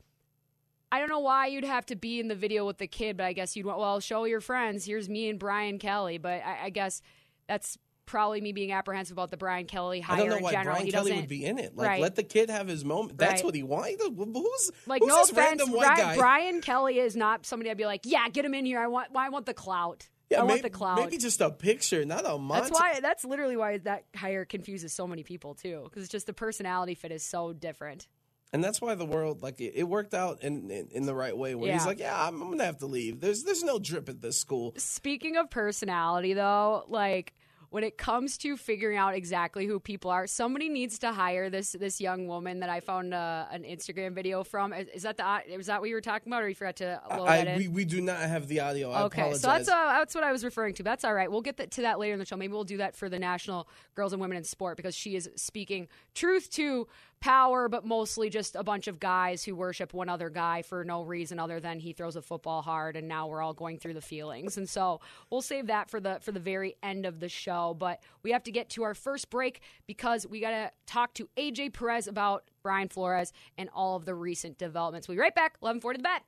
I 0.93 0.99
don't 0.99 1.09
know 1.09 1.21
why 1.21 1.47
you'd 1.47 1.65
have 1.65 1.87
to 1.87 1.97
be 1.97 2.19
in 2.19 2.29
the 2.29 2.35
video 2.35 2.67
with 2.67 2.79
the 2.79 2.89
kid, 2.89 3.17
but 3.17 3.27
I 3.27 3.33
guess 3.33 3.57
you'd 3.57 3.67
want 3.67 3.79
well 3.79 4.01
show 4.01 4.25
your 4.25 4.41
friends. 4.41 4.85
Here's 4.85 5.09
me 5.09 5.29
and 5.29 5.39
Brian 5.39 5.79
Kelly, 5.79 6.19
but 6.19 6.43
I, 6.45 6.65
I 6.65 6.71
guess 6.71 7.01
that's 7.47 7.79
probably 8.11 8.41
me 8.41 8.53
being 8.53 8.73
apprehensive 8.73 9.13
about 9.17 9.31
the 9.31 9.37
Brian 9.37 9.67
Kelly 9.67 10.01
hire 10.01 10.17
I 10.17 10.19
don't 10.21 10.29
know 10.31 10.37
in 10.39 10.43
why 10.43 10.51
general. 10.51 10.75
Brian 10.75 10.87
he 10.87 10.93
Kelly 10.93 11.13
would 11.13 11.29
be 11.29 11.45
in 11.45 11.59
it. 11.59 11.77
Like, 11.77 11.87
Right. 11.89 12.03
let 12.03 12.17
the 12.17 12.25
kid 12.25 12.51
have 12.51 12.67
his 12.67 12.85
moment. 12.85 13.17
That's 13.19 13.35
Right. 13.41 13.45
what 13.45 13.55
he 13.55 13.63
wants. 13.63 14.03
Who's 14.05 14.71
Like 14.87 15.01
who's 15.03 15.09
no 15.09 15.17
this 15.19 15.31
offense, 15.31 15.47
random 15.61 15.71
white 15.73 15.87
Brian, 15.95 15.97
guy? 16.09 16.17
Brian 16.17 16.61
Kelly 16.61 16.99
is 16.99 17.15
not 17.15 17.47
somebody 17.47 17.71
I'd 17.71 17.77
be 17.77 17.87
like, 17.87 18.01
yeah, 18.05 18.29
get 18.29 18.45
him 18.45 18.53
in 18.55 18.65
here. 18.67 18.81
I 18.81 18.89
want, 18.89 19.09
I 19.15 19.29
want 19.29 19.47
the 19.47 19.55
clout. 19.55 20.09
I 20.33 20.39
want 20.39 20.49
maybe, 20.49 20.61
the 20.63 20.71
clout. 20.71 20.99
Maybe 20.99 21.19
just 21.19 21.41
a 21.41 21.51
picture, 21.51 22.05
not 22.05 22.25
a 22.25 22.31
montage. 22.31 22.55
that's 22.55 22.71
why. 22.73 23.01
That's 23.01 23.25
literally 23.25 23.57
why 23.57 23.79
that 23.79 24.05
hire 24.15 24.45
confuses 24.45 24.93
so 24.93 25.07
many 25.07 25.23
people 25.25 25.55
too, 25.55 25.83
because 25.85 26.03
it's 26.05 26.13
just 26.13 26.27
the 26.27 26.33
personality 26.33 26.95
fit 26.95 27.11
is 27.13 27.25
so 27.25 27.53
different. 27.53 28.07
and 28.53 28.63
that's 28.65 28.81
why 28.81 28.95
the 28.97 29.05
world 29.07 29.43
like 29.45 29.61
it, 29.61 29.85
worked 29.89 30.13
out 30.15 30.43
in, 30.43 30.71
in 30.71 30.89
in 30.93 31.07
the 31.07 31.15
right 31.15 31.37
way. 31.37 31.55
Where 31.55 31.73
he's 31.73 31.87
like, 31.87 31.99
yeah, 32.01 32.17
I'm, 32.27 32.41
I'm 32.43 32.51
gonna 32.51 32.65
have 32.65 32.79
to 32.79 32.87
leave. 32.87 33.21
There's 33.21 33.43
there's 33.45 33.63
no 33.65 33.79
drip 33.81 34.09
at 34.09 34.21
this 34.21 34.39
school. 34.41 34.73
Speaking 34.77 35.37
of 35.37 35.51
personality, 35.51 36.35
though, 36.35 36.85
like 36.89 37.33
when 37.71 37.85
it 37.85 37.97
comes 37.97 38.37
to 38.39 38.57
figuring 38.57 38.99
out 38.99 39.15
exactly 39.15 39.65
who 39.67 39.79
people 39.81 40.11
are, 40.11 40.27
somebody 40.27 40.69
needs 40.69 40.99
to 40.99 41.13
hire 41.13 41.49
this 41.49 41.73
this 41.73 42.01
young 42.01 42.27
woman 42.27 42.61
that 42.61 42.69
I 42.69 42.81
found 42.81 43.15
uh, 43.15 43.47
an 43.51 43.63
Instagram 43.63 44.13
video 44.13 44.45
from. 44.45 44.73
Is, 44.73 44.89
is 44.89 45.03
that 45.03 45.17
the 45.17 45.41
is 45.53 45.67
that 45.67 45.81
what 45.81 45.89
you 45.89 45.95
were 45.95 46.01
talking 46.01 46.33
about, 46.33 46.43
or 46.43 46.49
you 46.49 46.55
forgot 46.55 46.77
to 46.77 47.01
load 47.17 47.27
I, 47.27 47.37
that 47.39 47.49
in? 47.49 47.59
we, 47.59 47.69
we 47.69 47.85
do 47.85 48.01
not 48.01 48.19
have 48.19 48.49
the 48.49 48.61
audio. 48.61 48.91
I 48.91 49.03
Okay, 49.05 49.23
apologize. 49.23 49.41
so 49.41 49.49
that's 49.49 49.69
uh, 49.69 49.99
that's 49.99 50.15
what 50.15 50.25
I 50.25 50.33
was 50.33 50.45
referring 50.45 50.75
to. 50.75 50.83
That's 50.83 51.05
all 51.05 51.15
right. 51.15 51.31
We'll 51.31 51.43
get 51.43 51.57
that, 51.59 51.71
to 51.73 51.83
that 51.83 51.99
later 51.99 52.13
in 52.13 52.19
the 52.19 52.27
show. 52.27 52.37
Maybe 52.37 52.53
we'll 52.53 52.65
do 52.65 52.79
that 52.79 52.97
for 52.97 53.09
the 53.09 53.19
National 53.19 53.69
Girls 53.95 54.13
and 54.13 54.21
Women 54.21 54.37
in 54.37 54.45
Sport 54.45 54.77
because 54.77 54.95
she 54.95 55.15
is 55.17 55.31
speaking 55.37 55.89
truth 56.15 56.51
to 56.51 56.89
power, 57.21 57.69
but 57.69 57.85
mostly 57.85 58.31
just 58.31 58.57
a 58.57 58.65
bunch 58.65 58.89
of 58.89 58.99
guys 58.99 59.45
who 59.45 59.55
worship 59.55 59.93
one 59.93 60.09
other 60.09 60.31
guy 60.31 60.63
for 60.63 60.85
no 60.85 61.03
reason 61.03 61.39
other 61.39 61.61
than 61.61 61.79
he 61.79 61.93
throws 61.93 62.17
a 62.17 62.23
football 62.23 62.63
hard, 62.63 62.97
and 62.97 63.07
now 63.07 63.27
we're 63.27 63.43
all 63.43 63.53
going 63.53 63.79
through 63.79 63.95
the 63.95 64.01
feelings. 64.01 64.57
And 64.57 64.69
so 64.69 65.01
we'll 65.31 65.43
save 65.43 65.67
that 65.67 65.91
for 65.91 66.01
the 66.01 66.19
for 66.23 66.33
the 66.33 66.41
very 66.41 66.77
end 66.83 67.07
of 67.07 67.21
the 67.21 67.29
show. 67.29 67.77
But 67.79 68.03
we 68.23 68.33
have 68.33 68.43
to 68.45 68.51
get 68.51 68.71
to 68.71 68.83
our 68.83 68.95
first 68.95 69.31
break 69.31 69.61
because 69.87 70.27
we 70.27 70.41
got 70.41 70.51
to 70.51 70.73
talk 70.87 71.15
to 71.15 71.29
AJ 71.37 71.75
Perez 71.75 72.07
about 72.07 72.45
Brian 72.63 72.89
Flores 72.89 73.33
and 73.59 73.69
all 73.75 73.97
of 73.97 74.05
the 74.05 74.15
recent 74.15 74.59
developments. 74.59 75.07
We'll 75.07 75.17
be 75.17 75.21
right 75.21 75.35
back. 75.35 75.57
Eleven 75.63 75.81
forty 75.81 75.99
the 75.99 76.03
bet. 76.03 76.23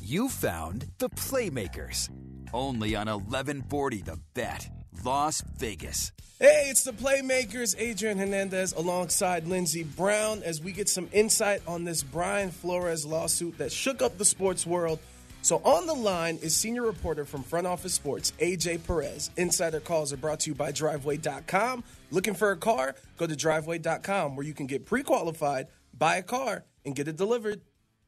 You 0.00 0.28
found 0.28 0.86
the 0.98 1.08
Playmakers. 1.10 2.10
Only 2.56 2.96
on 2.96 3.06
1140 3.06 4.00
The 4.00 4.18
Bet, 4.32 4.70
Las 5.04 5.42
Vegas. 5.58 6.12
Hey, 6.40 6.68
it's 6.70 6.84
the 6.84 6.92
Playmakers, 6.92 7.74
Adrian 7.78 8.16
Hernandez 8.16 8.72
alongside 8.72 9.46
Lindsey 9.46 9.82
Brown 9.82 10.42
as 10.42 10.62
we 10.62 10.72
get 10.72 10.88
some 10.88 11.06
insight 11.12 11.60
on 11.66 11.84
this 11.84 12.02
Brian 12.02 12.50
Flores 12.50 13.04
lawsuit 13.04 13.58
that 13.58 13.72
shook 13.72 14.00
up 14.00 14.16
the 14.16 14.24
sports 14.24 14.66
world. 14.66 15.00
So 15.42 15.58
on 15.64 15.86
the 15.86 15.92
line 15.94 16.38
is 16.40 16.56
senior 16.56 16.80
reporter 16.80 17.26
from 17.26 17.42
Front 17.42 17.66
Office 17.66 17.92
Sports, 17.92 18.32
AJ 18.40 18.86
Perez. 18.86 19.30
Insider 19.36 19.80
calls 19.80 20.14
are 20.14 20.16
brought 20.16 20.40
to 20.40 20.50
you 20.50 20.54
by 20.54 20.72
Driveway.com. 20.72 21.84
Looking 22.10 22.34
for 22.34 22.52
a 22.52 22.56
car? 22.56 22.94
Go 23.18 23.26
to 23.26 23.36
Driveway.com 23.36 24.34
where 24.34 24.46
you 24.46 24.54
can 24.54 24.66
get 24.66 24.86
pre-qualified, 24.86 25.66
buy 25.92 26.16
a 26.16 26.22
car, 26.22 26.64
and 26.86 26.96
get 26.96 27.06
it 27.06 27.18
delivered. 27.18 27.60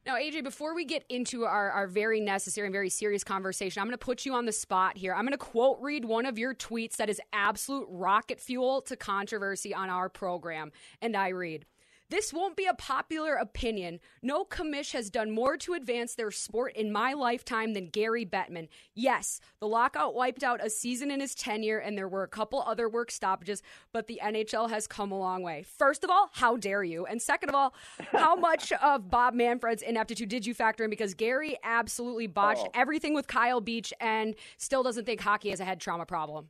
Now, 0.08 0.14
AJ, 0.14 0.42
before 0.42 0.74
we 0.74 0.86
get 0.86 1.04
into 1.10 1.44
our, 1.44 1.70
our 1.70 1.86
very 1.86 2.18
necessary 2.18 2.66
and 2.66 2.72
very 2.72 2.88
serious 2.88 3.22
conversation, 3.22 3.82
I'm 3.82 3.88
going 3.88 3.92
to 3.92 3.98
put 3.98 4.24
you 4.24 4.32
on 4.32 4.46
the 4.46 4.52
spot 4.52 4.96
here. 4.96 5.12
I'm 5.12 5.20
going 5.26 5.32
to 5.32 5.36
quote 5.36 5.76
read 5.82 6.06
one 6.06 6.24
of 6.24 6.38
your 6.38 6.54
tweets 6.54 6.96
that 6.96 7.10
is 7.10 7.20
absolute 7.34 7.86
rocket 7.90 8.40
fuel 8.40 8.80
to 8.86 8.96
controversy 8.96 9.74
on 9.74 9.90
our 9.90 10.08
program. 10.08 10.72
And 11.02 11.14
I 11.14 11.28
read, 11.28 11.66
this 12.10 12.32
won't 12.32 12.56
be 12.56 12.66
a 12.66 12.74
popular 12.74 13.34
opinion. 13.34 14.00
No 14.22 14.44
commish 14.44 14.92
has 14.92 15.10
done 15.10 15.30
more 15.30 15.56
to 15.58 15.74
advance 15.74 16.14
their 16.14 16.30
sport 16.30 16.74
in 16.74 16.90
my 16.92 17.12
lifetime 17.12 17.74
than 17.74 17.88
Gary 17.88 18.24
Bettman. 18.24 18.68
Yes, 18.94 19.40
the 19.60 19.68
lockout 19.68 20.14
wiped 20.14 20.42
out 20.42 20.64
a 20.64 20.70
season 20.70 21.10
in 21.10 21.20
his 21.20 21.34
tenure, 21.34 21.78
and 21.78 21.98
there 21.98 22.08
were 22.08 22.22
a 22.22 22.28
couple 22.28 22.62
other 22.66 22.88
work 22.88 23.10
stoppages, 23.10 23.62
but 23.92 24.06
the 24.06 24.20
NHL 24.24 24.70
has 24.70 24.86
come 24.86 25.12
a 25.12 25.18
long 25.18 25.42
way. 25.42 25.62
First 25.62 26.02
of 26.04 26.10
all, 26.10 26.30
how 26.32 26.56
dare 26.56 26.82
you? 26.84 27.04
And 27.06 27.20
second 27.20 27.50
of 27.50 27.54
all, 27.54 27.74
how 28.12 28.36
much 28.48 28.72
of 28.72 29.10
Bob 29.10 29.34
Manfred's 29.34 29.82
ineptitude 29.82 30.28
did 30.28 30.46
you 30.46 30.54
factor 30.54 30.84
in? 30.84 30.90
Because 30.90 31.14
Gary 31.14 31.56
absolutely 31.62 32.26
botched 32.26 32.64
Oh. 32.66 32.70
everything 32.74 33.14
with 33.14 33.26
Kyle 33.26 33.60
Beach 33.60 33.92
and 34.00 34.34
still 34.56 34.82
doesn't 34.82 35.04
think 35.04 35.20
hockey 35.20 35.50
has 35.50 35.60
a 35.60 35.64
head 35.64 35.80
trauma 35.80 36.06
problem. 36.06 36.48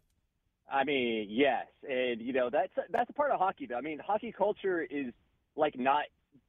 I 0.71 0.85
mean, 0.85 1.27
yes, 1.31 1.67
and 1.89 2.21
you 2.21 2.33
know 2.33 2.51
that's 2.51 2.73
that's 2.91 3.09
a 3.09 3.13
part 3.15 3.31
of 3.31 3.39
hockey. 3.39 3.67
Though 3.67 3.77
I 3.79 3.81
mean, 3.81 3.99
hockey 3.99 4.33
culture 4.37 4.83
is 4.83 5.07
like 5.59 5.79
not 5.79 6.05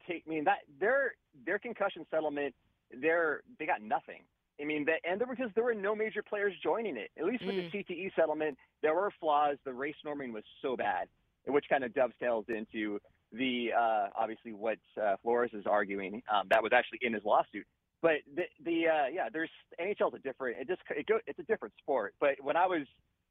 take. 0.07 0.23
I 0.25 0.29
mean 0.29 0.43
that 0.45 0.59
their 0.79 1.15
their 1.45 1.59
concussion 1.59 2.05
settlement, 2.11 2.53
they're 3.01 3.41
they 3.57 3.65
got 3.65 3.81
nothing. 3.81 4.21
I 4.61 4.65
mean, 4.65 4.85
that, 4.85 4.99
and 5.09 5.19
there 5.19 5.27
because 5.27 5.49
there 5.55 5.63
were 5.63 5.73
no 5.73 5.95
major 5.95 6.21
players 6.21 6.53
joining 6.61 6.97
it. 6.97 7.11
At 7.17 7.25
least 7.25 7.45
with 7.45 7.55
the 7.55 7.69
CTE 7.71 8.13
settlement, 8.15 8.57
there 8.81 8.93
were 8.93 9.11
flaws. 9.19 9.57
The 9.63 9.73
race 9.73 9.95
norming 10.05 10.33
was 10.33 10.43
so 10.61 10.75
bad, 10.75 11.07
which 11.47 11.65
kind 11.69 11.83
of 11.83 11.93
dovetails 11.93 12.45
into 12.49 12.99
the 13.31 13.69
uh, 13.77 14.07
obviously 14.17 14.53
what 14.53 14.77
uh, 15.01 15.15
Flores 15.23 15.51
is 15.53 15.65
arguing. 15.65 16.21
Um, 16.33 16.47
that 16.49 16.61
was 16.61 16.73
actually 16.73 16.99
in 17.03 17.13
his 17.13 17.23
lawsuit. 17.23 17.65
But 18.01 18.17
the 18.35 18.43
the 18.63 18.87
uh, 18.87 19.07
yeah, 19.11 19.29
there's 19.31 19.49
NHL's 19.79 20.15
a 20.15 20.19
different. 20.19 20.57
It 20.59 20.67
just 20.67 20.81
it 20.89 21.05
go, 21.07 21.19
it's 21.25 21.39
a 21.39 21.43
different 21.43 21.73
sport. 21.81 22.15
But 22.19 22.35
when 22.41 22.57
I 22.57 22.65
was 22.65 22.85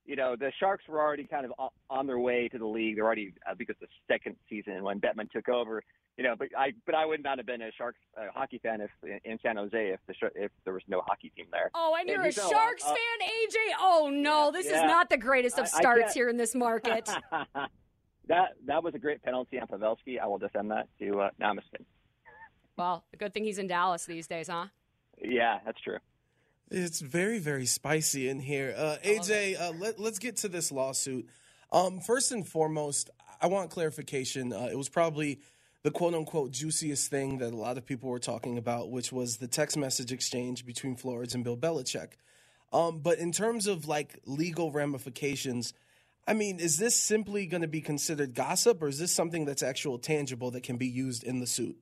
you 0.09 0.17
know, 0.17 0.35
the 0.35 0.51
Sharks 0.59 0.85
were 0.89 1.01
already 1.01 1.25
kind 1.25 1.45
of 1.45 1.53
on 1.91 2.07
their 2.07 2.19
way 2.19 2.49
to 2.49 2.59
the 2.59 2.67
league. 2.67 2.97
They're 2.97 3.05
already 3.05 3.35
uh, 3.49 3.55
because 3.55 3.77
the 3.79 3.87
second 4.11 4.37
season 4.49 4.83
when 4.83 5.01
Bettman 5.01 5.31
took 5.31 5.49
over. 5.51 5.83
You 6.17 6.25
know, 6.25 6.35
but 6.37 6.49
I 6.59 6.73
but 6.87 6.97
I 6.97 7.05
would 7.05 7.23
not 7.23 7.39
have 7.39 7.47
been 7.47 7.61
a 7.63 7.71
Sharks 7.77 7.99
uh, 8.17 8.23
hockey 8.35 8.59
fan 8.61 8.81
if 8.81 8.91
in 9.25 9.39
San 9.41 9.57
Jose 9.57 9.77
if 9.77 10.01
the 10.09 10.15
if 10.35 10.51
there 10.65 10.73
was 10.73 10.83
no 10.89 11.03
hockey 11.07 11.31
team 11.37 11.47
there. 11.53 11.71
Oh, 11.75 11.95
and 11.97 12.09
you're 12.09 12.25
a 12.25 12.33
Sharks 12.33 12.85
uh, 12.85 12.89
fan, 12.89 13.29
AJ? 13.29 13.57
Oh, 13.79 14.11
no, 14.13 14.51
this 14.51 14.67
is 14.67 14.83
not 14.83 15.11
the 15.11 15.19
greatest 15.19 15.59
of 15.59 15.67
I- 15.67 15.77
I 15.77 15.81
starts 15.81 16.15
here 16.15 16.29
in 16.29 16.39
this 16.39 16.55
market. 16.55 17.09
that 18.27 18.49
that 18.67 18.83
was 18.83 18.95
a 18.95 18.99
great 18.99 19.23
penalty 19.23 19.61
on 19.61 19.69
Pavelski. 19.69 20.19
I 20.19 20.27
will 20.27 20.39
defend 20.39 20.71
that 20.71 20.89
to 21.01 21.21
uh, 21.21 21.31
now 21.39 21.51
I'm 21.51 21.57
just 21.59 21.71
kidding. 21.71 21.87
well, 22.77 23.05
a 23.13 23.17
good 23.19 23.35
thing 23.35 23.45
he's 23.45 23.59
in 23.59 23.69
Dallas 23.69 24.07
these 24.07 24.27
days, 24.27 24.49
huh? 24.49 24.67
Yeah, 25.23 25.59
that's 25.67 25.81
true. 25.83 25.99
It's 26.71 27.01
very, 27.01 27.39
very 27.39 27.65
spicy 27.65 28.29
in 28.29 28.41
here. 28.41 28.75
Uh, 28.77 28.97
AJ, 29.03 29.59
uh, 29.59 29.73
let, 29.79 29.99
let's 29.99 30.19
get 30.19 30.37
to 30.39 30.49
this 30.49 30.71
lawsuit. 30.71 31.27
Um, 31.73 32.01
first 32.01 32.31
and 32.31 32.47
foremost, 32.47 33.09
I 33.41 33.47
want 33.47 33.71
clarification. 33.71 34.53
Uh, 34.53 34.69
it 34.71 34.77
was 34.77 34.91
probably 34.91 35.41
the 35.83 35.91
quote 35.91 36.15
unquote 36.15 36.51
juiciest 36.51 37.11
thing 37.11 37.39
that 37.39 37.55
a 37.55 37.57
lot 37.57 37.79
of 37.79 37.87
people 37.87 38.11
were 38.11 38.19
talking 38.19 38.59
about, 38.59 38.91
which 38.91 39.11
was 39.13 39.39
the 39.39 39.49
text 39.49 39.79
message 39.79 40.13
exchange 40.13 40.67
between 40.67 40.97
Flores 40.97 41.35
and 41.35 41.43
Bill 41.43 41.57
Belichick. 41.57 42.13
Um, 42.71 42.99
but 42.99 43.19
in 43.19 43.33
terms 43.33 43.67
of 43.67 43.89
like 43.89 44.19
legal 44.27 44.71
ramifications, 44.71 45.73
I 46.27 46.35
mean, 46.35 46.61
is 46.61 46.77
this 46.77 46.95
simply 46.95 47.47
going 47.47 47.63
to 47.63 47.69
be 47.69 47.81
considered 47.81 48.35
gossip 48.35 48.83
or 48.83 48.89
is 48.89 48.99
this 48.99 49.13
something 49.13 49.47
that's 49.47 49.63
actual 49.63 49.99
tangible 49.99 50.51
that 50.51 50.65
can 50.65 50.77
be 50.77 50.89
used 50.89 51.25
in 51.25 51.41
the 51.41 51.47
suit? 51.47 51.79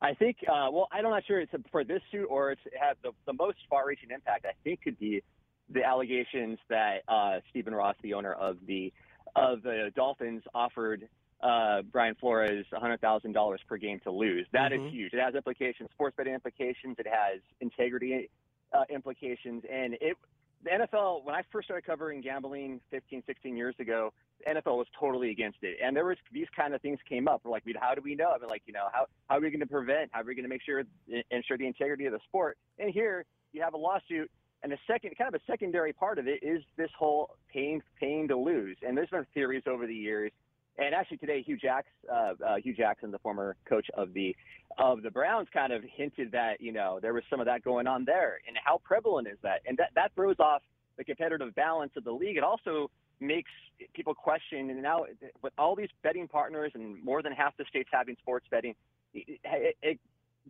I 0.00 0.14
think, 0.14 0.36
uh, 0.48 0.68
well, 0.70 0.88
I'm 0.92 1.02
not 1.02 1.24
sure 1.26 1.40
it's 1.40 1.52
for 1.72 1.82
this 1.82 2.00
suit 2.12 2.26
or 2.30 2.52
it's 2.52 2.60
it 2.66 2.74
had 2.80 2.96
the, 3.02 3.10
the 3.26 3.32
most 3.32 3.58
far-reaching 3.68 4.10
impact. 4.10 4.46
I 4.46 4.52
think 4.62 4.82
could 4.82 4.98
be 4.98 5.22
the 5.70 5.82
allegations 5.84 6.58
that 6.68 7.02
uh, 7.08 7.40
Stephen 7.50 7.74
Ross, 7.74 7.96
the 8.02 8.14
owner 8.14 8.32
of 8.32 8.58
the 8.66 8.92
of 9.36 9.62
the 9.62 9.90
Dolphins, 9.94 10.42
offered 10.54 11.08
uh, 11.42 11.82
Brian 11.82 12.14
Flores 12.14 12.64
$100,000 12.72 13.58
per 13.68 13.76
game 13.76 14.00
to 14.04 14.10
lose. 14.10 14.46
That 14.52 14.72
is 14.72 14.80
Mhm. 14.80 14.90
huge. 14.90 15.12
It 15.14 15.20
has 15.20 15.34
implications, 15.34 15.90
sports 15.92 16.16
betting 16.16 16.34
implications. 16.34 16.96
It 16.98 17.06
has 17.06 17.40
integrity 17.60 18.30
uh, 18.72 18.84
implications, 18.88 19.64
and 19.70 19.94
it. 20.00 20.16
The 20.64 20.70
NFL, 20.70 21.24
when 21.24 21.34
I 21.34 21.42
first 21.52 21.66
started 21.66 21.86
covering 21.86 22.20
gambling 22.20 22.80
15, 22.90 23.22
16 23.26 23.56
years 23.56 23.74
ago, 23.78 24.12
the 24.40 24.54
NFL 24.54 24.76
was 24.76 24.86
totally 24.98 25.30
against 25.30 25.58
it. 25.62 25.78
And 25.82 25.96
there 25.96 26.04
was 26.04 26.16
these 26.32 26.48
kind 26.56 26.74
of 26.74 26.82
things 26.82 26.98
came 27.08 27.28
up. 27.28 27.42
We're 27.44 27.52
like, 27.52 27.64
how 27.80 27.94
do 27.94 28.00
we 28.02 28.14
know? 28.14 28.32
I 28.34 28.38
mean, 28.38 28.48
like, 28.48 28.62
you 28.66 28.72
know, 28.72 28.88
how, 28.92 29.06
how 29.28 29.36
are 29.36 29.40
we 29.40 29.50
going 29.50 29.60
to 29.60 29.66
prevent? 29.66 30.10
How 30.12 30.20
are 30.20 30.24
we 30.24 30.34
going 30.34 30.44
to 30.44 30.48
make 30.48 30.62
sure, 30.62 30.82
ensure 31.30 31.58
the 31.58 31.66
integrity 31.66 32.06
of 32.06 32.12
the 32.12 32.20
sport? 32.28 32.58
And 32.78 32.92
here 32.92 33.24
you 33.52 33.62
have 33.62 33.74
a 33.74 33.78
lawsuit. 33.78 34.30
And 34.62 34.72
the 34.72 34.78
second, 34.88 35.16
kind 35.16 35.32
of 35.32 35.40
a 35.40 35.44
secondary 35.50 35.92
part 35.92 36.18
of 36.18 36.26
it 36.26 36.42
is 36.42 36.62
this 36.76 36.90
whole 36.98 37.36
paying, 37.52 37.80
paying 38.00 38.26
to 38.28 38.36
lose. 38.36 38.76
And 38.86 38.96
there's 38.96 39.10
been 39.10 39.26
theories 39.32 39.62
over 39.68 39.86
the 39.86 39.94
years. 39.94 40.32
And 40.78 40.94
actually 40.94 41.16
today, 41.16 41.42
Hue 41.42 41.56
Jacks, 41.56 41.88
uh, 42.10 42.34
uh, 42.46 42.56
Hue 42.62 42.72
Jackson, 42.72 43.10
the 43.10 43.18
former 43.18 43.56
coach 43.68 43.86
of 43.94 44.14
the 44.14 44.34
of 44.78 45.02
the 45.02 45.10
Browns, 45.10 45.48
kind 45.52 45.72
of 45.72 45.82
hinted 45.82 46.30
that 46.32 46.60
you 46.60 46.72
know 46.72 47.00
there 47.02 47.12
was 47.12 47.24
some 47.28 47.40
of 47.40 47.46
that 47.46 47.64
going 47.64 47.88
on 47.88 48.04
there. 48.04 48.38
And 48.46 48.56
how 48.64 48.80
prevalent 48.84 49.26
is 49.26 49.38
that? 49.42 49.60
And 49.66 49.76
that 49.78 49.90
that 49.96 50.12
throws 50.14 50.36
off 50.38 50.62
the 50.96 51.04
competitive 51.04 51.54
balance 51.56 51.92
of 51.96 52.04
the 52.04 52.12
league. 52.12 52.36
It 52.36 52.44
also 52.44 52.90
makes 53.20 53.50
people 53.94 54.14
question. 54.14 54.70
And 54.70 54.80
now 54.80 55.04
with 55.42 55.52
all 55.58 55.74
these 55.74 55.88
betting 56.04 56.28
partners 56.28 56.72
and 56.74 57.02
more 57.02 57.22
than 57.22 57.32
half 57.32 57.56
the 57.56 57.64
states 57.68 57.88
having 57.92 58.16
sports 58.20 58.46
betting, 58.48 58.74
it, 59.14 59.40
it, 59.44 59.76
it, 59.82 60.00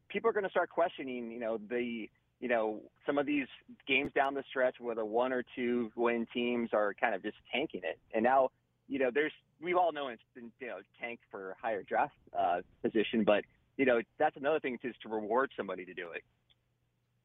people 0.08 0.28
are 0.28 0.34
going 0.34 0.44
to 0.44 0.50
start 0.50 0.68
questioning. 0.68 1.30
You 1.30 1.40
know 1.40 1.58
the 1.70 2.08
you 2.38 2.48
know 2.48 2.82
some 3.06 3.16
of 3.16 3.24
these 3.24 3.46
games 3.86 4.12
down 4.14 4.34
the 4.34 4.44
stretch 4.50 4.76
where 4.78 4.94
the 4.94 5.06
one 5.06 5.32
or 5.32 5.42
two 5.56 5.90
win 5.96 6.26
teams 6.34 6.70
are 6.74 6.92
kind 7.00 7.14
of 7.14 7.22
just 7.22 7.36
tanking 7.50 7.80
it. 7.82 7.98
And 8.12 8.22
now 8.22 8.50
you 8.88 8.98
know 8.98 9.10
there's 9.12 9.32
we've 9.60 9.76
all 9.76 9.92
known 9.92 10.12
it's 10.12 10.22
been 10.34 10.50
you 10.60 10.68
know 10.68 10.78
tanked 11.00 11.22
for 11.30 11.56
higher 11.60 11.82
draft 11.82 12.14
uh, 12.38 12.60
position, 12.82 13.24
but 13.24 13.44
you 13.76 13.84
know 13.84 14.00
that's 14.18 14.36
another 14.36 14.60
thing 14.60 14.78
is 14.82 14.94
to 15.02 15.08
reward 15.08 15.50
somebody 15.56 15.84
to 15.84 15.94
do 15.94 16.10
it. 16.14 16.22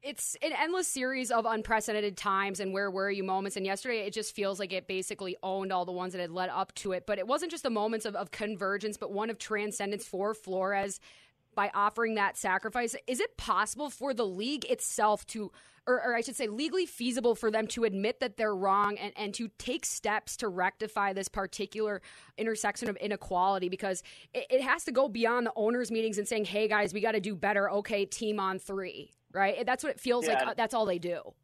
it's 0.02 0.36
an 0.42 0.52
endless 0.52 0.86
series 0.86 1.30
of 1.30 1.46
unprecedented 1.46 2.14
times 2.14 2.60
and 2.60 2.74
where 2.74 2.90
were 2.90 3.10
you 3.10 3.24
moments. 3.24 3.56
And 3.56 3.64
yesterday, 3.64 4.00
it 4.00 4.12
just 4.12 4.34
feels 4.34 4.60
like 4.60 4.70
it 4.72 4.86
basically 4.86 5.34
owned 5.42 5.72
all 5.72 5.86
the 5.86 5.92
ones 5.92 6.12
that 6.12 6.20
had 6.20 6.30
led 6.30 6.50
up 6.50 6.74
to 6.76 6.92
it. 6.92 7.06
But 7.06 7.18
it 7.18 7.26
wasn't 7.26 7.50
just 7.50 7.62
the 7.62 7.70
moments 7.70 8.04
of, 8.04 8.14
of 8.14 8.30
convergence, 8.30 8.98
but 8.98 9.10
one 9.12 9.30
of 9.30 9.38
transcendence 9.38 10.04
for 10.04 10.34
Flores. 10.34 11.00
By 11.54 11.70
offering 11.74 12.14
that 12.14 12.36
sacrifice. 12.36 12.94
Is 13.06 13.20
it 13.20 13.36
possible 13.36 13.90
for 13.90 14.14
the 14.14 14.26
league 14.26 14.64
itself 14.66 15.26
to, 15.28 15.52
or, 15.86 16.02
or, 16.02 16.14
I 16.14 16.20
should 16.20 16.36
say, 16.36 16.46
legally 16.46 16.86
feasible 16.86 17.34
for 17.34 17.50
them 17.50 17.66
to 17.68 17.84
admit 17.84 18.20
that 18.20 18.36
they're 18.36 18.54
wrong 18.54 18.96
and, 18.98 19.12
and 19.16 19.34
to 19.34 19.48
take 19.58 19.84
steps 19.84 20.36
to 20.38 20.48
rectify 20.48 21.12
this 21.12 21.28
particular 21.28 22.02
intersection 22.38 22.88
of 22.88 22.96
inequality? 22.96 23.68
Because 23.68 24.02
it, 24.32 24.46
it 24.50 24.60
has 24.62 24.84
to 24.84 24.92
go 24.92 25.08
beyond 25.08 25.46
the 25.46 25.52
owners' 25.56 25.90
meetings 25.90 26.18
and 26.18 26.26
saying, 26.26 26.46
hey, 26.46 26.68
guys, 26.68 26.94
we 26.94 27.00
got 27.00 27.12
to 27.12 27.20
do 27.20 27.34
better. 27.34 27.70
Okay, 27.70 28.04
team 28.04 28.40
on 28.40 28.58
three, 28.58 29.10
right? 29.32 29.64
That's 29.66 29.84
what 29.84 29.90
it 29.90 30.00
feels 30.00 30.26
yeah. 30.26 30.44
like. 30.44 30.56
That's 30.56 30.74
all 30.74 30.86
they 30.86 30.98
do. 30.98 31.34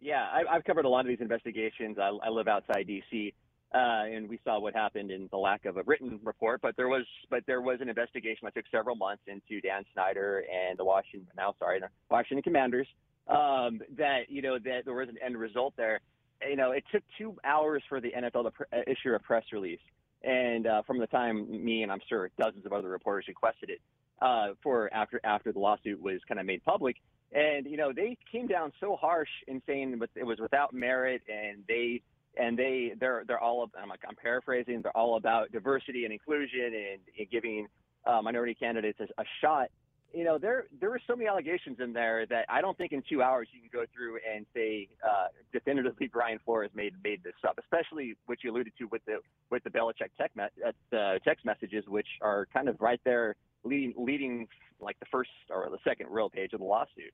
Yeah, 0.00 0.22
I, 0.22 0.54
have 0.54 0.64
covered 0.64 0.86
a 0.86 0.88
lot 0.88 1.00
of 1.00 1.08
these 1.08 1.20
investigations. 1.20 1.98
I, 1.98 2.08
I 2.08 2.30
live 2.30 2.48
outside 2.48 2.86
D.C. 2.86 3.34
Uh, 3.72 4.04
and 4.12 4.28
we 4.28 4.40
saw 4.44 4.58
what 4.58 4.74
happened 4.74 5.12
in 5.12 5.28
the 5.30 5.36
lack 5.36 5.64
of 5.64 5.76
a 5.76 5.82
written 5.84 6.18
report. 6.24 6.60
But 6.60 6.76
there 6.76 6.88
was, 6.88 7.04
but 7.30 7.44
there 7.46 7.60
was 7.60 7.80
an 7.80 7.88
investigation 7.88 8.40
that 8.44 8.54
took 8.54 8.64
several 8.70 8.96
months 8.96 9.22
into 9.28 9.60
Dan 9.60 9.84
Snyder 9.92 10.44
and 10.52 10.76
the 10.76 10.84
Washington, 10.84 11.28
now 11.36 11.54
sorry, 11.58 11.78
the 11.78 11.88
Washington 12.10 12.42
Commanders. 12.42 12.88
Um, 13.28 13.80
that 13.96 14.22
you 14.28 14.42
know 14.42 14.58
that 14.58 14.84
there 14.84 14.94
was 14.94 15.08
an 15.08 15.18
end 15.24 15.36
result 15.36 15.74
there. 15.76 16.00
You 16.48 16.56
know, 16.56 16.72
it 16.72 16.82
took 16.90 17.04
two 17.16 17.36
hours 17.44 17.82
for 17.88 18.00
the 18.00 18.10
NFL 18.10 18.44
to 18.44 18.50
pr- 18.50 18.62
uh, 18.72 18.78
issue 18.88 19.14
a 19.14 19.20
press 19.20 19.44
release, 19.52 19.78
and 20.24 20.66
uh, 20.66 20.82
from 20.82 20.98
the 20.98 21.06
time 21.06 21.64
me 21.64 21.84
and 21.84 21.92
I'm 21.92 22.00
sure 22.08 22.28
dozens 22.40 22.66
of 22.66 22.72
other 22.72 22.88
reporters 22.88 23.26
requested 23.28 23.70
it 23.70 23.80
uh, 24.20 24.54
for 24.64 24.92
after 24.92 25.20
after 25.22 25.52
the 25.52 25.60
lawsuit 25.60 26.00
was 26.02 26.20
kind 26.26 26.40
of 26.40 26.46
made 26.46 26.64
public. 26.64 26.96
And 27.32 27.66
you 27.66 27.76
know, 27.76 27.92
they 27.92 28.16
came 28.32 28.48
down 28.48 28.72
so 28.80 28.96
harsh 28.96 29.28
in 29.46 29.62
saying 29.64 30.00
it 30.16 30.26
was 30.26 30.40
without 30.40 30.74
merit, 30.74 31.22
and 31.28 31.62
they 31.68 32.02
and 32.40 32.58
they 32.58 32.92
they're 32.98 33.24
they're 33.26 33.38
all 33.38 33.68
I'm 33.80 33.88
like 33.88 34.00
I'm 34.08 34.16
paraphrasing 34.16 34.82
they're 34.82 34.96
all 34.96 35.16
about 35.16 35.52
diversity 35.52 36.04
and 36.04 36.12
inclusion 36.12 36.64
and, 36.64 37.00
and 37.18 37.30
giving 37.30 37.66
uh, 38.06 38.22
minority 38.22 38.54
candidates 38.54 38.98
a, 39.00 39.20
a, 39.20 39.24
shot. 39.40 39.68
You 40.12 40.24
know 40.24 40.38
there 40.38 40.64
there 40.80 40.90
were 40.90 41.00
so 41.06 41.14
many 41.14 41.28
allegations 41.28 41.78
in 41.80 41.92
there 41.92 42.26
that 42.26 42.46
I 42.48 42.60
don't 42.60 42.76
think 42.76 42.92
in 42.92 43.02
two 43.08 43.22
hours 43.22 43.48
you 43.52 43.60
can 43.60 43.70
go 43.72 43.84
through 43.94 44.18
and 44.34 44.46
say 44.54 44.88
uh, 45.04 45.26
definitively 45.52 46.08
Brian 46.08 46.40
Flores 46.44 46.70
made 46.74 46.94
made 47.04 47.22
this 47.22 47.34
up, 47.46 47.58
especially 47.58 48.16
what 48.26 48.42
you 48.42 48.50
alluded 48.50 48.72
to 48.78 48.86
with 48.86 49.04
the 49.04 49.18
with 49.50 49.62
the 49.62 49.70
Belichick 49.70 50.10
tech 50.18 50.34
me- 50.34 50.44
uh, 50.64 51.18
text 51.24 51.44
messages, 51.44 51.84
which 51.86 52.08
are 52.22 52.48
kind 52.52 52.68
of 52.68 52.80
right 52.80 53.00
there 53.04 53.36
leading 53.62 53.94
leading 53.96 54.48
like 54.80 54.98
the 54.98 55.06
first 55.12 55.30
or 55.50 55.68
the 55.70 55.78
second 55.84 56.06
real 56.10 56.30
page 56.30 56.54
of 56.54 56.60
the 56.60 56.66
lawsuit. 56.66 57.12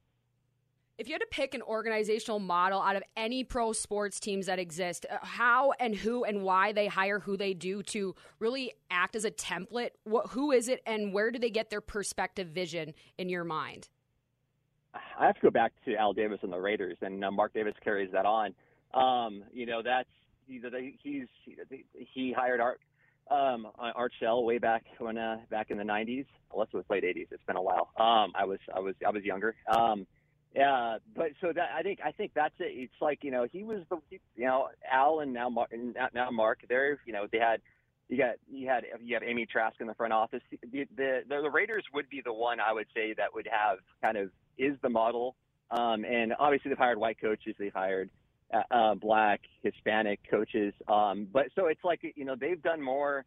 If 0.99 1.09
you 1.09 1.13
had 1.13 1.21
to 1.21 1.27
pick 1.31 1.53
an 1.55 1.61
organizational 1.61 2.39
model 2.39 2.81
out 2.81 2.97
of 2.97 3.03
any 3.19 3.45
pro 3.45 3.73
sports 3.73 4.19
teams 4.19 4.47
that 4.47 4.59
exist, 4.59 5.05
uh, 5.11 5.19
how 5.21 5.73
and 5.79 5.95
who 5.95 6.25
and 6.25 6.43
why 6.43 6.73
they 6.73 6.87
hire 6.87 7.21
who 7.21 7.37
they 7.37 7.53
do 7.53 7.83
to 7.85 8.15
really 8.39 8.73
act 8.91 9.15
as 9.15 9.27
a 9.27 9.31
template, 9.31 9.91
what, 10.05 10.29
who 10.29 10.53
is 10.53 10.69
it 10.69 10.81
and 10.87 11.13
where 11.13 11.31
do 11.31 11.39
they 11.39 11.51
get 11.51 11.69
their 11.69 11.83
perspective 11.83 12.49
vision 12.49 12.95
in 13.19 13.29
your 13.29 13.45
mind? 13.45 13.91
I 14.95 15.27
have 15.27 15.35
to 15.35 15.43
go 15.43 15.51
back 15.51 15.73
to 15.85 15.95
Al 15.97 16.15
Davis 16.15 16.39
and 16.43 16.51
the 16.51 16.59
Raiders, 16.59 16.97
and 17.03 17.23
uh, 17.23 17.31
Mark 17.31 17.53
Davis 17.53 17.75
carries 17.85 18.11
that 18.13 18.25
on. 18.25 18.55
Um, 18.95 19.45
you 19.53 19.67
know, 19.67 19.83
that's 19.83 20.09
he's 20.47 20.63
he's 21.03 21.27
he 21.91 22.33
hired 22.33 22.61
Art 22.61 22.81
um, 23.31 23.67
Art 23.79 24.13
Shell 24.19 24.45
way 24.45 24.57
back 24.57 24.85
when 24.99 25.19
uh, 25.19 25.41
back 25.51 25.71
in 25.71 25.77
the 25.77 25.85
'90s, 25.85 26.25
unless 26.55 26.69
it 26.73 26.77
was 26.77 26.87
late 26.89 27.05
'80s. 27.05 27.27
It's 27.31 27.45
been 27.47 27.57
a 27.57 27.63
while. 27.63 27.91
Um, 27.99 28.33
I 28.35 28.47
was 28.47 28.59
I 28.75 28.81
was 28.81 28.95
I 29.07 29.11
was 29.11 29.23
younger. 29.23 29.55
Um, 29.71 30.07
yeah, 30.57 30.97
but 31.14 31.33
so 31.42 31.53
that 31.53 31.69
I 31.77 31.83
think 31.83 31.99
I 32.03 32.12
think 32.12 32.33
that's 32.35 32.55
it. 32.59 32.73
It's 32.73 32.95
like 33.01 33.23
you 33.23 33.31
know 33.31 33.47
he 33.51 33.62
was 33.62 33.83
the 33.90 33.99
you 34.11 34.47
know 34.47 34.69
Al 34.90 35.21
and 35.21 35.35
now 35.35 35.51
Mark, 35.51 35.71
now 36.14 36.31
Mark. 36.31 36.61
They're 36.66 36.99
you 37.05 37.12
know 37.12 37.27
they 37.31 37.38
had 37.38 37.61
you 38.09 38.16
got 38.16 38.37
you 38.51 38.66
had 38.66 38.85
you 39.03 39.14
have 39.14 39.23
Amy 39.23 39.45
Trask 39.45 39.79
in 39.81 39.87
the 39.87 39.95
front 39.95 40.14
office. 40.14 40.40
The, 40.51 40.87
the 40.97 41.21
the 41.29 41.51
Raiders 41.51 41.85
would 41.92 42.09
be 42.09 42.23
the 42.25 42.33
one 42.33 42.59
I 42.59 42.73
would 42.73 42.87
say 42.95 43.12
that 43.19 43.35
would 43.35 43.47
have 43.53 43.79
kind 44.01 44.16
of 44.16 44.31
is 44.57 44.77
the 44.83 44.88
model. 44.88 45.37
Um, 45.71 46.07
and 46.07 46.33
obviously 46.38 46.71
they've 46.71 46.79
hired 46.79 46.97
white 46.97 47.21
coaches. 47.21 47.55
They've 47.59 47.73
hired 47.73 48.09
uh, 48.55 48.62
uh, 48.75 48.95
black, 48.95 49.40
Hispanic 49.62 50.21
coaches. 50.31 50.73
Um, 50.88 51.29
but 51.31 51.47
so 51.55 51.66
it's 51.66 51.85
like 51.85 52.01
you 52.14 52.25
know 52.25 52.35
they've 52.35 52.62
done 52.62 52.81
more 52.81 53.27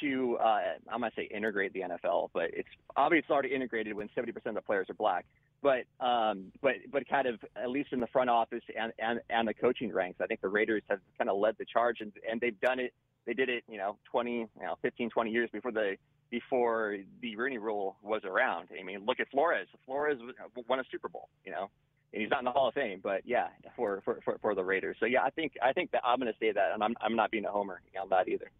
to 0.00 0.36
uh, 0.40 0.60
I'm 0.92 1.00
gonna 1.00 1.10
say 1.16 1.28
integrate 1.34 1.72
the 1.72 1.80
NFL, 1.80 2.28
but 2.32 2.50
it's 2.52 2.68
obviously 2.96 3.24
it's 3.24 3.30
already 3.30 3.52
integrated 3.52 3.94
when 3.94 4.08
70% 4.16 4.28
of 4.46 4.54
the 4.54 4.60
players 4.60 4.88
are 4.90 4.94
black 4.94 5.26
but 5.62 5.84
um, 6.04 6.52
but 6.62 6.74
but 6.92 7.08
kind 7.08 7.26
of 7.26 7.40
at 7.56 7.70
least 7.70 7.92
in 7.92 8.00
the 8.00 8.06
front 8.08 8.30
office 8.30 8.62
and, 8.78 8.92
and 8.98 9.20
and 9.30 9.48
the 9.48 9.54
coaching 9.54 9.92
ranks, 9.92 10.20
I 10.20 10.26
think 10.26 10.40
the 10.40 10.48
Raiders 10.48 10.82
have 10.88 11.00
kind 11.16 11.28
of 11.28 11.38
led 11.38 11.56
the 11.58 11.64
charge, 11.64 12.00
and 12.00 12.12
and 12.30 12.40
they've 12.40 12.58
done 12.60 12.78
it. 12.78 12.92
They 13.26 13.34
did 13.34 13.50
it, 13.50 13.62
you 13.68 13.76
know, 13.76 13.98
20, 14.10 14.32
you 14.32 14.48
know, 14.62 14.76
15, 14.80 15.10
20 15.10 15.30
years 15.30 15.50
before 15.52 15.70
the 15.70 15.96
before 16.30 16.96
the 17.20 17.36
Rooney 17.36 17.58
Rule 17.58 17.96
was 18.02 18.22
around. 18.24 18.68
I 18.78 18.82
mean, 18.82 19.04
look 19.04 19.20
at 19.20 19.30
Flores. 19.30 19.68
Flores 19.84 20.18
won 20.66 20.80
a 20.80 20.84
Super 20.90 21.08
Bowl, 21.08 21.28
you 21.44 21.52
know, 21.52 21.68
and 22.12 22.22
he's 22.22 22.30
not 22.30 22.40
in 22.40 22.44
the 22.44 22.50
Hall 22.50 22.68
of 22.68 22.74
Fame, 22.74 23.00
but 23.02 23.22
yeah, 23.24 23.48
for 23.76 24.00
for 24.04 24.20
for, 24.24 24.38
for 24.40 24.54
the 24.54 24.64
Raiders. 24.64 24.96
So 25.00 25.06
yeah, 25.06 25.22
I 25.22 25.30
think 25.30 25.52
I 25.62 25.72
think 25.72 25.90
that 25.90 26.02
I'm 26.04 26.18
going 26.18 26.32
to 26.32 26.38
say 26.38 26.52
that, 26.52 26.72
and 26.72 26.82
I'm 26.82 26.94
I'm 27.00 27.16
not 27.16 27.30
being 27.30 27.44
a 27.44 27.50
homer 27.50 27.80
on 28.00 28.08
that 28.10 28.28
either. 28.28 28.50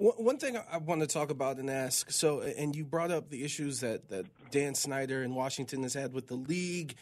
One 0.00 0.38
thing 0.38 0.56
I 0.56 0.78
want 0.78 1.02
to 1.02 1.06
talk 1.06 1.28
about 1.28 1.58
and 1.58 1.68
ask 1.68 2.10
so, 2.10 2.40
and 2.40 2.74
you 2.74 2.86
brought 2.86 3.10
up 3.10 3.28
the 3.28 3.44
issues 3.44 3.80
that, 3.80 4.08
that 4.08 4.24
Dan 4.50 4.74
Snyder 4.74 5.22
in 5.22 5.34
Washington 5.34 5.82
has 5.82 5.92
had 5.92 6.14
with 6.14 6.26
the 6.26 6.36
league 6.36 6.94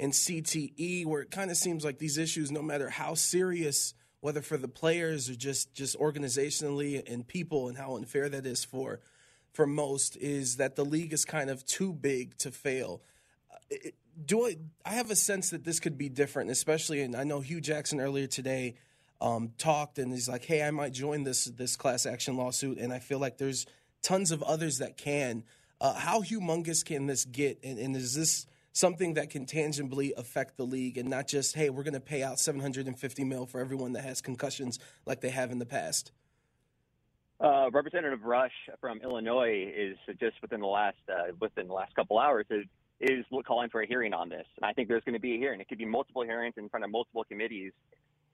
and 0.00 0.10
CTE, 0.10 1.04
where 1.04 1.20
it 1.20 1.30
kind 1.30 1.50
of 1.50 1.58
seems 1.58 1.84
like 1.84 1.98
these 1.98 2.16
issues, 2.16 2.50
no 2.50 2.62
matter 2.62 2.88
how 2.88 3.12
serious, 3.12 3.92
whether 4.20 4.40
for 4.40 4.56
the 4.56 4.68
players 4.68 5.28
or 5.28 5.34
just, 5.34 5.74
just 5.74 5.98
organizationally 5.98 7.02
and 7.12 7.28
people, 7.28 7.68
and 7.68 7.76
how 7.76 7.94
unfair 7.96 8.26
that 8.30 8.46
is 8.46 8.64
for 8.64 9.00
for 9.52 9.66
most, 9.66 10.16
is 10.16 10.56
that 10.56 10.76
the 10.76 10.84
league 10.84 11.12
is 11.12 11.26
kind 11.26 11.50
of 11.50 11.62
too 11.66 11.92
big 11.92 12.38
to 12.38 12.50
fail. 12.50 13.02
Uh, 13.52 13.90
do 14.24 14.46
I? 14.46 14.56
I 14.82 14.94
have 14.94 15.10
a 15.10 15.16
sense 15.16 15.50
that 15.50 15.64
this 15.64 15.78
could 15.78 15.98
be 15.98 16.08
different, 16.08 16.50
especially, 16.50 17.02
and 17.02 17.14
I 17.14 17.24
know 17.24 17.40
Hue 17.40 17.60
Jackson 17.60 18.00
earlier 18.00 18.26
today 18.26 18.76
um, 19.20 19.52
talked 19.58 19.98
and 19.98 20.12
he's 20.12 20.28
like, 20.28 20.44
"Hey, 20.44 20.62
I 20.62 20.70
might 20.70 20.92
join 20.92 21.24
this 21.24 21.46
this 21.46 21.76
class 21.76 22.06
action 22.06 22.36
lawsuit," 22.36 22.78
and 22.78 22.92
I 22.92 22.98
feel 22.98 23.18
like 23.18 23.38
there's 23.38 23.66
tons 24.02 24.30
of 24.30 24.42
others 24.42 24.78
that 24.78 24.96
can. 24.96 25.44
Uh, 25.80 25.94
how 25.94 26.22
humongous 26.22 26.84
can 26.84 27.06
this 27.06 27.24
get, 27.24 27.58
and, 27.62 27.78
and 27.78 27.96
is 27.96 28.14
this 28.14 28.46
something 28.72 29.14
that 29.14 29.30
can 29.30 29.44
tangibly 29.46 30.12
affect 30.16 30.56
the 30.56 30.64
league 30.64 30.98
and 30.98 31.08
not 31.08 31.28
just, 31.28 31.54
"Hey, 31.54 31.70
we're 31.70 31.82
going 31.82 31.94
to 31.94 32.00
pay 32.00 32.22
out 32.22 32.38
750 32.38 33.24
mil 33.24 33.46
for 33.46 33.60
everyone 33.60 33.92
that 33.92 34.04
has 34.04 34.20
concussions 34.20 34.78
like 35.06 35.20
they 35.20 35.30
have 35.30 35.50
in 35.50 35.58
the 35.58 35.66
past"? 35.66 36.12
Uh, 37.38 37.70
Representative 37.70 38.22
Rush 38.22 38.54
from 38.80 39.00
Illinois 39.02 39.70
is 39.76 39.96
just 40.18 40.40
within 40.40 40.60
the 40.60 40.66
last 40.66 40.96
uh, 41.08 41.32
within 41.40 41.68
the 41.68 41.74
last 41.74 41.94
couple 41.94 42.18
hours 42.18 42.46
is, 42.50 42.64
is 43.00 43.24
calling 43.46 43.68
for 43.68 43.82
a 43.82 43.86
hearing 43.86 44.14
on 44.14 44.28
this, 44.30 44.46
and 44.56 44.64
I 44.64 44.72
think 44.72 44.88
there's 44.88 45.04
going 45.04 45.14
to 45.14 45.20
be 45.20 45.34
a 45.34 45.38
hearing. 45.38 45.60
It 45.60 45.68
could 45.68 45.78
be 45.78 45.84
multiple 45.84 46.22
hearings 46.22 46.54
in 46.56 46.68
front 46.70 46.84
of 46.84 46.90
multiple 46.90 47.24
committees 47.24 47.72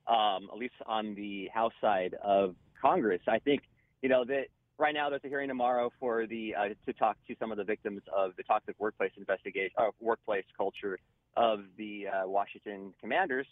um, 0.06 0.48
at 0.52 0.58
least 0.58 0.74
on 0.86 1.14
the 1.14 1.48
House 1.52 1.72
side 1.80 2.14
of 2.22 2.54
Congress. 2.80 3.20
I 3.28 3.38
think, 3.38 3.62
you 4.02 4.08
know, 4.08 4.24
that 4.24 4.46
right 4.78 4.94
now 4.94 5.08
there's 5.10 5.22
a 5.24 5.28
hearing 5.28 5.48
tomorrow 5.48 5.92
for 6.00 6.26
the 6.26 6.54
uh, 6.54 6.68
to 6.86 6.92
talk 6.94 7.16
to 7.28 7.36
some 7.38 7.52
of 7.52 7.58
the 7.58 7.64
victims 7.64 8.02
of 8.14 8.32
the 8.36 8.42
toxic 8.42 8.74
workplace 8.78 9.12
investigation, 9.16 9.70
uh, 9.78 9.90
workplace 10.00 10.44
culture 10.56 10.98
of 11.36 11.60
the 11.78 12.06
uh, 12.08 12.28
Washington 12.28 12.92
Commanders. 13.00 13.46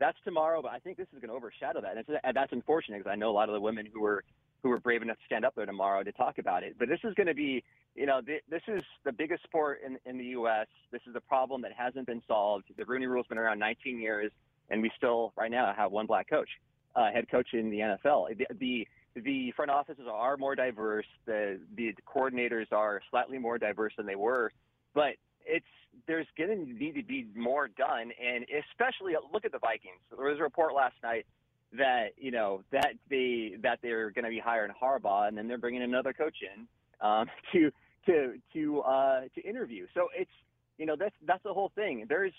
That's 0.00 0.18
tomorrow, 0.24 0.60
but 0.60 0.72
I 0.72 0.78
think 0.80 0.96
this 0.96 1.06
is 1.14 1.20
going 1.20 1.28
to 1.28 1.34
overshadow 1.34 1.80
that, 1.80 1.96
and, 1.96 2.18
and 2.24 2.36
that's 2.36 2.52
unfortunate 2.52 2.98
because 2.98 3.10
I 3.12 3.14
know 3.14 3.30
a 3.30 3.32
lot 3.32 3.48
of 3.48 3.52
the 3.52 3.60
women 3.60 3.86
who 3.92 4.00
were 4.00 4.24
who 4.62 4.68
were 4.68 4.78
brave 4.78 5.02
enough 5.02 5.16
to 5.16 5.24
stand 5.26 5.44
up 5.44 5.54
there 5.56 5.66
tomorrow 5.66 6.02
to 6.02 6.12
talk 6.12 6.38
about 6.38 6.62
it. 6.62 6.76
But 6.78 6.88
this 6.88 7.00
is 7.02 7.14
going 7.14 7.26
to 7.26 7.34
be, 7.34 7.64
you 7.96 8.06
know, 8.06 8.20
th- 8.20 8.42
this 8.48 8.62
is 8.68 8.82
the 9.04 9.12
biggest 9.12 9.42
sport 9.44 9.80
in 9.86 9.98
in 10.04 10.18
the 10.18 10.24
U.S. 10.36 10.66
This 10.90 11.02
is 11.08 11.14
a 11.14 11.20
problem 11.20 11.62
that 11.62 11.72
hasn't 11.76 12.06
been 12.06 12.22
solved. 12.26 12.64
The 12.76 12.84
Rooney 12.84 13.06
Rule's 13.06 13.26
been 13.28 13.38
around 13.38 13.58
19 13.58 14.00
years 14.00 14.32
and 14.70 14.82
we 14.82 14.90
still 14.96 15.32
right 15.36 15.50
now 15.50 15.72
have 15.76 15.92
one 15.92 16.06
black 16.06 16.28
coach, 16.28 16.48
uh, 16.96 17.10
head 17.12 17.30
coach 17.30 17.48
in 17.52 17.70
the 17.70 17.78
NFL. 17.78 18.36
The, 18.36 18.46
the 18.58 18.88
the 19.14 19.52
front 19.52 19.70
offices 19.70 20.06
are 20.10 20.36
more 20.36 20.54
diverse. 20.54 21.06
The 21.26 21.60
the 21.76 21.94
coordinators 22.06 22.72
are 22.72 23.00
slightly 23.10 23.38
more 23.38 23.58
diverse 23.58 23.92
than 23.96 24.06
they 24.06 24.16
were, 24.16 24.52
but 24.94 25.14
it's 25.44 25.66
there's 26.06 26.26
going 26.38 26.66
to 26.66 26.72
need 26.72 26.94
to 26.94 27.02
be 27.02 27.26
more 27.34 27.68
done, 27.68 28.10
and 28.22 28.46
especially 28.70 29.14
look 29.32 29.44
at 29.44 29.52
the 29.52 29.58
Vikings. 29.58 30.00
There 30.16 30.28
was 30.28 30.38
a 30.38 30.42
report 30.42 30.74
last 30.74 30.94
night 31.02 31.26
that 31.76 32.12
you 32.16 32.30
know 32.30 32.62
that 32.70 32.94
they 33.10 33.56
that 33.62 33.78
they're 33.82 34.10
going 34.10 34.24
to 34.24 34.30
be 34.30 34.38
hiring 34.38 34.72
Harbaugh, 34.80 35.28
and 35.28 35.36
then 35.36 35.48
they're 35.48 35.58
bringing 35.58 35.82
another 35.82 36.12
coach 36.12 36.36
in 36.42 36.66
um, 37.06 37.26
to 37.52 37.70
to 38.06 38.34
to 38.52 38.80
uh, 38.80 39.20
to 39.34 39.40
interview. 39.42 39.86
So 39.94 40.08
it's 40.16 40.30
you 40.78 40.86
know 40.86 40.96
that's 40.98 41.14
that's 41.26 41.42
the 41.42 41.52
whole 41.52 41.70
thing. 41.74 42.06
There's 42.08 42.32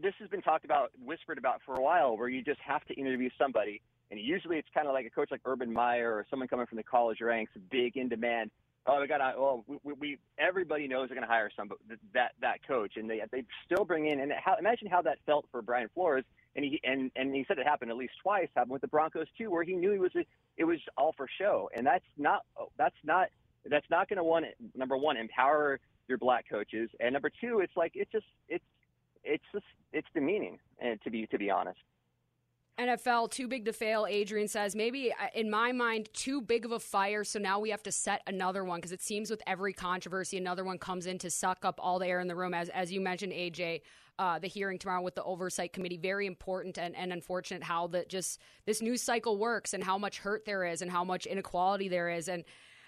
this 0.00 0.14
has 0.20 0.28
been 0.28 0.42
talked 0.42 0.64
about, 0.64 0.90
whispered 1.04 1.38
about 1.38 1.60
for 1.64 1.74
a 1.74 1.82
while, 1.82 2.16
where 2.16 2.28
you 2.28 2.42
just 2.42 2.60
have 2.60 2.84
to 2.86 2.94
interview 2.94 3.30
somebody, 3.38 3.80
and 4.10 4.20
usually 4.20 4.58
it's 4.58 4.68
kind 4.74 4.86
of 4.86 4.92
like 4.92 5.06
a 5.06 5.10
coach 5.10 5.30
like 5.30 5.40
Urban 5.44 5.72
Meyer 5.72 6.12
or 6.12 6.26
someone 6.30 6.48
coming 6.48 6.66
from 6.66 6.76
the 6.76 6.82
college 6.82 7.20
ranks, 7.20 7.52
big 7.70 7.96
in 7.96 8.08
demand. 8.08 8.50
Oh, 8.86 9.00
we 9.00 9.06
got 9.06 9.18
to. 9.18 9.32
Oh, 9.36 9.64
we, 9.66 9.92
we 9.94 10.18
everybody 10.38 10.86
knows 10.86 11.08
they're 11.08 11.16
going 11.16 11.26
to 11.26 11.32
hire 11.32 11.50
some 11.56 11.70
that 12.12 12.32
that 12.42 12.66
coach, 12.68 12.92
and 12.96 13.08
they 13.08 13.22
they 13.32 13.44
still 13.64 13.84
bring 13.84 14.08
in. 14.08 14.20
And 14.20 14.30
how, 14.32 14.56
imagine 14.58 14.88
how 14.88 15.00
that 15.02 15.18
felt 15.24 15.46
for 15.50 15.62
Brian 15.62 15.88
Flores, 15.94 16.24
and 16.54 16.64
he 16.64 16.80
and 16.84 17.10
and 17.16 17.34
he 17.34 17.46
said 17.48 17.58
it 17.58 17.66
happened 17.66 17.90
at 17.90 17.96
least 17.96 18.12
twice. 18.22 18.48
Happened 18.54 18.72
with 18.72 18.82
the 18.82 18.88
Broncos 18.88 19.26
too, 19.38 19.50
where 19.50 19.64
he 19.64 19.72
knew 19.72 19.92
he 19.92 19.98
was 19.98 20.12
it 20.58 20.64
was 20.64 20.78
all 20.98 21.14
for 21.16 21.26
show, 21.38 21.70
and 21.74 21.86
that's 21.86 22.04
not 22.18 22.42
that's 22.76 22.96
not 23.04 23.28
that's 23.70 23.88
not 23.88 24.08
going 24.08 24.18
to 24.18 24.24
one 24.24 24.44
number 24.74 24.98
one 24.98 25.16
empower 25.16 25.80
your 26.06 26.18
black 26.18 26.44
coaches, 26.50 26.90
and 27.00 27.14
number 27.14 27.30
two, 27.40 27.60
it's 27.60 27.76
like 27.76 27.92
it's 27.94 28.12
just 28.12 28.26
it's 28.50 28.64
it's 29.24 29.44
just 29.52 29.64
it's 29.92 30.08
demeaning, 30.14 30.58
and 30.78 31.00
to 31.02 31.10
be 31.10 31.26
to 31.26 31.38
be 31.38 31.50
honest. 31.50 31.78
NFL 32.78 33.30
too 33.30 33.46
big 33.46 33.64
to 33.66 33.72
fail. 33.72 34.04
Adrian 34.08 34.48
says 34.48 34.74
maybe 34.74 35.12
uh, 35.12 35.26
in 35.34 35.48
my 35.48 35.70
mind 35.70 36.08
too 36.12 36.40
big 36.40 36.64
of 36.64 36.72
a 36.72 36.80
fire. 36.80 37.22
So 37.22 37.38
now 37.38 37.60
we 37.60 37.70
have 37.70 37.84
to 37.84 37.92
set 37.92 38.22
another 38.26 38.64
one 38.64 38.78
because 38.78 38.90
it 38.90 39.00
seems 39.00 39.30
with 39.30 39.40
every 39.46 39.72
controversy, 39.72 40.36
another 40.36 40.64
one 40.64 40.78
comes 40.78 41.06
in 41.06 41.18
to 41.18 41.30
suck 41.30 41.64
up 41.64 41.78
all 41.80 42.00
the 42.00 42.08
air 42.08 42.18
in 42.18 42.26
the 42.26 42.34
room. 42.34 42.52
As 42.52 42.68
as 42.70 42.90
you 42.90 43.00
mentioned, 43.00 43.32
AJ, 43.32 43.82
uh, 44.18 44.40
the 44.40 44.48
hearing 44.48 44.78
tomorrow 44.78 45.02
with 45.02 45.14
the 45.14 45.22
oversight 45.22 45.72
committee, 45.72 45.96
very 45.96 46.26
important 46.26 46.76
and, 46.76 46.96
and 46.96 47.12
unfortunate 47.12 47.62
how 47.62 47.86
that 47.88 48.08
just 48.08 48.40
this 48.66 48.82
news 48.82 49.02
cycle 49.02 49.38
works 49.38 49.72
and 49.72 49.84
how 49.84 49.96
much 49.96 50.18
hurt 50.18 50.44
there 50.44 50.64
is 50.64 50.82
and 50.82 50.90
how 50.90 51.04
much 51.04 51.26
inequality 51.26 51.88
there 51.88 52.10
is 52.10 52.26
and 52.28 52.44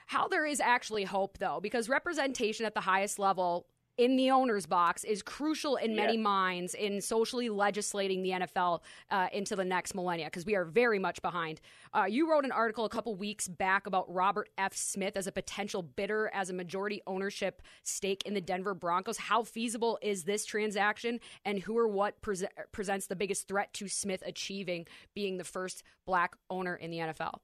how 0.07 0.27
there 0.27 0.46
is 0.46 0.61
actually 0.61 1.05
hope 1.05 1.38
though 1.38 1.61
because 1.61 1.88
representation 1.88 2.66
at 2.66 2.75
the 2.75 2.81
highest 2.81 3.18
level 3.18 3.66
in 3.98 4.16
the 4.16 4.30
owner's 4.30 4.66
box 4.66 5.04
is 5.04 5.22
crucial 5.22 5.76
in 5.76 5.96
many 5.96 6.16
minds 6.16 6.74
in 6.74 7.00
socially 7.00 7.48
legislating 7.48 8.22
the 8.22 8.30
NFL 8.30 8.80
uh, 9.11 9.28
into 9.32 9.56
the 9.56 9.64
next 9.64 9.94
millennia 9.94 10.26
because 10.26 10.44
we 10.44 10.54
are 10.54 10.64
very 10.64 10.98
much 10.98 11.22
behind. 11.22 11.61
Uh, 11.94 12.04
you 12.04 12.30
wrote 12.30 12.44
an 12.44 12.52
article 12.52 12.85
a 12.85 12.88
couple 12.88 13.14
weeks 13.14 13.48
back 13.48 13.87
about 13.87 14.12
Robert 14.12 14.50
F. 14.59 14.74
Smith 14.74 15.16
as 15.16 15.26
a 15.26 15.32
potential 15.32 15.82
bidder 15.82 16.30
as 16.35 16.50
a 16.50 16.52
majority 16.52 17.00
ownership 17.06 17.62
stake 17.82 18.22
in 18.26 18.35
the 18.35 18.40
Denver 18.40 18.74
Broncos. 18.74 19.16
How 19.16 19.42
feasible 19.42 19.98
is 20.02 20.24
this 20.24 20.44
transaction, 20.44 21.20
and 21.44 21.61
who 21.61 21.76
or 21.78 21.88
what 21.88 22.20
pre- 22.20 22.48
presents 22.72 23.06
the 23.06 23.16
biggest 23.16 23.48
threat 23.48 23.72
to 23.74 23.88
Smith 23.88 24.22
achieving 24.26 24.87
being 25.14 25.38
the 25.38 25.44
first 25.44 25.82
black 26.04 26.37
owner 26.50 26.76
in 26.76 26.90
the 26.90 26.98
NFL? 26.98 27.38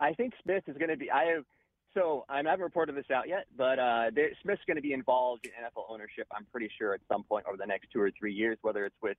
I 0.00 0.12
think 0.12 0.34
Smith 0.42 0.64
is 0.66 0.76
going 0.76 0.90
to 0.90 0.96
be. 0.96 1.10
I 1.10 1.24
have 1.24 1.44
so 1.94 2.24
I 2.28 2.36
haven't 2.38 2.60
reported 2.60 2.96
this 2.96 3.10
out 3.14 3.28
yet, 3.28 3.46
but 3.56 3.78
uh, 3.78 4.10
Smith's 4.42 4.62
going 4.66 4.76
to 4.76 4.82
be 4.82 4.92
involved 4.92 5.46
in 5.46 5.52
NFL 5.52 5.84
ownership. 5.88 6.26
I'm 6.32 6.46
pretty 6.50 6.68
sure 6.76 6.94
at 6.94 7.00
some 7.10 7.22
point 7.22 7.46
over 7.46 7.56
the 7.56 7.66
next 7.66 7.88
two 7.92 8.00
or 8.00 8.10
three 8.18 8.34
years, 8.34 8.58
whether 8.62 8.84
it's 8.84 8.96
with 9.02 9.16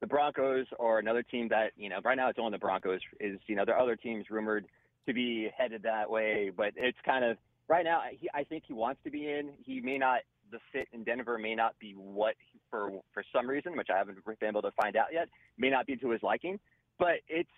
the 0.00 0.06
Broncos 0.06 0.66
or 0.78 0.98
another 0.98 1.22
team 1.22 1.48
that 1.48 1.72
you 1.76 1.88
know. 1.88 1.98
Right 2.04 2.16
now, 2.16 2.28
it's 2.28 2.38
only 2.38 2.52
the 2.52 2.58
Broncos. 2.58 3.00
Is 3.20 3.38
you 3.46 3.56
know 3.56 3.64
there 3.64 3.76
are 3.76 3.80
other 3.80 3.96
teams 3.96 4.26
rumored 4.30 4.66
to 5.06 5.14
be 5.14 5.48
headed 5.56 5.82
that 5.84 6.10
way, 6.10 6.50
but 6.54 6.72
it's 6.76 6.98
kind 7.04 7.24
of 7.24 7.38
right 7.68 7.84
now. 7.84 8.02
He, 8.10 8.28
I 8.34 8.44
think 8.44 8.64
he 8.66 8.74
wants 8.74 9.00
to 9.04 9.10
be 9.10 9.30
in. 9.30 9.50
He 9.64 9.80
may 9.80 9.98
not. 9.98 10.20
The 10.52 10.58
fit 10.72 10.86
in 10.92 11.02
Denver 11.02 11.38
may 11.38 11.56
not 11.56 11.76
be 11.80 11.94
what 11.96 12.34
for 12.70 12.90
for 13.12 13.24
some 13.34 13.48
reason, 13.48 13.76
which 13.76 13.88
I 13.92 13.98
haven't 13.98 14.18
been 14.24 14.48
able 14.48 14.62
to 14.62 14.70
find 14.80 14.96
out 14.96 15.06
yet. 15.12 15.28
May 15.58 15.70
not 15.70 15.86
be 15.86 15.96
to 15.96 16.10
his 16.10 16.22
liking, 16.22 16.60
but 16.98 17.16
it's 17.28 17.50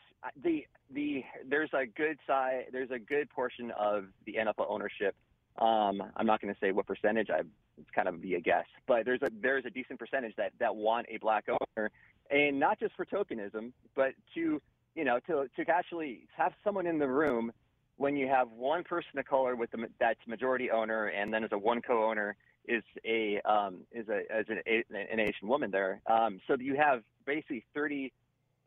the 0.42 0.64
the 0.92 1.22
there's 1.48 1.70
a 1.72 1.86
good 1.86 2.18
side 2.26 2.66
there's 2.72 2.90
a 2.90 2.98
good 2.98 3.30
portion 3.30 3.70
of 3.78 4.06
the 4.26 4.34
NFL 4.34 4.66
ownership. 4.68 5.14
Um, 5.58 6.02
I'm 6.16 6.26
not 6.26 6.40
going 6.40 6.54
to 6.54 6.60
say 6.60 6.70
what 6.70 6.86
percentage. 6.86 7.30
I 7.30 7.40
it's 7.76 7.90
kind 7.94 8.08
of 8.08 8.20
be 8.20 8.34
a 8.34 8.40
guess, 8.40 8.66
but 8.86 9.04
there's 9.04 9.22
a 9.22 9.28
there's 9.40 9.64
a 9.64 9.70
decent 9.70 9.98
percentage 9.98 10.34
that 10.36 10.52
that 10.60 10.74
want 10.74 11.06
a 11.10 11.18
black 11.18 11.44
owner, 11.48 11.90
and 12.30 12.58
not 12.58 12.78
just 12.80 12.94
for 12.96 13.04
tokenism, 13.04 13.72
but 13.94 14.12
to 14.34 14.60
you 14.94 15.04
know 15.04 15.18
to 15.26 15.46
to 15.56 15.70
actually 15.70 16.26
have 16.36 16.52
someone 16.64 16.86
in 16.86 16.98
the 16.98 17.08
room 17.08 17.52
when 17.96 18.16
you 18.16 18.28
have 18.28 18.50
one 18.50 18.84
person 18.84 19.18
of 19.18 19.26
color 19.26 19.56
with 19.56 19.70
the 19.72 19.88
that's 19.98 20.20
majority 20.26 20.70
owner, 20.70 21.06
and 21.06 21.32
then 21.32 21.44
as 21.44 21.50
a 21.52 21.58
one 21.58 21.82
co-owner 21.82 22.36
is 22.66 22.82
a 23.04 23.40
um, 23.44 23.80
is 23.92 24.08
a 24.08 24.22
as 24.32 24.46
an, 24.48 24.60
an 24.66 25.20
Asian 25.20 25.48
woman 25.48 25.70
there. 25.70 26.00
Um, 26.06 26.40
so 26.46 26.56
you 26.58 26.76
have 26.76 27.02
basically 27.26 27.64
30 27.74 28.12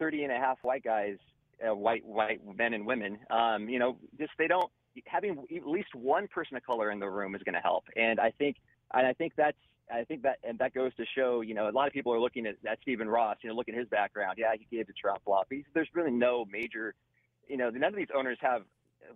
30 0.02 0.24
and 0.24 0.34
a 0.34 0.38
half 0.38 0.58
white 0.64 0.84
guys 0.84 1.18
uh, 1.62 1.76
white 1.76 2.04
white 2.04 2.42
men 2.58 2.74
and 2.74 2.86
women. 2.86 3.20
Um, 3.30 3.70
you 3.70 3.80
know, 3.80 3.98
just 4.18 4.32
they 4.38 4.48
don't 4.48 4.72
having 5.06 5.46
at 5.56 5.68
least 5.68 5.94
one 5.94 6.28
person 6.28 6.58
of 6.58 6.64
color 6.64 6.92
in 6.92 7.00
the 7.00 7.08
room 7.08 7.36
is 7.36 7.42
going 7.44 7.54
to 7.54 7.62
help. 7.62 7.86
And 7.96 8.20
I 8.20 8.32
think 8.32 8.58
and 8.94 9.06
I 9.06 9.14
think 9.14 9.34
that's 9.38 9.58
I 9.94 10.04
think 10.04 10.24
that 10.24 10.40
and 10.44 10.58
that 10.60 10.74
goes 10.74 10.94
to 10.96 11.06
show, 11.16 11.42
you 11.42 11.54
know, 11.54 11.70
a 11.70 11.72
lot 11.72 11.88
of 11.88 11.94
people 11.94 12.14
are 12.14 12.20
looking 12.20 12.48
at, 12.48 12.56
at 12.68 12.80
Stephen 12.82 13.08
Ross, 13.08 13.38
you 13.42 13.50
know, 13.50 13.56
look 13.56 13.70
at 13.70 13.76
his 13.76 13.88
background. 13.88 14.38
Yeah, 14.40 14.54
he 14.58 14.76
gave 14.76 14.88
to 14.88 14.94
Trump. 14.94 15.22
But 15.26 15.46
there's 15.74 15.90
really 15.94 16.12
no 16.12 16.46
major, 16.52 16.96
you 17.48 17.58
know, 17.58 17.70
none 17.70 17.94
of 17.94 17.96
these 17.96 18.08
owners 18.16 18.40
have 18.42 18.64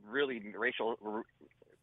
really 0.08 0.42
racial, 0.56 1.24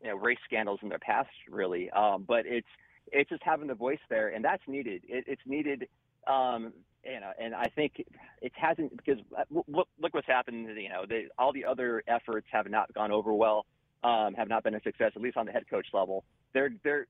you 0.01 0.09
know, 0.09 0.17
race 0.17 0.39
scandals 0.45 0.79
in 0.83 0.89
their 0.89 0.99
past, 0.99 1.31
really. 1.51 1.91
Um, 1.91 2.25
but 2.27 2.47
it's 2.47 2.69
it's 3.11 3.31
just 3.31 3.43
having 3.43 3.67
the 3.67 3.75
voice 3.75 3.99
there, 4.09 4.29
and 4.29 4.45
that's 4.45 4.63
needed. 4.69 5.03
It, 5.09 5.25
it's 5.27 5.43
needed 5.45 5.89
um, 6.29 6.73
you 7.05 7.21
know, 7.21 7.33
and 7.39 7.55
I 7.55 7.67
think 7.75 8.05
it 8.41 8.53
hasn't 8.55 8.97
because 8.97 9.23
uh, 9.37 9.45
look, 9.51 9.89
look 10.01 10.15
what's 10.15 10.27
happened. 10.27 10.69
You 10.77 10.89
know, 10.89 11.05
they, 11.09 11.27
all 11.39 11.53
the 11.53 11.65
other 11.65 12.03
efforts 12.07 12.47
have 12.53 12.71
not 12.71 12.93
gone 12.95 13.11
over 13.11 13.33
well, 13.33 13.67
um, 14.05 14.35
have 14.35 14.49
not 14.49 14.63
been 14.63 14.75
a 14.75 14.81
success, 14.83 15.13
at 15.15 15.23
least 15.23 15.37
on 15.37 15.47
the 15.47 15.53
head 15.53 15.65
coach 15.69 15.87
level. 15.93 16.25
They're 16.53 16.71
they're 16.85 17.07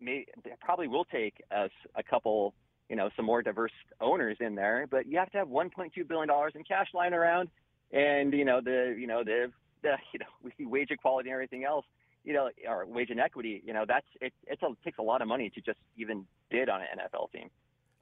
may 0.00 0.26
they 0.44 0.52
probably 0.60 0.88
will 0.88 1.04
take 1.04 1.42
us 1.54 1.70
a 1.94 2.02
couple, 2.02 2.54
you 2.88 2.96
know, 2.96 3.10
some 3.16 3.26
more 3.26 3.42
diverse 3.42 3.72
owners 4.00 4.36
in 4.40 4.54
there, 4.54 4.86
but 4.90 5.06
you 5.06 5.18
have 5.18 5.30
to 5.32 5.38
have 5.38 5.48
1.2 5.48 6.08
billion 6.08 6.28
dollars 6.28 6.52
in 6.54 6.64
cash 6.64 6.88
lying 6.94 7.12
around, 7.12 7.48
and 7.92 8.32
you 8.32 8.44
know 8.44 8.60
the 8.62 8.96
you 8.98 9.06
know 9.06 9.22
the, 9.24 9.50
the 9.82 9.96
you 10.12 10.20
know 10.20 10.26
we 10.42 10.52
see 10.56 10.64
wage 10.64 10.90
equality 10.90 11.28
and 11.28 11.34
everything 11.34 11.64
else. 11.64 11.84
You 12.24 12.32
know, 12.32 12.48
or 12.66 12.86
wage 12.86 13.10
inequity. 13.10 13.62
You 13.66 13.74
know, 13.74 13.84
that's 13.86 14.06
it. 14.18 14.32
It's 14.46 14.62
a, 14.62 14.68
it 14.68 14.78
takes 14.82 14.96
a 14.96 15.02
lot 15.02 15.20
of 15.20 15.28
money 15.28 15.50
to 15.50 15.60
just 15.60 15.76
even 15.98 16.24
bid 16.50 16.70
on 16.70 16.80
an 16.80 16.86
NFL 16.98 17.30
team. 17.32 17.50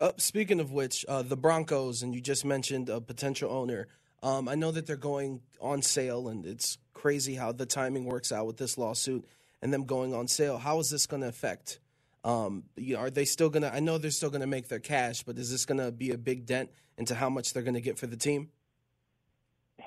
Uh, 0.01 0.13
speaking 0.17 0.61
of 0.61 0.73
which, 0.73 1.05
uh, 1.09 1.23
the 1.23 1.37
Broncos, 1.37 2.03
and 2.03 2.15
you 2.15 2.21
just 2.21 2.45
mentioned 2.45 2.89
a 2.89 3.01
potential 3.01 3.51
owner. 3.51 3.87
Um, 4.23 4.49
I 4.49 4.55
know 4.55 4.71
that 4.71 4.87
they're 4.87 4.97
going 4.97 5.43
on 5.61 5.83
sale, 5.83 6.29
and 6.29 6.45
it's 6.45 6.79
crazy 6.95 7.35
how 7.35 7.53
the 7.53 7.67
timing 7.67 8.05
works 8.05 8.33
out 8.33 8.47
with 8.47 8.57
this 8.57 8.79
lawsuit 8.79 9.27
and 9.61 9.73
them 9.73 9.85
going 9.85 10.15
on 10.15 10.29
sale. 10.29 10.59
How 10.59 10.79
is 10.81 10.91
this 10.91 11.07
going 11.07 11.23
to 11.23 11.29
affect? 11.29 11.81
Um, 12.25 12.65
you 12.77 12.95
know, 12.95 13.01
are 13.01 13.11
they 13.11 13.25
still 13.25 13.51
going 13.51 13.63
to? 13.63 13.75
I 13.75 13.81
know 13.81 13.99
they're 13.99 14.11
still 14.11 14.31
going 14.31 14.43
to 14.43 14.47
make 14.47 14.69
their 14.69 14.79
cash, 14.79 15.23
but 15.23 15.39
is 15.39 15.51
this 15.51 15.65
going 15.65 15.79
to 15.79 15.91
be 15.91 16.11
a 16.11 16.19
big 16.19 16.47
dent 16.47 16.71
into 16.97 17.15
how 17.15 17.29
much 17.29 17.53
they're 17.53 17.65
going 17.65 17.75
to 17.75 17.81
get 17.81 17.99
for 17.99 18.07
the 18.07 18.17
team? 18.17 18.51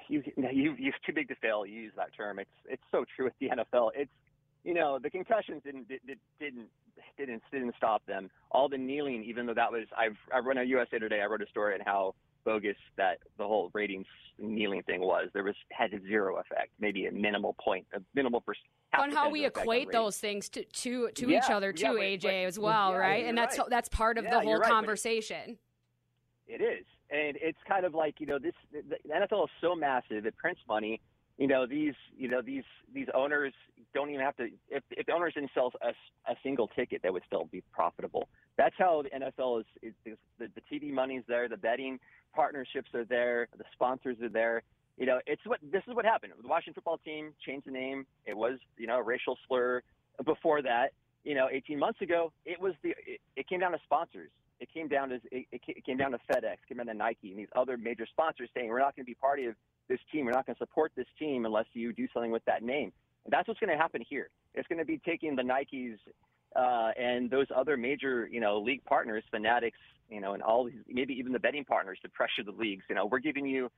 You, 0.08 0.22
you, 0.38 0.76
you're 0.78 0.94
too 1.06 1.14
big 1.14 1.30
to 1.30 1.36
fail. 1.36 1.66
You 1.66 1.82
use 1.82 1.94
that 1.96 2.10
term. 2.16 2.40
It's 2.40 2.50
it's 2.66 2.84
so 2.92 3.06
true 3.16 3.26
with 3.26 3.34
the 3.40 3.50
NFL. 3.50 3.92
It's 3.96 4.12
you 4.64 4.74
know 4.74 5.00
the 5.00 5.10
concussions 5.10 5.62
didn't 5.64 5.88
didn't 5.88 6.68
didn't 7.18 7.44
didn't 7.52 7.74
stop 7.78 8.06
them. 8.06 8.30
All 8.52 8.70
the 8.70 8.78
kneeling, 8.78 9.24
even 9.24 9.46
though 9.46 9.54
that 9.54 9.72
was 9.72 9.86
I've 9.98 10.18
I 10.34 10.40
run 10.40 10.58
a 10.58 10.64
USA 10.64 11.00
Today. 11.00 11.22
I 11.22 11.26
wrote 11.26 11.42
a 11.42 11.48
story 11.48 11.74
on 11.74 11.82
how 11.86 12.16
bogus 12.44 12.78
that 12.98 13.18
the 13.38 13.44
whole 13.44 13.72
ratings 13.74 14.06
kneeling 14.38 14.84
thing 14.84 15.02
was. 15.02 15.30
There 15.34 15.44
was 15.44 15.56
had 15.72 15.94
a 15.94 16.02
zero 16.02 16.38
effect, 16.38 16.72
maybe 16.80 17.08
a 17.08 17.12
minimal 17.12 17.56
point, 17.64 17.86
a 17.94 18.00
minimal 18.14 18.42
percent. 18.42 18.66
On 18.98 19.12
how 19.12 19.30
we 19.30 19.46
equate 19.46 19.92
those 19.92 20.18
things 20.18 20.48
to 20.50 20.64
to, 20.64 21.10
to 21.16 21.30
yeah, 21.30 21.40
each 21.40 21.50
other 21.50 21.74
too, 21.74 21.84
yeah, 21.86 21.92
but, 21.92 22.02
AJ 22.02 22.22
but, 22.22 22.34
as 22.34 22.60
well, 22.60 22.92
yeah, 22.92 22.98
right? 22.98 23.26
And 23.26 23.38
that's 23.38 23.58
right. 23.58 23.68
that's 23.70 23.90
part 23.90 24.18
of 24.18 24.26
the 24.26 24.40
whole 24.40 24.60
right, 24.60 24.70
conversation. 24.70 25.58
It 26.48 26.62
is, 26.62 26.86
and 27.10 27.38
it's 27.42 27.58
kind 27.68 27.86
of 27.86 27.94
like 27.94 28.20
you 28.20 28.28
know 28.28 28.40
this. 28.40 28.54
The 28.72 28.98
NFL 29.10 29.46
is 29.46 29.50
so 29.60 29.76
massive; 29.76 30.26
it 30.26 30.38
prints 30.38 30.62
money 30.68 31.02
you 31.38 31.48
know 31.48 31.66
these 31.66 31.94
you 32.18 32.30
know 32.30 32.42
these 32.42 32.64
these 32.94 33.08
owners 33.14 33.54
don't 33.94 34.10
even 34.10 34.22
have 34.22 34.36
to 34.38 34.48
if 34.70 34.84
if 34.92 35.06
the 35.06 35.14
owners 35.14 35.34
didn't 35.34 35.52
sell 35.54 35.72
a, 35.82 35.90
a 36.32 36.36
single 36.44 36.68
ticket 36.68 37.02
they 37.04 37.10
would 37.10 37.24
still 37.28 37.46
be 37.52 37.62
profitable. 37.74 38.28
That's 38.58 38.76
how 38.78 39.04
the 39.04 39.10
NFL 39.10 39.60
is, 39.62 39.66
is, 39.82 39.94
is 40.06 40.18
the, 40.40 40.48
the 40.56 40.62
TV 40.72 40.92
money's 40.92 41.24
there 41.28 41.50
the 41.50 41.58
betting 41.58 42.00
partnerships 42.34 42.90
are 42.94 43.06
there 43.06 43.48
the 43.58 43.66
sponsors 43.74 44.18
are 44.22 44.30
there. 44.30 44.64
You 44.98 45.06
know 45.06 45.20
it's 45.28 45.42
what 45.46 45.60
this 45.62 45.84
is 45.88 45.96
what 45.96 46.06
happened. 46.06 46.34
The 46.42 46.48
Washington 46.48 46.76
football 46.76 47.00
team 47.00 47.34
changed 47.46 47.68
the 47.68 47.72
name. 47.72 48.06
It 48.26 48.38
was 48.38 48.58
you 48.78 48.88
know 48.88 48.98
a 49.00 49.04
racial 49.04 49.38
slur 49.48 49.82
before 50.24 50.62
that. 50.62 50.94
You 51.26 51.36
know 51.36 51.50
18 51.52 51.78
months 51.78 52.02
ago 52.02 52.32
it 52.46 52.62
was 52.62 52.74
the 52.82 52.90
it, 53.06 53.20
it 53.36 53.50
came 53.50 53.60
down 53.60 53.74
to 53.74 53.80
sponsors. 53.84 54.30
It 54.62 54.70
came 54.74 54.88
down 54.88 55.10
to 55.10 55.16
it, 55.32 55.48
it 55.52 55.86
came 55.86 55.98
down 55.98 56.12
to 56.12 56.20
FedEx, 56.32 56.58
came 56.70 56.78
down 56.78 56.86
to 56.86 56.94
Nike, 56.94 57.32
and 57.32 57.38
these 57.38 57.50
other 57.58 57.76
major 57.78 58.06
sponsors 58.06 58.48
saying 58.56 58.70
we're 58.70 58.80
not 58.80 58.96
going 58.96 59.04
to 59.04 59.10
be 59.10 59.16
part 59.16 59.40
of 59.42 59.56
this 59.90 60.00
team. 60.12 60.26
We're 60.26 60.32
not 60.32 60.46
going 60.46 60.56
to 60.56 60.60
support 60.60 60.92
this 60.96 61.08
team 61.20 61.46
unless 61.46 61.66
you 61.74 61.94
do 61.94 62.08
something 62.14 62.32
with 62.32 62.46
that 62.46 62.64
name. 62.64 62.92
And 63.26 63.34
that's 63.34 63.48
what's 63.48 63.60
going 63.60 63.72
to 63.72 63.78
happen 63.78 64.04
here. 64.08 64.30
It's 64.54 64.68
going 64.68 64.80
to 64.80 64.86
be 64.86 65.00
taking 65.06 65.36
the 65.36 65.42
Nikes 65.42 65.98
uh, 66.56 66.92
and 66.98 67.30
those 67.30 67.48
other 67.56 67.76
major, 67.78 68.28
you 68.32 68.40
know, 68.40 68.60
league 68.60 68.84
partners, 68.86 69.24
Fanatics, 69.32 69.78
you 70.10 70.22
know, 70.22 70.34
and 70.34 70.44
all 70.44 70.66
these, 70.66 70.76
maybe 70.88 71.14
even 71.16 71.34
the 71.34 71.40
betting 71.40 71.66
partners 71.66 71.98
to 72.04 72.10
pressure 72.10 72.44
the 72.46 72.52
leagues. 72.52 72.84
You 72.90 72.96
know, 72.96 73.06
we're 73.06 73.20
giving 73.20 73.46
you 73.46 73.72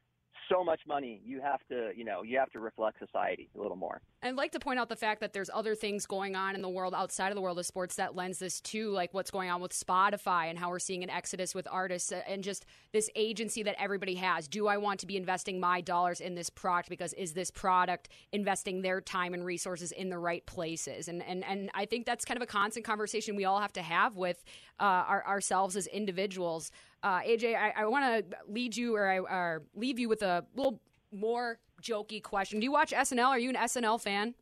so 0.49 0.63
much 0.63 0.81
money, 0.87 1.21
you 1.25 1.41
have 1.41 1.59
to, 1.69 1.91
you 1.95 2.03
know, 2.03 2.23
you 2.23 2.37
have 2.37 2.51
to 2.51 2.59
reflect 2.59 2.99
society 2.99 3.49
a 3.55 3.61
little 3.61 3.77
more. 3.77 4.01
I'd 4.23 4.35
like 4.35 4.51
to 4.53 4.59
point 4.59 4.79
out 4.79 4.89
the 4.89 4.95
fact 4.95 5.21
that 5.21 5.33
there's 5.33 5.49
other 5.53 5.75
things 5.75 6.05
going 6.05 6.35
on 6.35 6.55
in 6.55 6.61
the 6.61 6.69
world 6.69 6.93
outside 6.93 7.29
of 7.29 7.35
the 7.35 7.41
world 7.41 7.59
of 7.59 7.65
sports 7.65 7.95
that 7.95 8.15
lends 8.15 8.39
this 8.39 8.59
to, 8.61 8.89
like 8.91 9.13
what's 9.13 9.31
going 9.31 9.49
on 9.49 9.61
with 9.61 9.71
Spotify 9.71 10.49
and 10.49 10.57
how 10.57 10.69
we're 10.69 10.79
seeing 10.79 11.03
an 11.03 11.09
exodus 11.09 11.53
with 11.53 11.67
artists 11.69 12.11
and 12.11 12.43
just 12.43 12.65
this 12.91 13.09
agency 13.15 13.63
that 13.63 13.75
everybody 13.79 14.15
has. 14.15 14.47
Do 14.47 14.67
I 14.67 14.77
want 14.77 14.99
to 15.01 15.05
be 15.05 15.17
investing 15.17 15.59
my 15.59 15.81
dollars 15.81 16.19
in 16.19 16.35
this 16.35 16.49
product 16.49 16.89
because 16.89 17.13
is 17.13 17.33
this 17.33 17.51
product 17.51 18.09
investing 18.31 18.81
their 18.81 19.01
time 19.01 19.33
and 19.33 19.45
resources 19.45 19.91
in 19.91 20.09
the 20.09 20.17
right 20.17 20.45
places? 20.45 21.07
And 21.07 21.23
and 21.23 21.43
and 21.43 21.69
I 21.73 21.85
think 21.85 22.05
that's 22.05 22.25
kind 22.25 22.37
of 22.37 22.41
a 22.41 22.47
constant 22.47 22.85
conversation 22.85 23.35
we 23.35 23.45
all 23.45 23.59
have 23.59 23.73
to 23.73 23.81
have 23.81 24.15
with 24.15 24.43
uh, 24.79 24.83
our, 24.83 25.25
ourselves 25.25 25.75
as 25.75 25.87
individuals. 25.87 26.71
Uh, 27.03 27.19
AJ, 27.21 27.55
I, 27.55 27.73
I 27.77 27.85
want 27.85 28.05
to 28.29 28.37
lead 28.51 28.75
you 28.75 28.95
or, 28.95 29.07
I, 29.07 29.17
or 29.19 29.63
leave 29.75 29.99
you 29.99 30.09
with 30.09 30.23
a 30.23 30.43
little 30.55 30.81
more 31.11 31.59
jokey 31.81 32.21
question. 32.21 32.59
Do 32.59 32.63
you 32.65 32.71
watch 32.71 32.91
SNL? 32.91 33.27
Are 33.27 33.39
you 33.39 33.49
an 33.49 33.55
SNL 33.55 34.01
fan? 34.01 34.33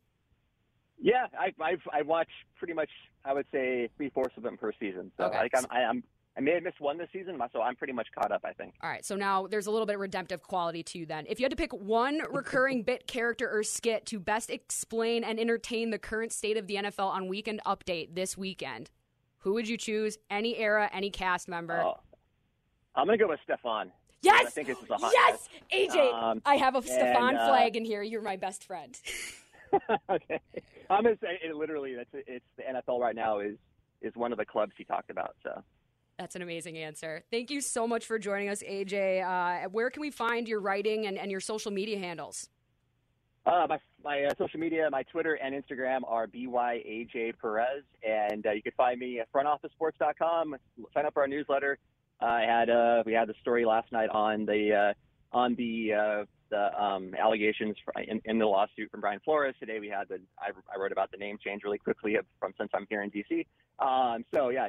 Yeah, 0.98 1.26
I 1.38 1.52
I, 1.62 1.76
I 1.92 2.02
watch 2.02 2.30
pretty 2.58 2.72
much 2.72 2.88
I 3.24 3.34
would 3.34 3.44
say 3.52 3.90
three 3.98 4.08
fourths 4.08 4.34
of 4.38 4.42
them 4.42 4.56
per 4.56 4.72
season. 4.80 5.12
So 5.18 5.24
Okay. 5.24 5.36
like 5.38 5.52
I'm, 5.54 5.66
I, 5.70 5.80
I'm 5.82 6.02
I 6.38 6.40
may 6.40 6.52
have 6.54 6.62
missed 6.62 6.80
one 6.80 6.96
this 6.96 7.08
season, 7.12 7.38
so 7.52 7.60
I'm 7.60 7.76
pretty 7.76 7.92
much 7.92 8.08
caught 8.18 8.32
up. 8.32 8.40
I 8.44 8.52
think. 8.54 8.74
All 8.82 8.88
right, 8.88 9.04
so 9.04 9.14
now 9.14 9.46
there's 9.46 9.66
a 9.66 9.70
little 9.70 9.84
bit 9.84 9.96
of 9.96 10.00
redemptive 10.00 10.42
quality 10.42 10.82
to 10.84 10.98
you 10.98 11.04
then. 11.06 11.26
If 11.28 11.38
you 11.38 11.44
had 11.44 11.50
to 11.50 11.56
pick 11.56 11.72
one 11.74 12.22
recurring 12.30 12.82
bit, 12.82 13.06
character, 13.06 13.50
or 13.50 13.62
skit 13.62 14.06
to 14.06 14.18
best 14.18 14.48
explain 14.48 15.22
and 15.22 15.38
entertain 15.38 15.90
the 15.90 15.98
current 15.98 16.32
state 16.32 16.56
of 16.56 16.66
the 16.66 16.76
NFL 16.76 17.08
on 17.10 17.28
Weekend 17.28 17.60
Update 17.66 18.14
this 18.14 18.36
weekend, 18.38 18.90
who 19.40 19.52
would 19.52 19.68
you 19.68 19.76
choose? 19.76 20.16
Any 20.30 20.56
era, 20.56 20.88
any 20.94 21.10
cast 21.10 21.46
member? 21.46 21.78
Oh, 21.82 22.00
I'm 22.96 23.06
gonna 23.06 23.18
go 23.18 23.28
with 23.28 23.40
Stefan. 23.44 23.92
yes! 24.22 24.46
I 24.46 24.50
think 24.50 24.68
this 24.68 24.78
is 24.78 24.90
a 24.90 24.96
hot 24.96 25.12
yes! 25.12 25.48
AJ, 25.72 26.12
Um, 26.12 26.42
I 26.44 26.56
have 26.56 26.74
a 26.74 26.82
Stefan 26.82 27.36
uh, 27.36 27.48
flag 27.48 27.76
in 27.76 27.84
here. 27.84 28.02
You're 28.02 28.22
my 28.22 28.36
best 28.36 28.64
friend. 28.64 28.98
okay. 30.10 30.40
I'm 30.88 31.04
gonna 31.04 31.16
say 31.20 31.38
it 31.42 31.54
literally. 31.54 31.94
That's 31.94 32.08
it's 32.26 32.44
the 32.56 32.62
NFL 32.62 33.00
right 33.00 33.14
now 33.14 33.40
is 33.40 33.56
is 34.02 34.14
one 34.14 34.32
of 34.32 34.38
the 34.38 34.46
clubs 34.46 34.72
he 34.76 34.84
talked 34.84 35.10
about. 35.10 35.36
So. 35.42 35.62
That's 36.18 36.34
an 36.34 36.40
amazing 36.40 36.78
answer. 36.78 37.24
Thank 37.30 37.50
you 37.50 37.60
so 37.60 37.86
much 37.86 38.06
for 38.06 38.18
joining 38.18 38.48
us, 38.48 38.62
AJ. 38.62 39.22
Uh, 39.22 39.68
where 39.68 39.90
can 39.90 40.00
we 40.00 40.10
find 40.10 40.48
your 40.48 40.60
writing 40.60 41.06
and, 41.06 41.18
and 41.18 41.30
your 41.30 41.40
social 41.40 41.70
media 41.70 41.98
handles? 41.98 42.48
Uh, 43.44 43.66
my 43.68 43.78
my 44.02 44.24
uh, 44.24 44.32
social 44.38 44.58
media, 44.58 44.88
my 44.90 45.02
Twitter 45.04 45.34
and 45.34 45.54
Instagram 45.54 46.00
are 46.06 46.26
byaj 46.26 47.34
Perez, 47.40 47.84
and 48.02 48.46
uh, 48.46 48.52
you 48.52 48.62
can 48.62 48.72
find 48.76 48.98
me 48.98 49.20
at 49.20 49.30
frontofficesports.com. 49.30 50.56
Sign 50.94 51.06
up 51.06 51.12
for 51.12 51.22
our 51.22 51.28
newsletter. 51.28 51.78
I 52.20 52.42
had 52.42 52.70
uh, 52.70 53.02
we 53.04 53.12
had 53.12 53.28
the 53.28 53.34
story 53.40 53.64
last 53.64 53.92
night 53.92 54.08
on 54.10 54.46
the 54.46 54.74
uh, 54.74 55.36
on 55.36 55.54
the 55.54 55.92
uh, 55.92 56.24
the 56.50 56.82
um, 56.82 57.14
allegations 57.14 57.76
in, 58.08 58.20
in 58.24 58.38
the 58.38 58.46
lawsuit 58.46 58.90
from 58.90 59.00
Brian 59.00 59.20
Flores. 59.24 59.54
Today 59.58 59.80
we 59.80 59.88
had 59.88 60.08
the 60.08 60.20
I, 60.38 60.50
I 60.72 60.78
wrote 60.78 60.92
about 60.92 61.10
the 61.10 61.16
name 61.16 61.38
change 61.42 61.62
really 61.64 61.78
quickly 61.78 62.16
from 62.38 62.52
since 62.58 62.70
I'm 62.74 62.86
here 62.88 63.02
in 63.02 63.10
DC. 63.10 63.46
Um, 63.78 64.24
so 64.34 64.48
yeah, 64.50 64.68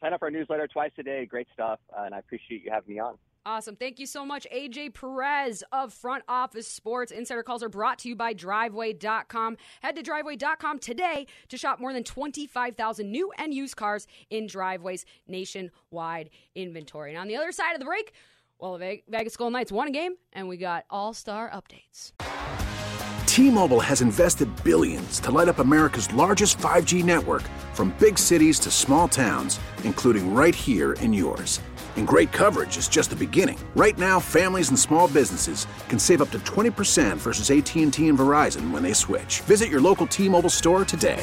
sign 0.00 0.12
up 0.12 0.20
for 0.20 0.26
our 0.26 0.30
newsletter 0.30 0.66
twice 0.66 0.92
a 0.98 1.02
day. 1.02 1.26
Great 1.26 1.48
stuff, 1.52 1.80
uh, 1.96 2.04
and 2.04 2.14
I 2.14 2.18
appreciate 2.18 2.64
you 2.64 2.70
having 2.70 2.94
me 2.94 3.00
on. 3.00 3.16
Awesome. 3.46 3.76
Thank 3.76 4.00
you 4.00 4.06
so 4.06 4.26
much, 4.26 4.44
AJ 4.52 4.94
Perez 4.94 5.62
of 5.70 5.92
Front 5.92 6.24
Office 6.28 6.66
Sports. 6.66 7.12
Insider 7.12 7.44
calls 7.44 7.62
are 7.62 7.68
brought 7.68 8.00
to 8.00 8.08
you 8.08 8.16
by 8.16 8.32
Driveway.com. 8.32 9.56
Head 9.82 9.94
to 9.94 10.02
Driveway.com 10.02 10.80
today 10.80 11.28
to 11.48 11.56
shop 11.56 11.78
more 11.78 11.92
than 11.92 12.02
25,000 12.02 13.08
new 13.08 13.30
and 13.38 13.54
used 13.54 13.76
cars 13.76 14.08
in 14.30 14.48
Driveway's 14.48 15.06
nationwide 15.28 16.30
inventory. 16.56 17.10
And 17.12 17.20
on 17.20 17.28
the 17.28 17.36
other 17.36 17.52
side 17.52 17.74
of 17.74 17.78
the 17.78 17.84
break, 17.84 18.14
well, 18.58 18.72
the 18.72 18.78
Ve- 18.78 19.04
Vegas 19.08 19.36
Golden 19.36 19.52
Knights 19.52 19.72
won 19.72 19.88
a 19.88 19.90
game, 19.90 20.14
and 20.32 20.48
we 20.48 20.56
got 20.56 20.84
all 20.90 21.12
star 21.12 21.50
updates. 21.50 22.12
T-Mobile 23.26 23.80
has 23.80 24.00
invested 24.00 24.48
billions 24.64 25.20
to 25.20 25.30
light 25.30 25.48
up 25.48 25.58
America's 25.58 26.12
largest 26.14 26.56
5G 26.56 27.04
network 27.04 27.42
from 27.74 27.94
big 27.98 28.18
cities 28.18 28.58
to 28.60 28.70
small 28.70 29.08
towns, 29.08 29.60
including 29.84 30.34
right 30.34 30.54
here 30.54 30.94
in 30.94 31.12
yours. 31.12 31.60
And 31.96 32.06
great 32.06 32.30
coverage 32.32 32.76
is 32.76 32.88
just 32.88 33.10
the 33.10 33.16
beginning. 33.16 33.58
Right 33.74 33.98
now, 33.98 34.20
families 34.20 34.68
and 34.68 34.78
small 34.78 35.08
businesses 35.08 35.66
can 35.88 35.98
save 35.98 36.22
up 36.22 36.30
to 36.30 36.38
20% 36.40 37.16
versus 37.16 37.50
AT&T 37.50 37.82
and 37.82 37.92
Verizon 37.92 38.70
when 38.70 38.82
they 38.82 38.92
switch. 38.92 39.40
Visit 39.42 39.68
your 39.68 39.80
local 39.80 40.06
T-Mobile 40.06 40.50
store 40.50 40.84
today. 40.84 41.22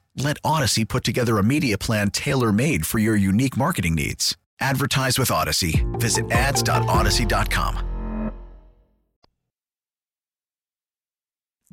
Let 0.15 0.41
Audacy 0.41 0.87
put 0.87 1.03
together 1.03 1.37
a 1.37 1.43
media 1.43 1.77
plan 1.77 2.11
tailor 2.11 2.51
made 2.51 2.85
for 2.85 2.99
your 2.99 3.15
unique 3.15 3.57
marketing 3.57 3.95
needs. 3.95 4.37
Advertise 4.59 5.17
with 5.17 5.29
Audacy. 5.29 5.83
Visit 5.99 6.29
ads.audacy.com. 6.31 7.87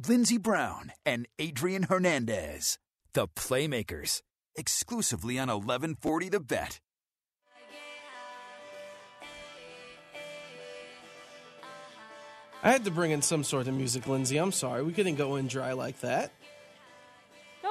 Lindsey 0.06 0.38
Brown 0.38 0.92
and 1.04 1.26
Adrian 1.40 1.82
Hernandez, 1.84 2.78
the 3.14 3.26
Playmakers, 3.26 4.22
exclusively 4.56 5.38
on 5.40 5.48
1140 5.48 6.28
The 6.28 6.40
Bet. 6.40 6.78
I 12.62 12.70
had 12.70 12.84
to 12.84 12.90
bring 12.90 13.10
in 13.10 13.22
some 13.22 13.42
sort 13.44 13.68
of 13.68 13.74
music, 13.74 14.06
Lindsay. 14.06 14.36
I'm 14.36 14.52
sorry. 14.52 14.82
We 14.82 14.92
couldn't 14.92 15.16
go 15.16 15.36
in 15.36 15.46
dry 15.48 15.72
like 15.72 16.00
that. 16.00 16.32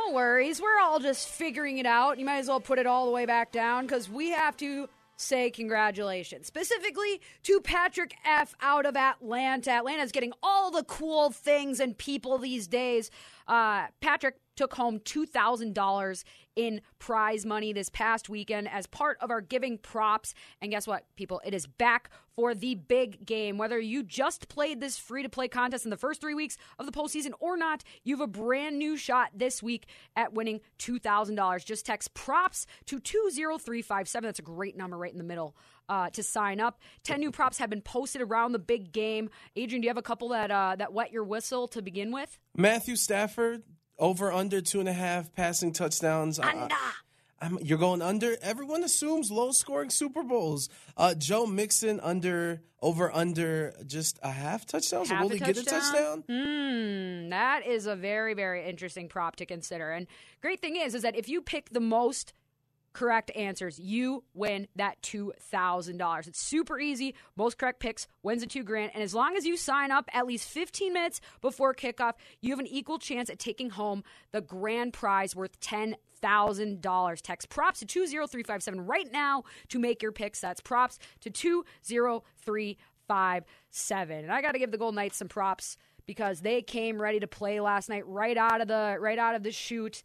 No 0.08 0.14
worries. 0.14 0.62
We're 0.62 0.80
all 0.80 1.00
just 1.00 1.28
figuring 1.28 1.80
it 1.80 1.86
out. 1.86 2.18
You 2.18 2.26
might 2.26 2.38
as 2.38 2.48
well 2.48 2.62
put 2.62 2.80
it 2.80 2.88
all 2.88 3.06
the 3.06 3.12
way 3.12 3.26
back 3.26 3.52
down 3.52 3.86
because 3.86 4.10
we 4.10 4.30
have 4.30 4.56
to 4.58 4.88
say 5.18 5.50
congratulations. 5.50 6.48
Specifically 6.48 7.20
to 7.44 7.60
Patrick 7.60 8.16
F. 8.24 8.56
out 8.62 8.86
of 8.86 8.96
Atlanta. 8.96 9.72
Atlanta's 9.72 10.12
getting 10.12 10.32
all 10.42 10.72
the 10.72 10.84
cool 10.84 11.32
things 11.32 11.80
and 11.80 11.98
people 11.98 12.38
these 12.38 12.68
days. 12.68 13.12
Uh, 13.48 13.88
Patrick 14.00 14.36
took 14.58 14.74
home 14.74 15.00
$2,000 15.00 16.24
in 16.58 16.82
prize 16.98 17.46
money 17.46 17.72
this 17.72 17.88
past 17.88 18.30
weekend 18.30 18.68
as 18.68 18.88
part 18.88 19.18
of 19.22 19.30
our 19.30 19.40
giving 19.40 19.78
props. 19.78 20.34
And 20.60 20.72
guess 20.72 20.88
what, 20.88 21.06
people? 21.16 21.40
It 21.46 21.54
is 21.54 21.68
back 21.68 22.10
for 22.36 22.56
the 22.56 22.76
big 22.76 23.26
game. 23.26 23.58
Whether 23.58 23.80
you 23.80 24.04
just 24.04 24.50
played 24.50 24.82
this 24.82 24.98
free 24.98 25.22
to 25.22 25.30
play 25.30 25.48
contest 25.48 25.86
in 25.86 25.92
the 25.92 25.98
first 25.98 26.20
three 26.20 26.34
weeks 26.34 26.58
of 26.80 26.88
the 26.88 26.92
postseason 26.92 27.32
or 27.40 27.58
not, 27.58 27.84
you 28.04 28.16
have 28.16 28.22
a 28.22 28.28
brand 28.28 28.78
new 28.80 28.98
shot 28.98 29.30
this 29.36 29.62
week 29.62 29.86
at 30.16 30.34
winning 30.34 30.60
$2,000. 30.80 31.64
Just 31.64 31.86
text 31.86 32.16
props 32.16 32.66
to 32.88 33.00
20357. 33.00 34.28
That's 34.28 34.40
a 34.40 34.42
great 34.42 34.76
number 34.76 34.98
right 34.98 35.12
in 35.12 35.20
the 35.20 35.24
middle. 35.24 35.56
Uh, 35.90 36.10
to 36.10 36.22
sign 36.22 36.60
up, 36.60 36.82
ten 37.04 37.22
new 37.22 37.32
props 37.32 37.60
have 37.60 37.70
been 37.70 37.82
posted 37.82 38.22
around 38.22 38.52
the 38.52 38.60
big 38.60 38.92
game. 38.92 39.30
Adrian, 39.56 39.80
do 39.80 39.86
you 39.86 39.90
have 39.90 39.98
a 39.98 40.02
couple 40.02 40.28
that 40.28 40.52
uh, 40.52 40.76
that 40.76 40.92
wet 40.92 41.14
your 41.14 41.24
whistle 41.24 41.66
to 41.70 41.82
begin 41.82 42.12
with? 42.12 42.38
Matthew 42.58 42.98
Stafford 42.98 43.64
over 44.00 44.32
under 44.32 44.62
two 44.62 44.80
and 44.80 44.90
a 44.90 44.94
half 44.94 45.34
passing 45.34 45.74
touchdowns. 45.74 46.40
Uh, 46.40 46.68
I'm, 47.40 47.60
you're 47.62 47.78
going 47.78 48.02
under. 48.02 48.36
Everyone 48.42 48.84
assumes 48.84 49.30
low 49.30 49.52
scoring 49.52 49.90
Super 49.90 50.24
Bowls. 50.24 50.70
Uh, 50.96 51.14
Joe 51.14 51.46
Mixon 51.46 52.00
under 52.00 52.62
over 52.82 53.14
under 53.16 53.74
just 53.86 54.20
a 54.24 54.32
half 54.32 54.66
touchdown. 54.66 55.06
So 55.06 55.20
will 55.20 55.30
he 55.30 55.40
get 55.40 55.58
a 55.58 55.64
touchdown? 55.64 56.24
Hmm, 56.28 57.30
that 57.30 57.66
is 57.66 57.86
a 57.86 57.96
very, 57.96 58.34
very 58.34 58.66
interesting 58.66 59.08
prop 59.08 59.36
to 59.38 59.46
consider. 59.46 59.92
And 59.92 60.08
great 60.42 60.62
thing 60.62 60.76
is, 60.76 60.96
is 60.96 61.04
that 61.04 61.16
if 61.16 61.30
you 61.30 61.42
pick 61.42 61.70
the 61.70 61.80
most 61.80 62.34
correct 62.98 63.30
answers, 63.36 63.78
you 63.78 64.24
win 64.34 64.68
that 64.76 65.00
two 65.04 65.32
thousand 65.40 65.98
dollars. 65.98 66.28
It's 66.28 66.40
super 66.40 66.80
easy. 66.80 67.14
Most 67.36 67.60
correct 67.60 67.80
picks 67.80 68.08
wins 68.24 68.42
the 68.42 68.48
two 68.48 68.64
grand. 68.64 68.92
And 68.96 69.04
as 69.04 69.14
long 69.14 69.38
as 69.38 69.46
you 69.46 69.56
sign 69.56 69.92
up 69.92 70.10
at 70.14 70.26
least 70.26 70.50
fifteen 70.50 70.94
minutes 70.94 71.22
before 71.42 71.76
kickoff, 71.76 72.14
you 72.42 72.50
have 72.50 72.60
an 72.60 72.66
equal 72.66 72.98
chance 72.98 73.30
at 73.30 73.38
taking 73.38 73.70
home 73.70 74.04
the 74.32 74.42
grand 74.42 74.94
prize 74.94 75.36
worth 75.36 75.60
ten 75.60 75.96
thousand 76.22 76.82
dollars. 76.82 77.22
Text 77.22 77.50
props 77.50 77.80
to 77.82 77.86
two 77.86 78.08
zero 78.08 78.26
three 78.26 78.42
five 78.42 78.64
seven 78.64 78.84
right 78.88 79.12
now 79.12 79.44
to 79.68 79.78
make 79.78 80.02
your 80.02 80.12
picks. 80.12 80.42
That's 80.42 80.62
props 80.62 80.98
to 81.22 81.30
two 81.30 81.66
zero 81.86 82.24
three 82.40 82.80
five 83.08 83.44
seven. 83.70 84.24
And 84.24 84.32
I 84.32 84.42
got 84.42 84.54
to 84.54 84.60
give 84.60 84.72
the 84.72 84.78
Golden 84.80 84.96
Knights 84.96 85.18
some 85.18 85.28
props 85.28 85.78
because 86.08 86.42
they 86.42 86.64
came 86.64 87.00
ready 87.00 87.20
to 87.20 87.28
play 87.28 87.60
last 87.60 87.90
night, 87.90 88.08
right 88.08 88.38
out 88.38 88.60
of 88.62 88.68
the 88.68 88.98
right 89.00 89.20
out 89.20 89.36
of 89.36 89.44
the 89.44 89.52
shoot. 89.52 90.02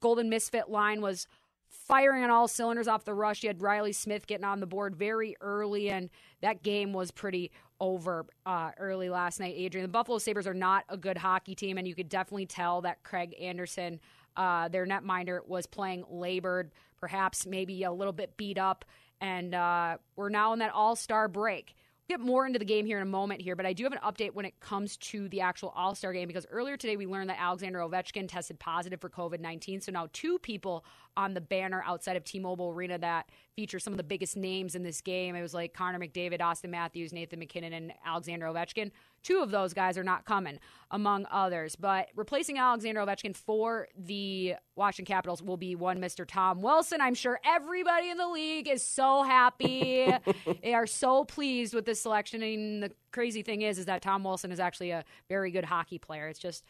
Golden 0.00 0.28
Misfit 0.28 0.68
line 0.68 1.00
was 1.00 1.28
firing 1.68 2.24
on 2.24 2.30
all 2.30 2.48
cylinders 2.48 2.88
off 2.88 3.04
the 3.04 3.14
rush. 3.14 3.42
You 3.42 3.48
had 3.48 3.62
Reilly 3.62 3.92
Smith 3.92 4.26
getting 4.26 4.44
on 4.44 4.60
the 4.60 4.66
board 4.66 4.96
very 4.96 5.36
early, 5.40 5.90
and 5.90 6.10
that 6.40 6.62
game 6.62 6.92
was 6.92 7.10
pretty 7.10 7.50
over 7.80 8.26
uh, 8.46 8.70
early 8.78 9.08
last 9.08 9.40
night. 9.40 9.54
Adrian, 9.56 9.84
the 9.84 9.92
Buffalo 9.92 10.18
Sabres 10.18 10.46
are 10.46 10.54
not 10.54 10.84
a 10.88 10.96
good 10.96 11.18
hockey 11.18 11.54
team, 11.54 11.78
and 11.78 11.86
you 11.86 11.94
could 11.94 12.08
definitely 12.08 12.46
tell 12.46 12.80
that 12.82 13.02
Craig 13.02 13.34
Anderson 13.40 14.00
Uh, 14.36 14.68
their 14.68 14.86
netminder 14.86 15.40
was 15.46 15.66
playing 15.66 16.04
labored, 16.10 16.70
perhaps 17.00 17.46
maybe 17.46 17.84
a 17.84 17.92
little 17.92 18.12
bit 18.12 18.36
beat 18.36 18.58
up, 18.58 18.84
and 19.20 19.54
uh, 19.54 19.96
we're 20.14 20.28
now 20.28 20.52
in 20.52 20.58
that 20.58 20.72
All 20.72 20.94
Star 20.94 21.26
break 21.26 21.74
get 22.08 22.20
more 22.20 22.46
into 22.46 22.58
the 22.58 22.64
game 22.64 22.86
here 22.86 22.98
in 22.98 23.02
a 23.02 23.10
moment 23.10 23.40
here, 23.40 23.56
but 23.56 23.66
I 23.66 23.72
do 23.72 23.84
have 23.84 23.92
an 23.92 23.98
update 23.98 24.34
when 24.34 24.44
it 24.44 24.58
comes 24.60 24.96
to 24.98 25.28
the 25.28 25.40
actual 25.40 25.70
All 25.70 25.94
Star 25.94 26.12
game 26.12 26.28
because 26.28 26.46
earlier 26.50 26.76
today 26.76 26.96
we 26.96 27.06
learned 27.06 27.30
that 27.30 27.40
Alexander 27.40 27.80
Ovechkin 27.80 28.28
tested 28.28 28.58
positive 28.58 29.00
for 29.00 29.10
COVID 29.10 29.40
19. 29.40 29.80
So 29.80 29.92
now 29.92 30.08
two 30.12 30.38
people 30.38 30.84
on 31.16 31.34
the 31.34 31.40
banner 31.40 31.82
outside 31.86 32.16
of 32.16 32.24
T 32.24 32.38
Mobile 32.38 32.70
Arena 32.70 32.98
that 32.98 33.30
features 33.56 33.82
some 33.82 33.92
of 33.92 33.96
the 33.96 34.04
biggest 34.04 34.36
names 34.36 34.74
in 34.74 34.82
this 34.82 35.00
game. 35.00 35.34
It 35.34 35.42
was 35.42 35.54
like 35.54 35.72
Connor 35.72 35.98
McDavid, 35.98 36.40
Auston 36.40 36.68
Matthews, 36.68 37.12
Nathan 37.12 37.38
MacKinnon, 37.38 37.72
and 37.72 37.92
Alexander 38.04 38.46
Ovechkin. 38.46 38.90
Two 39.22 39.38
of 39.38 39.50
those 39.50 39.72
guys 39.72 39.96
are 39.96 40.04
not 40.04 40.24
coming, 40.24 40.58
among 40.90 41.26
others. 41.30 41.74
But 41.74 42.08
replacing 42.14 42.58
Alexander 42.58 43.00
Ovechkin 43.00 43.34
for 43.34 43.88
the 43.96 44.56
Washington 44.76 45.12
Capitals 45.12 45.42
will 45.42 45.56
be 45.56 45.74
one 45.74 45.98
Mr. 45.98 46.26
Tom 46.26 46.60
Wilson. 46.60 47.00
I'm 47.00 47.14
sure 47.14 47.40
everybody 47.44 48.10
in 48.10 48.18
the 48.18 48.28
league 48.28 48.68
is 48.68 48.82
so 48.82 49.22
happy. 49.22 50.12
they 50.62 50.74
are 50.74 50.86
so 50.86 51.24
pleased 51.24 51.74
with 51.74 51.86
this 51.86 52.00
selection. 52.00 52.42
And 52.42 52.82
the 52.82 52.92
crazy 53.10 53.42
thing 53.42 53.62
is, 53.62 53.78
is 53.78 53.86
that 53.86 54.02
Tom 54.02 54.22
Wilson 54.22 54.52
is 54.52 54.60
actually 54.60 54.90
a 54.90 55.02
very 55.28 55.50
good 55.50 55.64
hockey 55.64 55.98
player. 55.98 56.28
It's 56.28 56.38
just 56.38 56.62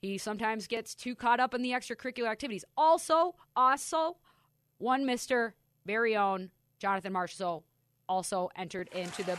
he 0.00 0.18
sometimes 0.18 0.66
gets 0.66 0.94
too 0.94 1.14
caught 1.14 1.40
up 1.40 1.54
in 1.54 1.62
the 1.62 1.70
extracurricular 1.70 2.28
activities. 2.28 2.64
Also, 2.76 3.34
also, 3.54 4.16
one 4.78 5.04
Mr. 5.04 5.52
very 5.84 6.16
own 6.16 6.50
Jonathan 6.78 7.12
Marchessault 7.12 7.62
also 8.08 8.50
entered 8.56 8.88
into 8.92 9.22
the 9.22 9.38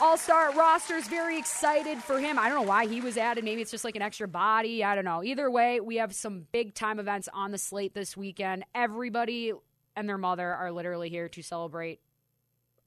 all 0.00 0.16
Star 0.16 0.52
rosters. 0.54 1.06
Very 1.08 1.38
excited 1.38 1.98
for 1.98 2.18
him. 2.18 2.38
I 2.38 2.48
don't 2.48 2.62
know 2.62 2.68
why 2.68 2.86
he 2.86 3.00
was 3.00 3.16
added. 3.16 3.44
Maybe 3.44 3.60
it's 3.60 3.70
just 3.70 3.84
like 3.84 3.96
an 3.96 4.02
extra 4.02 4.26
body. 4.26 4.82
I 4.82 4.94
don't 4.94 5.04
know. 5.04 5.22
Either 5.22 5.50
way, 5.50 5.78
we 5.80 5.96
have 5.96 6.14
some 6.14 6.46
big 6.52 6.74
time 6.74 6.98
events 6.98 7.28
on 7.32 7.50
the 7.50 7.58
slate 7.58 7.94
this 7.94 8.16
weekend. 8.16 8.64
Everybody 8.74 9.52
and 9.96 10.08
their 10.08 10.18
mother 10.18 10.54
are 10.54 10.72
literally 10.72 11.10
here 11.10 11.28
to 11.28 11.42
celebrate 11.42 12.00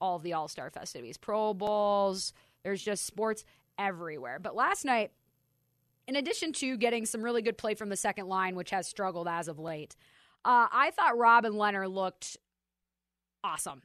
all 0.02 0.20
the 0.20 0.34
All 0.34 0.48
Star 0.48 0.70
festivities, 0.72 1.18
Pro 1.18 1.54
Bowls. 1.54 2.34
There's 2.64 2.82
just 2.82 3.06
sports 3.06 3.46
everywhere. 3.78 4.40
But 4.40 4.56
last 4.56 4.84
night, 4.84 5.12
in 6.08 6.16
addition 6.16 6.54
to 6.54 6.78
getting 6.78 7.06
some 7.06 7.22
really 7.22 7.42
good 7.42 7.58
play 7.58 7.76
from 7.76 7.90
the 7.90 7.98
second 7.98 8.28
line, 8.28 8.56
which 8.56 8.72
has 8.72 8.88
struggled 8.88 9.28
as 9.28 9.48
of 9.48 9.60
late, 9.60 9.96
uh, 10.46 10.68
I 10.72 10.92
thought 10.96 11.18
Robin 11.18 11.54
Lehner 11.54 11.92
looked 11.92 12.38
awesome. 13.44 13.82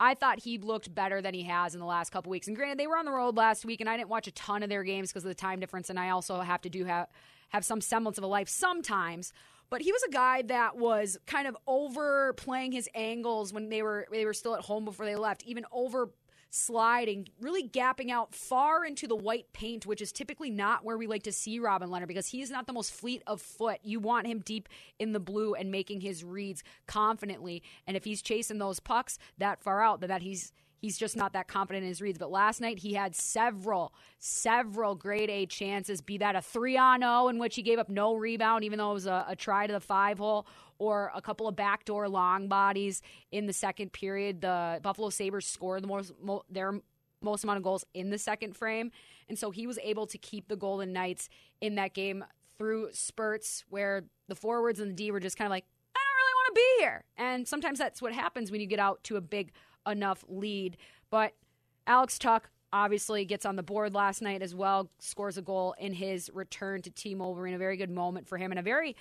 I 0.00 0.14
thought 0.14 0.40
he 0.40 0.58
looked 0.58 0.94
better 0.94 1.20
than 1.20 1.34
he 1.34 1.42
has 1.44 1.74
in 1.74 1.80
the 1.80 1.86
last 1.86 2.10
couple 2.10 2.30
weeks. 2.30 2.46
And 2.46 2.56
granted, 2.56 2.78
they 2.78 2.86
were 2.86 2.96
on 2.96 3.04
the 3.04 3.12
road 3.12 3.36
last 3.36 3.64
week, 3.64 3.80
and 3.80 3.88
I 3.88 3.96
didn't 3.96 4.08
watch 4.08 4.28
a 4.28 4.32
ton 4.32 4.62
of 4.62 4.68
their 4.68 4.84
games 4.84 5.10
because 5.10 5.24
of 5.24 5.28
the 5.28 5.34
time 5.34 5.58
difference, 5.58 5.90
and 5.90 5.98
I 5.98 6.10
also 6.10 6.40
have 6.40 6.60
to 6.62 6.68
do 6.68 6.84
have 6.84 7.08
have 7.50 7.64
some 7.64 7.80
semblance 7.80 8.18
of 8.18 8.24
a 8.24 8.28
life 8.28 8.48
sometimes. 8.48 9.32
But 9.70 9.82
he 9.82 9.92
was 9.92 10.02
a 10.02 10.10
guy 10.10 10.42
that 10.42 10.76
was 10.76 11.18
kind 11.26 11.46
of 11.46 11.56
overplaying 11.66 12.72
his 12.72 12.88
angles 12.94 13.52
when 13.52 13.68
they 13.68 13.82
were 13.82 14.06
they 14.10 14.24
were 14.24 14.34
still 14.34 14.54
at 14.54 14.62
home 14.62 14.84
before 14.84 15.04
they 15.04 15.16
left, 15.16 15.42
even 15.44 15.64
over 15.72 16.10
sliding, 16.50 17.28
really 17.40 17.68
gapping 17.68 18.10
out 18.10 18.34
far 18.34 18.84
into 18.84 19.06
the 19.06 19.16
white 19.16 19.52
paint, 19.52 19.86
which 19.86 20.00
is 20.00 20.12
typically 20.12 20.50
not 20.50 20.84
where 20.84 20.96
we 20.96 21.06
like 21.06 21.22
to 21.24 21.32
see 21.32 21.58
Robin 21.58 21.90
Lehner 21.90 22.06
because 22.06 22.28
he 22.28 22.40
is 22.40 22.50
not 22.50 22.66
the 22.66 22.72
most 22.72 22.92
fleet 22.92 23.22
of 23.26 23.40
foot. 23.40 23.78
You 23.82 24.00
want 24.00 24.26
him 24.26 24.40
deep 24.40 24.68
in 24.98 25.12
the 25.12 25.20
blue 25.20 25.54
and 25.54 25.70
making 25.70 26.00
his 26.00 26.24
reads 26.24 26.62
confidently. 26.86 27.62
And 27.86 27.96
if 27.96 28.04
he's 28.04 28.22
chasing 28.22 28.58
those 28.58 28.80
pucks 28.80 29.18
that 29.38 29.62
far 29.62 29.82
out, 29.82 30.00
then 30.00 30.08
that 30.08 30.22
he's 30.22 30.52
he's 30.80 30.96
just 30.96 31.16
not 31.16 31.32
that 31.32 31.48
confident 31.48 31.82
in 31.82 31.88
his 31.88 32.00
reads. 32.00 32.18
But 32.18 32.30
last 32.30 32.60
night 32.60 32.78
he 32.78 32.94
had 32.94 33.14
several, 33.14 33.92
several 34.18 34.94
grade 34.94 35.30
A 35.30 35.46
chances, 35.46 36.00
be 36.00 36.18
that 36.18 36.36
a 36.36 36.42
three 36.42 36.76
on 36.76 37.00
0 37.00 37.28
in 37.28 37.38
which 37.38 37.56
he 37.56 37.62
gave 37.62 37.78
up 37.78 37.88
no 37.88 38.14
rebound, 38.14 38.64
even 38.64 38.78
though 38.78 38.90
it 38.90 38.94
was 38.94 39.06
a, 39.06 39.26
a 39.28 39.36
try 39.36 39.66
to 39.66 39.72
the 39.72 39.80
five 39.80 40.18
hole, 40.18 40.46
or 40.78 41.12
a 41.14 41.20
couple 41.20 41.48
of 41.48 41.56
backdoor 41.56 42.08
long 42.08 42.48
bodies 42.48 43.02
in 43.32 43.46
the 43.46 43.52
second 43.52 43.92
period. 43.92 44.40
The 44.40 44.80
Buffalo 44.82 45.10
Sabres 45.10 45.46
scored 45.46 45.82
the 45.82 45.88
most, 45.88 46.12
mo- 46.22 46.44
their 46.48 46.80
most 47.20 47.44
amount 47.44 47.56
of 47.56 47.62
goals 47.62 47.84
in 47.94 48.10
the 48.10 48.18
second 48.18 48.56
frame. 48.56 48.90
And 49.28 49.38
so 49.38 49.50
he 49.50 49.66
was 49.66 49.78
able 49.82 50.06
to 50.06 50.18
keep 50.18 50.48
the 50.48 50.56
Golden 50.56 50.92
Knights 50.92 51.28
in 51.60 51.74
that 51.74 51.94
game 51.94 52.24
through 52.56 52.90
spurts 52.92 53.64
where 53.68 54.04
the 54.28 54.34
forwards 54.34 54.80
and 54.80 54.90
the 54.90 54.94
D 54.94 55.10
were 55.10 55.20
just 55.20 55.36
kind 55.36 55.46
of 55.46 55.50
like, 55.50 55.64
I 55.94 55.98
don't 55.98 56.16
really 56.16 56.34
want 56.34 56.48
to 56.48 56.54
be 56.54 56.82
here. 56.82 57.04
And 57.16 57.48
sometimes 57.48 57.78
that's 57.78 58.02
what 58.02 58.12
happens 58.12 58.50
when 58.50 58.60
you 58.60 58.66
get 58.66 58.78
out 58.78 59.02
to 59.04 59.16
a 59.16 59.20
big 59.20 59.52
enough 59.86 60.24
lead. 60.28 60.76
But 61.10 61.34
Alex 61.86 62.18
Tuch 62.18 62.44
obviously 62.72 63.24
gets 63.24 63.46
on 63.46 63.56
the 63.56 63.62
board 63.62 63.94
last 63.94 64.20
night 64.20 64.42
as 64.42 64.54
well, 64.54 64.90
scores 64.98 65.38
a 65.38 65.42
goal 65.42 65.74
in 65.78 65.94
his 65.94 66.30
return 66.34 66.82
to 66.82 66.90
T-Mobile 66.90 67.40
Arena. 67.40 67.56
A 67.56 67.58
very 67.58 67.76
good 67.76 67.90
moment 67.90 68.28
for 68.28 68.36
him 68.36 68.52
and 68.52 68.58
a 68.58 68.62
very 68.62 68.94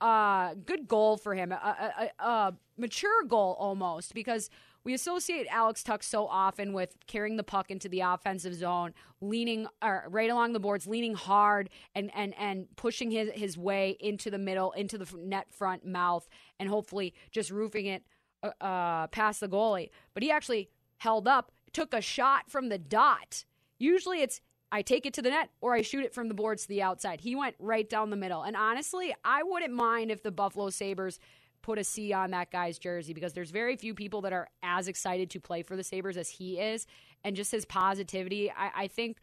uh, 0.00 0.54
good 0.54 0.86
goal 0.86 1.16
for 1.16 1.34
him, 1.34 1.52
a, 1.52 2.10
a, 2.18 2.24
a, 2.24 2.54
mature 2.76 3.24
goal 3.24 3.56
almost, 3.58 4.14
because 4.14 4.50
we 4.84 4.94
associate 4.94 5.46
Alex 5.50 5.82
Tuch 5.82 6.02
so 6.02 6.26
often 6.26 6.72
with 6.72 6.96
carrying 7.06 7.36
the 7.36 7.42
puck 7.42 7.70
into 7.70 7.88
the 7.88 8.00
offensive 8.00 8.54
zone, 8.54 8.94
leaning 9.20 9.66
uh, 9.82 10.00
right 10.08 10.30
along 10.30 10.52
the 10.52 10.60
boards, 10.60 10.86
leaning 10.86 11.14
hard, 11.14 11.68
and 11.94 12.10
and 12.14 12.34
and 12.38 12.68
pushing 12.76 13.10
his 13.10 13.30
his 13.34 13.58
way 13.58 13.96
into 14.00 14.30
the 14.30 14.38
middle, 14.38 14.72
into 14.72 14.96
the 14.96 15.06
net 15.18 15.52
front 15.52 15.84
mouth, 15.84 16.28
and 16.60 16.68
hopefully 16.68 17.12
just 17.30 17.50
roofing 17.50 17.86
it 17.86 18.04
uh, 18.42 18.64
uh 18.64 19.06
past 19.08 19.40
the 19.40 19.48
goalie. 19.48 19.90
But 20.14 20.22
he 20.22 20.30
actually 20.30 20.70
held 20.98 21.26
up, 21.26 21.52
took 21.72 21.92
a 21.92 22.00
shot 22.00 22.48
from 22.48 22.68
the 22.68 22.78
dot. 22.78 23.44
Usually 23.78 24.22
it's 24.22 24.40
I 24.70 24.82
take 24.82 25.06
it 25.06 25.14
to 25.14 25.22
the 25.22 25.30
net 25.30 25.50
or 25.60 25.74
I 25.74 25.82
shoot 25.82 26.04
it 26.04 26.14
from 26.14 26.28
the 26.28 26.34
boards 26.34 26.62
to 26.62 26.68
the 26.68 26.82
outside. 26.82 27.20
He 27.20 27.34
went 27.34 27.56
right 27.58 27.88
down 27.88 28.10
the 28.10 28.16
middle. 28.16 28.42
And 28.42 28.56
honestly, 28.56 29.14
I 29.24 29.42
wouldn't 29.42 29.72
mind 29.72 30.10
if 30.10 30.22
the 30.22 30.30
Buffalo 30.30 30.70
Sabres 30.70 31.18
put 31.62 31.78
a 31.78 31.84
C 31.84 32.12
on 32.12 32.30
that 32.30 32.50
guy's 32.50 32.78
jersey 32.78 33.12
because 33.12 33.32
there's 33.32 33.50
very 33.50 33.76
few 33.76 33.94
people 33.94 34.20
that 34.22 34.32
are 34.32 34.48
as 34.62 34.88
excited 34.88 35.30
to 35.30 35.40
play 35.40 35.62
for 35.62 35.76
the 35.76 35.84
Sabres 35.84 36.16
as 36.16 36.28
he 36.28 36.60
is. 36.60 36.86
And 37.24 37.34
just 37.34 37.50
his 37.50 37.64
positivity, 37.64 38.50
I, 38.50 38.70
I 38.76 38.88
think 38.88 39.18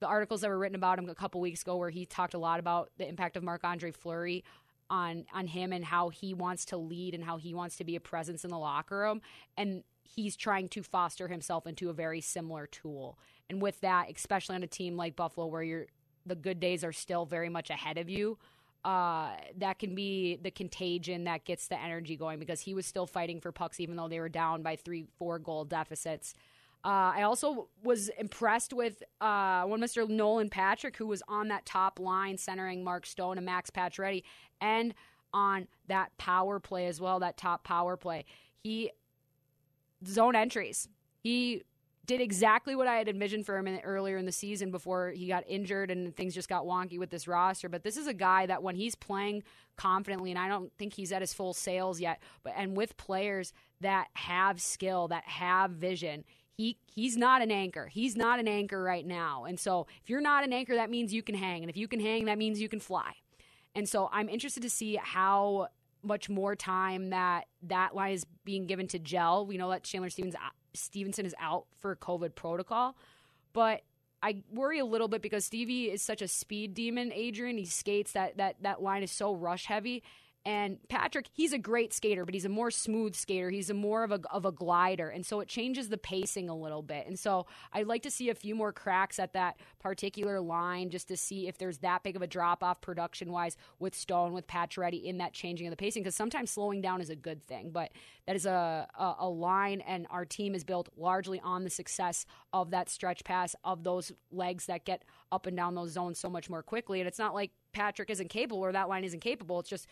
the 0.00 0.06
articles 0.06 0.42
that 0.42 0.48
were 0.48 0.58
written 0.58 0.76
about 0.76 0.98
him 0.98 1.08
a 1.08 1.14
couple 1.14 1.40
weeks 1.40 1.62
ago 1.62 1.76
where 1.76 1.90
he 1.90 2.04
talked 2.04 2.34
a 2.34 2.38
lot 2.38 2.60
about 2.60 2.90
the 2.98 3.08
impact 3.08 3.36
of 3.36 3.42
Marc 3.42 3.64
Andre 3.64 3.90
Fleury 3.90 4.44
on 4.90 5.26
on 5.34 5.46
him 5.46 5.72
and 5.72 5.84
how 5.84 6.08
he 6.08 6.32
wants 6.34 6.64
to 6.66 6.76
lead 6.76 7.14
and 7.14 7.22
how 7.22 7.36
he 7.36 7.52
wants 7.52 7.76
to 7.76 7.84
be 7.84 7.96
a 7.96 8.00
presence 8.00 8.44
in 8.44 8.50
the 8.50 8.58
locker 8.58 8.98
room. 8.98 9.20
And 9.56 9.82
he's 10.02 10.36
trying 10.36 10.68
to 10.70 10.82
foster 10.82 11.28
himself 11.28 11.66
into 11.66 11.90
a 11.90 11.92
very 11.92 12.20
similar 12.20 12.66
tool. 12.66 13.18
And 13.50 13.62
with 13.62 13.80
that, 13.80 14.10
especially 14.14 14.56
on 14.56 14.62
a 14.62 14.68
team 14.68 14.96
like 14.96 15.16
Buffalo, 15.16 15.46
where 15.46 15.62
you're 15.62 15.86
the 16.26 16.34
good 16.34 16.60
days 16.60 16.84
are 16.84 16.92
still 16.92 17.24
very 17.24 17.48
much 17.48 17.70
ahead 17.70 17.96
of 17.96 18.08
you, 18.08 18.38
uh, 18.84 19.30
that 19.56 19.78
can 19.78 19.94
be 19.94 20.36
the 20.36 20.50
contagion 20.50 21.24
that 21.24 21.44
gets 21.44 21.68
the 21.68 21.80
energy 21.80 22.16
going 22.16 22.38
because 22.38 22.60
he 22.60 22.74
was 22.74 22.86
still 22.86 23.06
fighting 23.06 23.40
for 23.40 23.50
pucks 23.50 23.80
even 23.80 23.96
though 23.96 24.08
they 24.08 24.20
were 24.20 24.28
down 24.28 24.62
by 24.62 24.76
three, 24.76 25.06
four 25.18 25.38
goal 25.38 25.64
deficits. 25.64 26.34
Uh, 26.84 27.12
I 27.16 27.22
also 27.22 27.68
was 27.82 28.08
impressed 28.18 28.72
with 28.72 29.02
uh, 29.20 29.64
one 29.64 29.80
Mr. 29.80 30.08
Nolan 30.08 30.48
Patrick, 30.48 30.96
who 30.96 31.06
was 31.06 31.22
on 31.28 31.48
that 31.48 31.66
top 31.66 31.98
line 31.98 32.38
centering 32.38 32.84
Mark 32.84 33.04
Stone 33.04 33.36
and 33.36 33.44
Max 33.44 33.68
Pacioretty, 33.68 34.22
and 34.60 34.94
on 35.34 35.66
that 35.88 36.16
power 36.18 36.60
play 36.60 36.86
as 36.86 37.00
well, 37.00 37.18
that 37.18 37.36
top 37.36 37.64
power 37.64 37.96
play. 37.96 38.24
He 38.62 38.92
zone 40.06 40.36
entries. 40.36 40.88
He 41.22 41.64
did 42.08 42.22
exactly 42.22 42.74
what 42.74 42.88
I 42.88 42.96
had 42.96 43.06
envisioned 43.06 43.44
for 43.44 43.56
him 43.58 43.68
in, 43.68 43.78
earlier 43.80 44.16
in 44.16 44.24
the 44.24 44.32
season 44.32 44.70
before 44.70 45.10
he 45.10 45.28
got 45.28 45.44
injured 45.46 45.90
and 45.90 46.16
things 46.16 46.34
just 46.34 46.48
got 46.48 46.64
wonky 46.64 46.98
with 46.98 47.10
this 47.10 47.28
roster. 47.28 47.68
But 47.68 47.84
this 47.84 47.98
is 47.98 48.06
a 48.06 48.14
guy 48.14 48.46
that 48.46 48.62
when 48.62 48.74
he's 48.74 48.94
playing 48.94 49.44
confidently, 49.76 50.30
and 50.30 50.38
I 50.38 50.48
don't 50.48 50.72
think 50.78 50.94
he's 50.94 51.12
at 51.12 51.20
his 51.20 51.34
full 51.34 51.52
sales 51.52 52.00
yet, 52.00 52.20
but 52.42 52.54
and 52.56 52.74
with 52.76 52.96
players 52.96 53.52
that 53.82 54.08
have 54.14 54.60
skill, 54.60 55.08
that 55.08 55.24
have 55.24 55.72
vision, 55.72 56.24
he 56.56 56.78
he's 56.86 57.16
not 57.16 57.42
an 57.42 57.50
anchor. 57.50 57.86
He's 57.86 58.16
not 58.16 58.40
an 58.40 58.48
anchor 58.48 58.82
right 58.82 59.06
now. 59.06 59.44
And 59.44 59.60
so 59.60 59.86
if 60.02 60.08
you're 60.08 60.22
not 60.22 60.44
an 60.44 60.52
anchor, 60.52 60.76
that 60.76 60.88
means 60.88 61.12
you 61.12 61.22
can 61.22 61.34
hang, 61.34 61.62
and 61.62 61.70
if 61.70 61.76
you 61.76 61.86
can 61.86 62.00
hang, 62.00 62.24
that 62.24 62.38
means 62.38 62.58
you 62.58 62.70
can 62.70 62.80
fly. 62.80 63.12
And 63.74 63.86
so 63.86 64.08
I'm 64.10 64.30
interested 64.30 64.62
to 64.62 64.70
see 64.70 64.96
how 64.96 65.68
much 66.02 66.30
more 66.30 66.56
time 66.56 67.10
that 67.10 67.44
that 67.64 67.94
line 67.94 68.14
is 68.14 68.24
being 68.44 68.66
given 68.66 68.86
to 68.88 68.98
gel. 68.98 69.46
We 69.46 69.58
know 69.58 69.68
that 69.70 69.82
Chandler 69.82 70.08
Stevens 70.08 70.34
Stephenson 70.74 71.26
is 71.26 71.34
out 71.40 71.66
for 71.76 71.96
COVID 71.96 72.34
protocol, 72.34 72.96
but 73.52 73.82
I 74.22 74.42
worry 74.52 74.78
a 74.78 74.84
little 74.84 75.08
bit 75.08 75.22
because 75.22 75.44
Stevie 75.44 75.90
is 75.90 76.02
such 76.02 76.22
a 76.22 76.28
speed 76.28 76.74
demon. 76.74 77.12
Adrian, 77.12 77.56
he 77.56 77.64
skates 77.64 78.12
that 78.12 78.36
that 78.36 78.56
that 78.62 78.82
line 78.82 79.02
is 79.02 79.10
so 79.10 79.34
rush 79.34 79.66
heavy, 79.66 80.02
and 80.48 80.78
Patrick, 80.88 81.28
he's 81.34 81.52
a 81.52 81.58
great 81.58 81.92
skater, 81.92 82.24
but 82.24 82.32
he's 82.32 82.46
a 82.46 82.48
more 82.48 82.70
smooth 82.70 83.14
skater. 83.14 83.50
He's 83.50 83.68
a 83.68 83.74
more 83.74 84.02
of 84.02 84.12
a 84.12 84.20
of 84.30 84.46
a 84.46 84.50
glider, 84.50 85.10
and 85.10 85.26
so 85.26 85.40
it 85.40 85.48
changes 85.48 85.90
the 85.90 85.98
pacing 85.98 86.48
a 86.48 86.56
little 86.56 86.80
bit. 86.80 87.06
And 87.06 87.18
so 87.18 87.44
I'd 87.70 87.86
like 87.86 88.02
to 88.04 88.10
see 88.10 88.30
a 88.30 88.34
few 88.34 88.54
more 88.54 88.72
cracks 88.72 89.18
at 89.18 89.34
that 89.34 89.60
particular 89.78 90.40
line, 90.40 90.88
just 90.88 91.06
to 91.08 91.18
see 91.18 91.48
if 91.48 91.58
there's 91.58 91.76
that 91.78 92.02
big 92.02 92.16
of 92.16 92.22
a 92.22 92.26
drop 92.26 92.64
off 92.64 92.80
production 92.80 93.30
wise 93.30 93.58
with 93.78 93.94
Stone, 93.94 94.32
with 94.32 94.46
Pacioretty 94.46 95.04
in 95.04 95.18
that 95.18 95.34
changing 95.34 95.66
of 95.66 95.70
the 95.70 95.76
pacing. 95.76 96.02
Because 96.02 96.14
sometimes 96.14 96.50
slowing 96.50 96.80
down 96.80 97.02
is 97.02 97.10
a 97.10 97.16
good 97.16 97.44
thing, 97.44 97.68
but 97.70 97.92
that 98.26 98.34
is 98.34 98.46
a, 98.46 98.88
a 98.98 99.16
a 99.18 99.28
line, 99.28 99.82
and 99.82 100.06
our 100.08 100.24
team 100.24 100.54
is 100.54 100.64
built 100.64 100.88
largely 100.96 101.40
on 101.40 101.64
the 101.64 101.70
success 101.70 102.24
of 102.54 102.70
that 102.70 102.88
stretch 102.88 103.22
pass 103.22 103.54
of 103.64 103.84
those 103.84 104.12
legs 104.32 104.64
that 104.64 104.86
get 104.86 105.04
up 105.30 105.44
and 105.44 105.58
down 105.58 105.74
those 105.74 105.90
zones 105.90 106.18
so 106.18 106.30
much 106.30 106.48
more 106.48 106.62
quickly. 106.62 107.02
And 107.02 107.06
it's 107.06 107.18
not 107.18 107.34
like 107.34 107.50
Patrick 107.72 108.08
isn't 108.10 108.28
capable 108.28 108.64
or 108.64 108.72
that 108.72 108.88
line 108.88 109.04
isn't 109.04 109.20
capable. 109.20 109.60
It's 109.60 109.68
just 109.68 109.86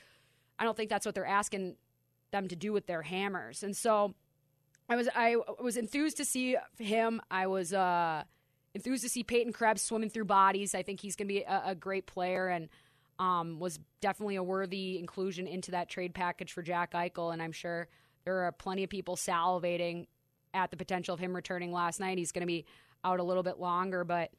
I 0.58 0.64
don't 0.64 0.76
think 0.76 0.90
that's 0.90 1.06
what 1.06 1.14
they're 1.14 1.26
asking 1.26 1.76
them 2.32 2.48
to 2.48 2.56
do 2.56 2.72
with 2.72 2.86
their 2.86 3.02
hammers. 3.02 3.62
And 3.62 3.76
so 3.76 4.14
I 4.88 4.96
was 4.96 5.08
I 5.14 5.36
was 5.60 5.76
enthused 5.76 6.18
to 6.18 6.24
see 6.24 6.56
him. 6.78 7.20
I 7.30 7.46
was 7.46 7.72
uh, 7.72 8.22
enthused 8.74 9.02
to 9.02 9.08
see 9.08 9.24
Peyton 9.24 9.52
Krebs 9.52 9.82
swimming 9.82 10.10
through 10.10 10.26
bodies. 10.26 10.74
I 10.74 10.82
think 10.82 11.00
he's 11.00 11.16
going 11.16 11.28
to 11.28 11.34
be 11.34 11.42
a, 11.42 11.62
a, 11.66 11.74
great 11.74 12.06
player 12.06 12.48
and 12.48 12.68
um, 13.18 13.58
was 13.58 13.78
definitely 14.00 14.36
a 14.36 14.42
worthy 14.42 14.98
inclusion 14.98 15.46
into 15.46 15.72
that 15.72 15.88
trade 15.88 16.14
package 16.14 16.52
for 16.52 16.62
Jack 16.62 16.92
Eichel. 16.92 17.32
And 17.32 17.42
I'm 17.42 17.52
sure 17.52 17.88
there 18.24 18.44
are 18.44 18.52
plenty 18.52 18.84
of 18.84 18.90
people 18.90 19.16
salivating 19.16 20.06
at 20.54 20.70
the 20.70 20.76
potential 20.76 21.14
of 21.14 21.20
him 21.20 21.34
returning 21.34 21.72
last 21.72 22.00
night. 22.00 22.18
He's 22.18 22.32
going 22.32 22.42
to 22.42 22.46
be 22.46 22.64
out 23.04 23.18
a 23.18 23.22
little 23.22 23.42
bit 23.42 23.58
longer, 23.58 24.04
but 24.04 24.30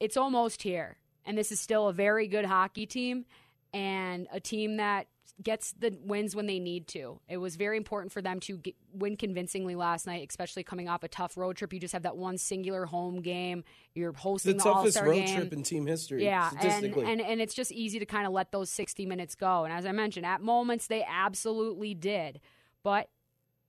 it's 0.00 0.16
almost 0.16 0.62
here. 0.62 0.96
And 1.24 1.36
this 1.36 1.52
is 1.52 1.60
still 1.60 1.88
a 1.88 1.92
very 1.92 2.28
good 2.28 2.44
hockey 2.44 2.86
team 2.86 3.26
and 3.72 4.26
a 4.32 4.40
team 4.40 4.76
that 4.76 5.06
gets 5.42 5.72
the 5.78 5.96
wins 6.02 6.34
when 6.34 6.46
they 6.46 6.58
need 6.58 6.88
to. 6.88 7.20
It 7.28 7.36
was 7.36 7.56
very 7.56 7.76
important 7.76 8.12
for 8.12 8.20
them 8.20 8.40
to 8.40 8.58
get, 8.58 8.74
win 8.92 9.16
convincingly 9.16 9.76
last 9.76 10.06
night, 10.06 10.26
especially 10.28 10.64
coming 10.64 10.88
off 10.88 11.04
a 11.04 11.08
tough 11.08 11.36
road 11.36 11.56
trip. 11.56 11.72
You 11.72 11.78
just 11.78 11.92
have 11.92 12.02
that 12.02 12.16
one 12.16 12.38
singular 12.38 12.86
home 12.86 13.20
game. 13.20 13.62
You're 13.94 14.12
hosting 14.12 14.52
the, 14.52 14.58
the 14.58 14.64
toughest 14.64 14.96
All-Star 14.96 15.08
road 15.08 15.26
game. 15.26 15.36
trip 15.36 15.52
in 15.52 15.62
team 15.62 15.86
history. 15.86 16.24
Yeah, 16.24 16.50
and, 16.60 16.84
and 16.84 17.20
and 17.20 17.40
it's 17.40 17.54
just 17.54 17.70
easy 17.70 17.98
to 17.98 18.06
kind 18.06 18.26
of 18.26 18.32
let 18.32 18.50
those 18.50 18.70
60 18.70 19.06
minutes 19.06 19.34
go. 19.34 19.64
And 19.64 19.72
as 19.72 19.86
I 19.86 19.92
mentioned, 19.92 20.26
at 20.26 20.40
moments 20.40 20.88
they 20.88 21.04
absolutely 21.08 21.94
did, 21.94 22.40
but 22.82 23.08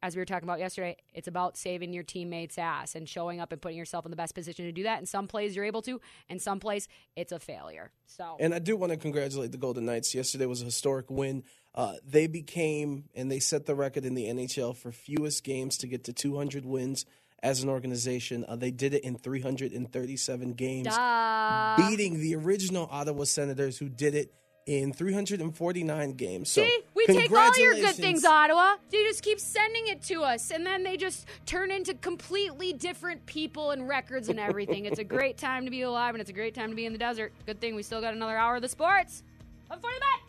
as 0.01 0.15
we 0.15 0.21
were 0.21 0.25
talking 0.25 0.47
about 0.47 0.59
yesterday, 0.59 0.95
it's 1.13 1.27
about 1.27 1.57
saving 1.57 1.93
your 1.93 2.03
teammates' 2.03 2.57
ass 2.57 2.95
and 2.95 3.07
showing 3.07 3.39
up 3.39 3.51
and 3.51 3.61
putting 3.61 3.77
yourself 3.77 4.05
in 4.05 4.11
the 4.11 4.17
best 4.17 4.33
position 4.33 4.65
to 4.65 4.71
do 4.71 4.83
that. 4.83 4.99
In 4.99 5.05
some 5.05 5.27
plays, 5.27 5.55
you're 5.55 5.65
able 5.65 5.81
to, 5.83 5.99
and 6.29 6.41
some 6.41 6.59
plays, 6.59 6.87
it's 7.15 7.31
a 7.31 7.39
failure. 7.39 7.91
So, 8.05 8.37
and 8.39 8.53
I 8.53 8.59
do 8.59 8.77
want 8.77 8.91
to 8.91 8.97
congratulate 8.97 9.51
the 9.51 9.57
Golden 9.57 9.85
Knights. 9.85 10.15
Yesterday 10.15 10.45
was 10.45 10.61
a 10.61 10.65
historic 10.65 11.09
win. 11.09 11.43
Uh, 11.75 11.95
they 12.05 12.27
became 12.27 13.05
and 13.13 13.31
they 13.31 13.39
set 13.39 13.65
the 13.65 13.75
record 13.75 14.05
in 14.05 14.15
the 14.15 14.25
NHL 14.25 14.75
for 14.75 14.91
fewest 14.91 15.43
games 15.43 15.77
to 15.79 15.87
get 15.87 16.05
to 16.05 16.13
200 16.13 16.65
wins 16.65 17.05
as 17.43 17.61
an 17.63 17.69
organization. 17.69 18.45
Uh, 18.47 18.55
they 18.55 18.71
did 18.71 18.93
it 18.93 19.03
in 19.03 19.17
337 19.17 20.53
games, 20.53 20.87
Duh. 20.87 21.75
beating 21.77 22.19
the 22.19 22.35
original 22.35 22.87
Ottawa 22.91 23.25
Senators, 23.25 23.77
who 23.77 23.89
did 23.89 24.15
it 24.15 24.33
in 24.69 24.93
349 24.93 26.11
games. 26.13 26.51
So, 26.51 26.63
See, 26.63 26.79
we 26.93 27.07
take 27.07 27.31
all 27.31 27.57
your 27.57 27.73
good 27.73 27.95
things, 27.95 28.23
Ottawa. 28.23 28.75
You 28.91 29.03
just 29.03 29.23
keep 29.23 29.39
sending 29.39 29.87
it 29.87 30.03
to 30.03 30.21
us, 30.21 30.51
and 30.51 30.63
then 30.63 30.83
they 30.83 30.95
just 30.95 31.25
turn 31.47 31.71
into 31.71 31.95
completely 31.95 32.73
different 32.73 33.25
people 33.25 33.71
and 33.71 33.89
records 33.89 34.29
and 34.29 34.39
everything. 34.39 34.85
it's 34.85 34.99
a 34.99 35.03
great 35.03 35.37
time 35.37 35.65
to 35.65 35.71
be 35.71 35.81
alive, 35.81 36.13
and 36.13 36.21
it's 36.21 36.29
a 36.29 36.33
great 36.33 36.53
time 36.53 36.69
to 36.69 36.75
be 36.75 36.85
in 36.85 36.93
the 36.93 36.99
desert. 36.99 37.33
Good 37.47 37.59
thing 37.59 37.73
we 37.73 37.81
still 37.81 37.99
got 37.99 38.13
another 38.13 38.37
hour 38.37 38.57
of 38.57 38.61
the 38.61 38.69
sports. 38.69 39.23
Before 39.67 39.89
you 39.89 39.99
bet. 39.99 40.28